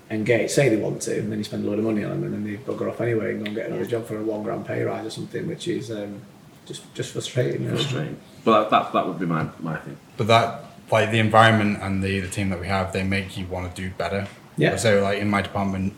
engaged, 0.09 0.51
say 0.51 0.69
they 0.69 0.75
want 0.77 1.01
to, 1.03 1.19
and 1.19 1.31
then 1.31 1.37
you 1.39 1.43
spend 1.43 1.65
a 1.65 1.69
load 1.69 1.79
of 1.79 1.85
money 1.85 2.03
on 2.03 2.11
them, 2.11 2.23
and 2.23 2.33
then 2.33 2.43
they 2.43 2.57
bugger 2.57 2.89
off 2.89 3.01
anyway 3.01 3.31
and 3.31 3.39
go 3.39 3.45
and 3.47 3.55
get 3.55 3.65
another 3.67 3.85
job 3.85 4.05
for 4.05 4.17
a 4.17 4.23
one 4.23 4.43
grand 4.43 4.65
pay 4.65 4.83
rise 4.83 5.05
or 5.05 5.09
something, 5.09 5.47
which 5.47 5.67
is 5.67 5.91
um, 5.91 6.21
just 6.65 6.93
just 6.93 7.11
frustrating. 7.11 7.63
you 7.63 7.69
know? 7.69 7.75
frustrating. 7.75 8.17
But 8.43 8.69
that, 8.69 8.83
that, 8.83 8.93
that 8.93 9.07
would 9.07 9.19
be 9.19 9.25
my, 9.25 9.47
my 9.59 9.77
thing. 9.77 9.97
but 10.17 10.27
that 10.27 10.63
like 10.91 11.09
the 11.11 11.17
environment 11.19 11.79
and 11.81 12.03
the 12.03 12.19
the 12.19 12.27
team 12.29 12.49
that 12.49 12.59
we 12.59 12.67
have 12.67 12.93
they 12.93 13.03
make 13.03 13.35
you 13.35 13.47
want 13.47 13.73
to 13.75 13.81
do 13.81 13.89
better 13.97 14.27
Yeah. 14.55 14.75
so 14.75 15.01
like 15.01 15.17
in 15.19 15.27
my 15.31 15.41
department 15.41 15.93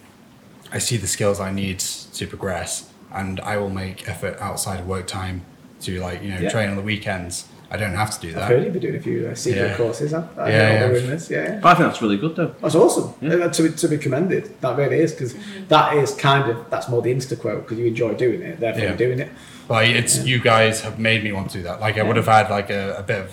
i 0.72 0.78
see 0.78 0.96
the 0.96 1.08
skills 1.08 1.42
i 1.42 1.52
need 1.52 1.80
to 1.80 2.26
progress 2.26 2.90
and 3.14 3.40
i 3.42 3.58
will 3.58 3.70
make 3.70 4.08
effort 4.10 4.38
outside 4.40 4.80
of 4.80 4.88
work 4.88 5.08
time 5.08 5.42
to 5.82 6.00
like 6.00 6.22
you 6.24 6.30
know 6.32 6.40
Yeah. 6.40 6.50
train 6.50 6.70
on 6.70 6.76
the 6.76 6.82
weekends 6.82 7.48
i 7.70 7.76
don't 7.78 7.96
have 7.96 8.12
to 8.16 8.20
do 8.22 8.32
that. 8.34 8.44
I've 8.44 8.50
that 8.50 8.56
heard 8.56 8.64
you've 8.64 8.74
been 8.74 8.82
doing 8.82 8.96
a 8.96 9.02
few 9.02 9.28
uh, 9.28 9.36
secret 9.36 9.68
Yeah. 9.72 9.78
courses. 9.78 10.12
Huh? 10.14 10.24
I 10.38 10.50
Yeah, 10.50 10.58
know 10.58 10.74
yeah. 10.74 10.88
they're. 10.88 11.18
Yeah, 11.18 11.54
yeah. 11.54 11.60
But 11.62 11.70
I 11.70 11.74
think 11.76 11.88
that's 11.90 12.02
really 12.02 12.16
good 12.18 12.36
though. 12.38 12.56
That's 12.62 12.76
awesome. 12.76 13.14
Yeah. 13.22 13.34
Uh, 13.46 13.50
to, 13.50 13.64
be- 13.64 13.76
to 13.76 13.88
be 13.90 13.98
commended. 13.98 14.44
That 14.62 14.78
really 14.78 15.00
is 15.00 15.12
because 15.12 15.36
that 15.68 15.94
is 15.98 16.16
kind 16.16 16.50
of 16.50 16.70
that's 16.70 16.88
more 16.88 17.02
the 17.02 17.14
insta 17.14 17.38
quote 17.38 17.64
because 17.64 17.78
you 17.78 17.88
enjoy 17.88 18.14
doing 18.14 18.42
it, 18.42 18.62
therefore 18.62 18.82
Yeah. 18.84 18.88
you're 18.90 18.98
doing 18.98 19.20
it. 19.20 19.30
like 19.68 19.90
it's 19.90 20.24
you 20.26 20.40
guys 20.40 20.80
have 20.82 20.98
made 20.98 21.24
me 21.26 21.34
want 21.34 21.50
to 21.52 21.58
do 21.58 21.64
that 21.64 21.82
like 21.82 21.98
i 21.98 22.04
would 22.04 22.16
have 22.16 22.28
had 22.38 22.50
like 22.50 22.70
a, 22.70 22.96
a 23.00 23.04
bit 23.04 23.20
of 23.26 23.30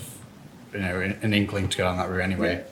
you 0.73 0.81
know 0.81 0.99
an, 1.01 1.13
an 1.23 1.33
inkling 1.33 1.69
to 1.69 1.79
go 1.79 1.85
down 1.85 1.97
that 1.99 2.09
route 2.11 2.23
anyway 2.31 2.55
Yeah. 2.57 2.63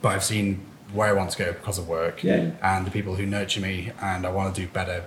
but 0.00 0.08
i've 0.14 0.24
seen 0.24 0.46
where 0.94 1.08
i 1.08 1.12
want 1.12 1.28
to 1.32 1.38
go 1.44 1.52
because 1.52 1.76
of 1.78 1.86
work 1.86 2.22
Yeah. 2.24 2.52
and 2.62 2.86
the 2.86 2.90
people 2.90 3.14
who 3.16 3.26
nurture 3.26 3.60
me 3.60 3.92
and 4.00 4.24
i 4.26 4.30
want 4.30 4.54
to 4.54 4.58
do 4.62 4.66
better 4.68 5.04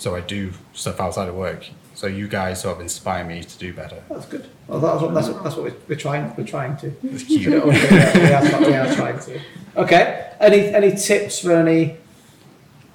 so 0.00 0.14
i 0.16 0.20
do 0.20 0.50
stuff 0.72 0.98
outside 1.00 1.28
of 1.28 1.34
work 1.34 1.62
so 1.94 2.06
you 2.06 2.26
guys 2.28 2.60
sort 2.62 2.76
of 2.76 2.80
inspire 2.82 3.24
me 3.24 3.42
to 3.44 3.58
do 3.58 3.72
better 3.80 4.02
That's 4.08 4.26
good. 4.26 4.44
Well, 4.66 4.80
that's 4.80 5.02
what, 5.02 5.12
that's 5.14 5.28
what, 5.28 5.42
that's 5.44 5.56
what 5.56 5.64
we're, 5.66 5.76
we're 5.88 6.02
trying. 6.06 6.32
We're 6.36 6.46
trying 6.56 6.76
to. 6.78 6.86
it's 7.02 7.24
cute 7.24 7.42
Yeah, 7.52 7.58
okay, 7.70 8.30
yeah, 8.30 8.58
we 8.60 8.64
are 8.66 8.70
we 8.70 8.74
are 8.82 8.94
trying 8.94 9.18
to. 9.26 9.40
Okay. 9.76 10.04
Any 10.40 10.60
any 10.80 10.90
tips 10.96 11.40
for 11.40 11.52
any? 11.52 11.96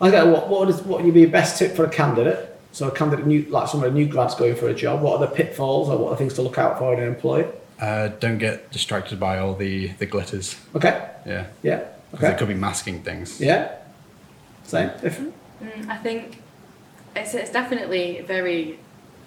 I 0.01 0.09
don't 0.09 0.25
know, 0.25 0.33
what 0.33 0.49
what 0.49 0.59
would 0.67 0.75
what 0.87 1.03
would 1.03 1.13
be 1.13 1.21
your 1.21 1.29
best 1.29 1.59
tip 1.59 1.75
for 1.75 1.83
a 1.85 1.89
candidate 1.89 2.39
So 2.71 2.87
a 2.87 2.91
candidate, 2.91 3.27
new, 3.27 3.43
like 3.57 3.67
some 3.67 3.83
of 3.83 3.93
the 3.93 3.99
new 3.99 4.07
grads 4.07 4.33
going 4.35 4.55
for 4.55 4.69
a 4.69 4.73
job, 4.73 5.01
what 5.03 5.13
are 5.21 5.27
the 5.27 5.33
pitfalls 5.35 5.87
or 5.89 5.97
what 5.97 6.09
are 6.13 6.17
things 6.17 6.33
to 6.35 6.41
look 6.41 6.57
out 6.57 6.79
for 6.79 6.93
in 6.93 6.99
an 6.99 7.07
employee? 7.07 7.45
Uh, 7.79 8.07
don't 8.19 8.37
get 8.39 8.71
distracted 8.71 9.19
by 9.19 9.37
all 9.37 9.53
the, 9.53 9.89
the 9.99 10.05
glitters. 10.07 10.55
Okay, 10.75 10.95
Yeah. 11.27 11.45
yeah, 11.61 11.79
'Cause 12.13 12.23
it 12.23 12.25
okay, 12.27 12.37
could 12.39 12.47
be 12.47 12.53
masking 12.55 13.03
things. 13.03 13.39
yeah. 13.39 13.71
Same, 14.63 14.89
different. 15.01 15.33
Mm, 15.63 15.89
I 15.89 15.97
think 15.97 16.41
it's, 17.15 17.33
it's 17.33 17.51
definitely 17.51 18.21
very 18.27 18.79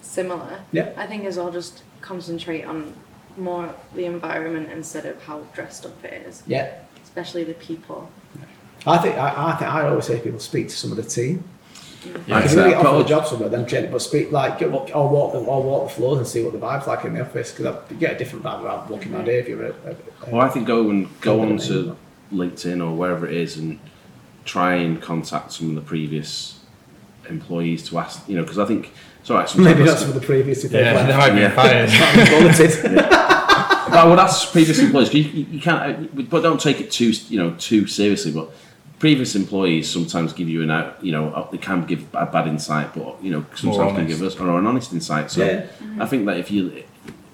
similar. 0.03 0.61
Yeah. 0.73 0.93
I 0.97 1.07
think 1.07 1.25
as 1.25 1.37
well 1.37 1.51
just 1.51 1.83
concentrate 2.01 2.65
on 2.65 2.95
more 3.37 3.75
the 3.95 4.05
environment 4.05 4.71
instead 4.73 5.07
of 5.07 5.23
how 5.23 5.41
dressed 5.55 5.87
up 5.87 6.05
it 6.05 6.27
is, 6.27 6.43
Yeah, 6.47 6.73
especially 7.05 7.45
the 7.45 7.55
people. 7.55 8.11
I 8.87 8.99
think 8.99 9.17
I, 9.17 9.53
I 9.53 9.57
think 9.57 9.71
I 9.71 9.89
always 9.89 10.07
say 10.07 10.21
people 10.21 10.41
speak 10.41 10.69
to 10.69 10.77
some 10.77 10.91
of 10.91 10.97
the 10.97 11.03
team. 11.03 11.45
Like 12.05 12.15
I 12.15 12.21
Because 12.41 12.51
said, 12.53 12.63
really 12.65 12.75
offer 12.75 12.89
all- 12.89 13.01
a 13.01 13.05
job 13.09 13.27
somewhere, 13.27 13.49
then 13.49 13.67
gen- 13.67 13.91
but 13.91 14.01
speak 14.01 14.31
like 14.31 14.63
or 14.63 14.69
walk 15.09 15.33
the 15.33 15.39
or 15.41 15.63
walk 15.63 15.89
the 15.89 15.95
floors 15.95 16.19
and 16.19 16.27
see 16.27 16.43
what 16.45 16.53
the 16.53 16.59
vibes 16.59 16.87
like 16.87 17.05
in 17.05 17.15
the 17.15 17.21
office 17.21 17.51
because 17.53 17.77
you 17.91 17.97
get 17.97 18.15
a 18.15 18.19
different 18.19 18.45
vibe 18.45 18.63
around 18.63 18.89
walking 18.89 19.13
around 19.15 19.27
here 19.27 19.41
if 19.41 19.49
you're 19.49 19.67
a, 19.67 19.71
a, 19.85 19.91
a 19.91 20.31
Well, 20.31 20.41
I 20.41 20.49
think 20.49 20.67
go 20.69 20.89
and 20.91 21.09
go 21.21 21.41
on 21.41 21.59
to 21.59 21.97
LinkedIn 22.33 22.81
or 22.85 22.95
wherever 22.97 23.27
it 23.27 23.35
is 23.37 23.57
and 23.57 23.81
try 24.45 24.75
and 24.75 25.03
contact 25.03 25.53
some 25.53 25.71
of 25.71 25.75
the 25.75 25.81
previous 25.81 26.58
employees 27.31 27.89
to 27.89 27.99
ask, 27.99 28.29
you 28.29 28.37
know, 28.37 28.43
because 28.43 28.59
I 28.59 28.65
think 28.65 28.93
sorry, 29.23 29.37
all 29.37 29.41
right. 29.43 29.49
Sometimes 29.49 29.77
maybe 29.77 29.89
not 29.89 29.99
some 29.99 30.09
of 30.09 30.15
the 30.15 30.21
previous 30.21 30.65
if 30.65 30.73
Yeah, 30.73 31.07
they've 31.07 31.17
might 31.17 31.31
be 31.35 31.41
Yeah. 31.41 31.55
fired. 31.55 31.91
bulleted. 32.31 32.95
But 33.91 33.97
I 33.97 34.07
would 34.07 34.19
ask 34.19 34.53
previous 34.53 34.79
employees. 34.81 35.15
You, 35.15 35.23
you, 35.23 35.47
you 35.53 35.61
can't, 35.61 35.81
uh, 36.19 36.23
but 36.23 36.43
don't 36.43 36.61
take 36.61 36.79
it 36.81 36.91
too, 36.91 37.13
you 37.31 37.39
know, 37.39 37.55
too 37.59 37.87
seriously. 37.87 38.33
But 38.33 38.51
previous 38.99 39.35
employees 39.35 39.89
sometimes 39.91 40.33
give 40.35 40.49
you 40.49 40.63
an 40.63 40.71
out, 40.71 41.03
you 41.03 41.13
know, 41.13 41.31
uh, 41.31 41.49
they 41.51 41.57
can 41.59 41.87
give 41.87 42.05
a 42.15 42.27
bad 42.27 42.47
insight, 42.49 42.95
but 42.95 43.23
you 43.23 43.31
know, 43.31 43.47
sometimes 43.55 43.97
can 43.97 44.07
give 44.07 44.21
us 44.23 44.37
or 44.39 44.59
an 44.59 44.67
honest 44.67 44.93
insight. 44.93 45.31
So 45.31 45.45
Yeah. 45.45 45.67
I 46.01 46.07
think 46.07 46.27
that 46.27 46.37
if 46.37 46.51
you, 46.51 46.83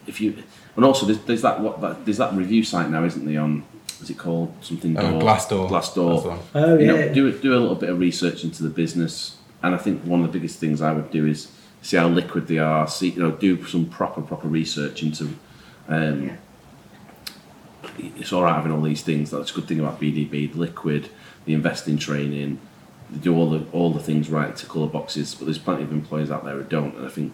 if 0.07 0.21
you, 0.21 0.37
and 0.77 0.85
also 0.85 1.07
there's, 1.07 1.19
there's 1.21 1.43
that 1.43 1.61
what 1.61 1.81
that, 1.81 2.05
there's 2.05 2.19
that 2.19 2.33
review 2.35 2.63
site 2.63 2.89
now, 2.91 3.03
isn't 3.05 3.25
there? 3.27 3.41
On 3.41 3.65
is 4.01 4.11
it 4.11 4.19
called 4.19 4.53
something? 4.61 4.97
Uh, 4.97 5.03
Door? 5.11 5.23
Glassdoor. 5.23 5.69
Glassdoor. 5.69 5.71
That's 5.71 5.91
the 6.23 6.29
one. 6.29 6.39
Oh 6.55 6.79
you 6.79 6.87
yeah. 6.87 6.93
know, 7.07 7.15
do 7.15 7.33
do 7.39 7.53
a 7.53 7.59
little 7.59 7.77
bit 7.77 7.89
of 7.89 7.99
research 7.99 8.45
into 8.45 8.63
the 8.63 8.69
business, 8.69 9.37
and 9.65 9.75
I 9.75 9.79
think 9.79 10.03
one 10.03 10.21
of 10.21 10.27
the 10.27 10.33
biggest 10.39 10.59
things 10.61 10.83
I 10.83 10.93
would 10.93 11.11
do 11.11 11.27
is 11.27 11.51
see 11.81 11.97
how 11.97 12.07
liquid 12.09 12.47
they 12.47 12.59
are. 12.59 12.87
See, 12.87 13.11
you 13.11 13.23
know, 13.23 13.31
do 13.31 13.65
some 13.67 13.87
proper 13.87 14.21
proper 14.21 14.47
research 14.47 15.03
into. 15.03 15.31
Um, 15.89 16.33
It's 17.99 18.33
all 18.33 18.43
right 18.43 18.55
having 18.55 18.73
all 18.73 18.83
these 18.83 19.03
things. 19.03 19.31
That's 19.31 19.51
a 19.53 19.55
good 19.55 19.67
thing 19.69 19.81
about 19.81 20.01
BDB: 20.01 20.53
the 20.53 20.59
liquid, 20.59 21.09
the 21.47 21.55
investing 21.55 21.99
training. 21.99 22.59
They 23.11 23.19
do 23.19 23.35
all 23.37 23.51
the 23.51 23.65
all 23.73 23.91
the 23.93 24.01
things 24.01 24.29
right, 24.31 24.55
to 24.57 24.67
colour 24.67 24.87
boxes. 24.89 25.35
But 25.35 25.47
there's 25.47 25.59
plenty 25.59 25.83
of 25.85 25.93
employees 25.93 26.31
out 26.31 26.45
there 26.45 26.57
who 26.57 26.65
don't, 26.65 26.95
and 26.97 27.07
I 27.07 27.11
think 27.11 27.33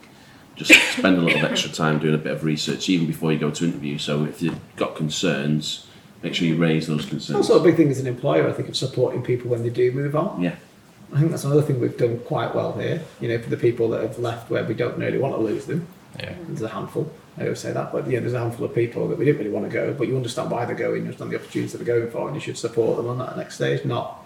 just 0.57 0.73
spend 0.99 1.17
a 1.19 1.21
little 1.21 1.45
extra 1.47 1.71
time 1.71 1.99
doing 1.99 2.15
a 2.15 2.19
bit 2.19 2.33
of 2.33 2.45
research 2.45 2.89
even 2.89 3.07
before 3.07 3.33
you 3.33 3.39
go 3.39 3.51
to 3.51 3.65
interview. 3.65 3.99
So 3.99 4.25
if 4.25 4.43
you've 4.43 4.59
got 4.77 4.95
concerns, 4.97 5.87
make 6.23 6.35
sure 6.35 6.47
you 6.47 6.57
raise 6.57 6.87
those 6.87 7.01
It's 7.01 7.09
concerns. 7.11 7.37
also 7.51 7.61
a 7.61 7.63
big 7.63 7.77
thing 7.77 7.89
as 7.91 7.99
an 8.01 8.07
employer, 8.07 8.49
I 8.49 8.53
think, 8.53 8.69
of 8.69 8.77
supporting 8.77 9.23
people 9.23 9.51
when 9.51 9.63
they 9.63 9.71
do 9.71 9.91
move 9.93 10.15
on. 10.15 10.43
Yeah. 10.43 10.57
I 11.13 11.19
think 11.19 11.31
that's 11.31 11.45
another 11.45 11.63
thing 11.63 11.81
we've 11.81 11.97
done 11.97 12.19
quite 12.21 12.55
well 12.55 12.73
here. 12.79 13.03
You 13.21 13.29
know, 13.29 13.39
for 13.39 13.51
the 13.51 13.57
people 13.57 13.89
that 13.91 14.03
have 14.03 14.19
left 14.19 14.51
where 14.51 14.65
we 14.65 14.75
don't 14.75 14.97
really 14.99 15.19
want 15.19 15.35
to 15.35 15.41
lose 15.41 15.67
them, 15.67 15.87
Yeah. 16.19 16.35
there's 16.49 16.63
a 16.63 16.69
handful. 16.69 17.11
I 17.39 17.43
always 17.45 17.59
say 17.61 17.73
that, 17.73 17.93
but 17.93 18.09
yeah, 18.09 18.21
there's 18.21 18.33
a 18.35 18.39
handful 18.39 18.67
of 18.67 18.75
people 18.75 19.09
that 19.09 19.19
we 19.19 19.25
didn't 19.25 19.39
really 19.39 19.51
want 19.51 19.67
to 19.69 19.73
go, 19.73 19.93
but 19.93 20.07
you 20.09 20.17
understand 20.17 20.51
why 20.51 20.65
they're 20.67 20.75
going, 20.77 20.97
you 20.97 21.03
understand 21.03 21.31
the 21.33 21.37
opportunities 21.37 21.73
that 21.73 21.79
they're 21.85 21.97
going 21.99 22.11
for, 22.11 22.27
and 22.27 22.35
you 22.37 22.41
should 22.41 22.59
support 22.59 22.97
them 22.97 23.09
on 23.09 23.19
that 23.19 23.37
next 23.37 23.55
stage, 23.57 23.85
not 23.85 24.25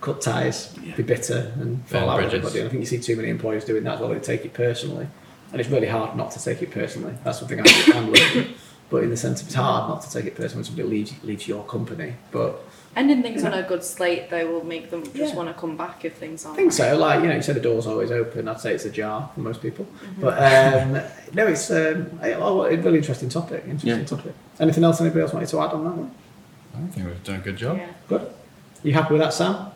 cut 0.00 0.20
ties, 0.20 0.74
Yeah. 0.82 0.94
be 0.96 1.02
bitter, 1.02 1.52
and 1.60 1.86
Burn 1.88 2.00
fall 2.02 2.10
out 2.10 2.16
with 2.22 2.30
bridges. 2.30 2.34
everybody. 2.38 2.58
And 2.60 2.68
I 2.68 2.70
think 2.70 2.80
you 2.80 2.86
see 2.86 2.98
too 2.98 3.16
many 3.16 3.28
employers 3.30 3.64
doing 3.64 3.84
that 3.84 3.94
as 3.94 4.00
well. 4.00 4.10
They 4.10 4.18
take 4.20 4.44
it 4.44 4.54
personally, 4.54 5.08
and 5.52 5.60
it's 5.60 5.70
really 5.70 5.88
hard 5.88 6.16
not 6.16 6.30
to 6.32 6.42
take 6.44 6.62
it 6.62 6.70
personally. 6.70 7.14
That's 7.24 7.38
something 7.38 7.58
I'm, 7.60 7.66
I'm 7.94 8.12
learning. 8.12 8.54
But 8.90 9.02
in 9.02 9.10
the 9.10 9.16
sense 9.18 9.40
of 9.42 9.48
it's 9.48 9.54
hard 9.56 9.88
not 9.90 10.00
to 10.02 10.10
take 10.10 10.24
it 10.26 10.34
personally 10.34 10.58
when 10.60 10.64
somebody 10.64 10.88
leaves 10.88 11.12
leaves 11.22 11.46
your 11.48 11.62
company, 11.64 12.14
but 12.30 12.64
Ending 12.96 13.22
things 13.22 13.44
on 13.44 13.52
a 13.54 13.62
good 13.62 13.84
slate 13.84 14.28
though 14.28 14.50
will 14.50 14.64
make 14.64 14.90
them 14.90 15.04
just 15.04 15.16
Yeah. 15.32 15.34
want 15.36 15.48
to 15.48 15.54
come 15.54 15.76
back 15.76 16.04
if 16.04 16.14
things 16.16 16.44
aren't. 16.44 16.58
I 16.58 16.62
think 16.62 16.72
so. 16.72 16.96
Like 16.96 17.22
you 17.22 17.28
know, 17.28 17.36
you 17.36 17.42
said 17.42 17.54
the 17.56 17.60
door's 17.60 17.86
always 17.86 18.10
open. 18.10 18.48
I'd 18.48 18.60
say 18.60 18.74
it's 18.74 18.84
ajar 18.86 19.30
for 19.34 19.40
most 19.40 19.62
people. 19.62 19.86
But 20.18 20.34
um, 20.38 20.92
no, 21.34 21.46
it's 21.46 21.70
um, 21.70 22.18
a, 22.22 22.32
oh, 22.34 22.62
a 22.64 22.76
really 22.76 22.98
interesting 22.98 23.28
topic. 23.28 23.62
Interesting 23.64 24.00
Yeah. 24.00 24.04
topic. 24.04 24.32
Anything 24.58 24.82
else 24.84 25.00
anybody 25.00 25.20
else 25.22 25.32
wanted 25.32 25.48
to 25.50 25.60
add 25.60 25.70
on 25.70 25.84
that 25.84 25.94
one? 25.94 26.10
I 26.74 26.86
think 26.92 27.06
we've 27.06 27.22
done 27.24 27.36
a 27.36 27.38
good 27.38 27.56
job. 27.56 27.76
Yeah. 27.76 27.86
Good. 28.08 28.30
You 28.82 28.92
happy 28.92 29.14
with 29.14 29.22
that, 29.22 29.32
Sam? 29.32 29.70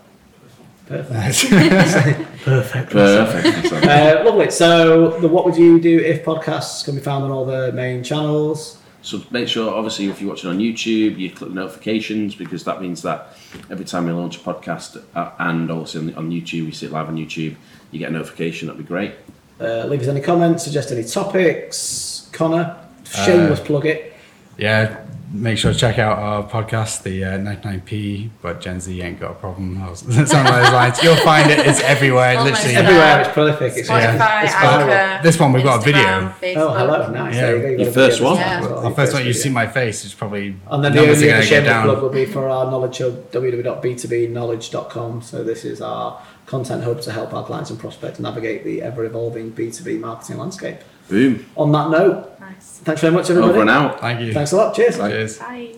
Perfect. 0.87 1.48
Perfect. 2.44 2.90
Perfect. 2.90 3.72
Uh, 3.85 4.22
lovely. 4.25 4.51
So, 4.51 5.18
the 5.20 5.29
what 5.29 5.44
would 5.44 5.57
you 5.57 5.81
do 5.81 5.98
if 6.01 6.25
podcasts 6.25 6.85
can 6.85 6.96
be 6.96 7.01
found 7.01 7.25
on 7.25 7.31
all 7.31 7.44
the 7.44 7.72
main 7.72 8.03
channels? 8.03 8.79
So 9.03 9.23
make 9.31 9.49
sure, 9.49 9.75
obviously, 9.75 10.07
if 10.07 10.21
you're 10.21 10.31
watching 10.31 10.51
on 10.51 10.59
YouTube, 10.59 11.19
you 11.19 11.31
click 11.31 11.51
notifications 11.51 12.37
because 12.37 12.65
that 12.65 12.81
means 12.81 13.03
that 13.03 13.37
every 13.69 13.85
time 13.85 14.07
we 14.07 14.12
launch 14.12 14.37
a 14.37 14.41
podcast 14.41 15.03
uh, 15.15 15.33
and 15.38 15.71
also 15.71 15.99
on, 15.99 16.15
on 16.15 16.31
YouTube, 16.31 16.67
we 16.67 16.73
see 16.73 16.87
it 16.87 16.93
live 16.93 17.09
on 17.09 17.17
YouTube, 17.17 17.57
you 17.91 17.99
get 17.99 18.11
a 18.11 18.12
notification. 18.12 18.69
That'd 18.69 18.83
be 18.83 18.88
great. 18.88 19.15
Uh, 19.61 19.87
leave 19.87 20.01
us 20.01 20.09
any 20.09 20.21
comments, 20.21 20.65
suggest 20.65 20.93
any 20.93 21.05
topics. 21.05 22.29
Connor, 22.33 22.79
shameless 23.05 23.61
plug 23.61 23.87
it. 23.87 24.15
Yeah, 24.57 25.02
make 25.33 25.59
sure 25.59 25.73
to 25.73 25.79
check 25.79 25.99
out 25.99 26.18
our 26.18 26.42
podcast, 26.49 27.03
the 27.03 27.25
uh, 27.25 27.38
99p, 27.38 28.29
but 28.42 28.61
Gen 28.61 28.81
Z 28.81 29.01
ain't 29.03 29.18
got 29.18 29.31
a 29.31 29.35
problem. 29.35 29.83
I 29.83 29.90
was- 29.90 30.01
Something 30.01 30.23
along 30.40 30.62
those 30.62 30.73
lines. 30.73 31.03
You'll 31.03 31.16
find 31.16 31.51
it. 31.51 31.59
It's 31.66 31.81
everywhere. 31.81 32.37
Almost 32.38 32.64
literally. 32.64 32.77
everywhere. 32.77 33.03
Everywhere, 33.05 33.21
it's 33.25 33.33
prolific. 33.33 33.73
It's, 33.77 33.88
Spotify, 33.88 34.45
it's. 34.45 34.55
Anchor, 34.55 35.23
This 35.23 35.38
one 35.40 35.53
we've 35.53 35.64
got 35.64 35.81
a 35.81 35.85
video. 35.85 36.03
Instagram, 36.03 36.33
Facebook. 36.35 36.57
Oh, 36.57 36.75
hello. 36.75 37.11
Nice. 37.11 37.35
Yeah. 37.35 37.40
There 37.42 37.73
you 37.73 37.79
Your 37.85 37.92
first 37.92 38.21
one? 38.21 38.35
this 38.37 38.40
Yeah. 38.45 38.61
well. 38.61 38.77
Our 38.79 38.83
Your 38.85 38.95
first 38.95 39.12
one, 39.14 39.27
you 39.27 39.33
see 39.33 39.49
my 39.49 39.66
face, 39.66 40.05
it's 40.05 40.14
probably 40.14 40.57
And 40.71 40.85
then 40.85 40.92
the 40.92 41.01
numbers 41.01 41.18
only 41.18 41.31
are 41.31 41.37
other 41.37 41.40
going 41.40 41.42
to 41.42 41.42
go 41.42 41.42
shameless 41.49 41.73
down. 41.73 41.85
plug 41.85 42.03
will 42.03 42.09
be 42.11 42.25
for 42.27 42.49
our 42.49 42.71
knowledge 42.71 42.99
hub, 42.99 43.31
www.b2bknowledge.com. 43.33 45.23
So 45.23 45.42
this 45.45 45.64
is 45.64 45.81
our 45.81 46.21
content 46.47 46.85
hub 46.85 47.01
to 47.03 47.12
help 47.12 47.33
our 47.33 47.45
clients 47.45 47.71
and 47.71 47.79
prospects 47.79 48.18
navigate 48.18 48.64
the 48.64 48.83
ever-evolving 48.83 49.53
B2B 49.53 49.99
marketing 50.01 50.38
landscape. 50.38 50.79
Boom. 51.09 51.45
On 51.57 51.73
that 51.73 51.91
note, 51.91 52.38
Nice. 52.41 52.81
thanks 52.85 53.01
very 53.01 53.12
much, 53.12 53.29
everybody. 53.31 53.53
Over 53.53 53.61
and 53.62 53.71
out. 53.71 54.01
Thank 54.01 54.21
you. 54.21 54.33
Thanks 54.33 54.53
a 54.53 54.57
lot. 54.57 54.75
Cheers. 54.75 54.97
Cheers. 54.97 55.38
Bye. 55.38 55.75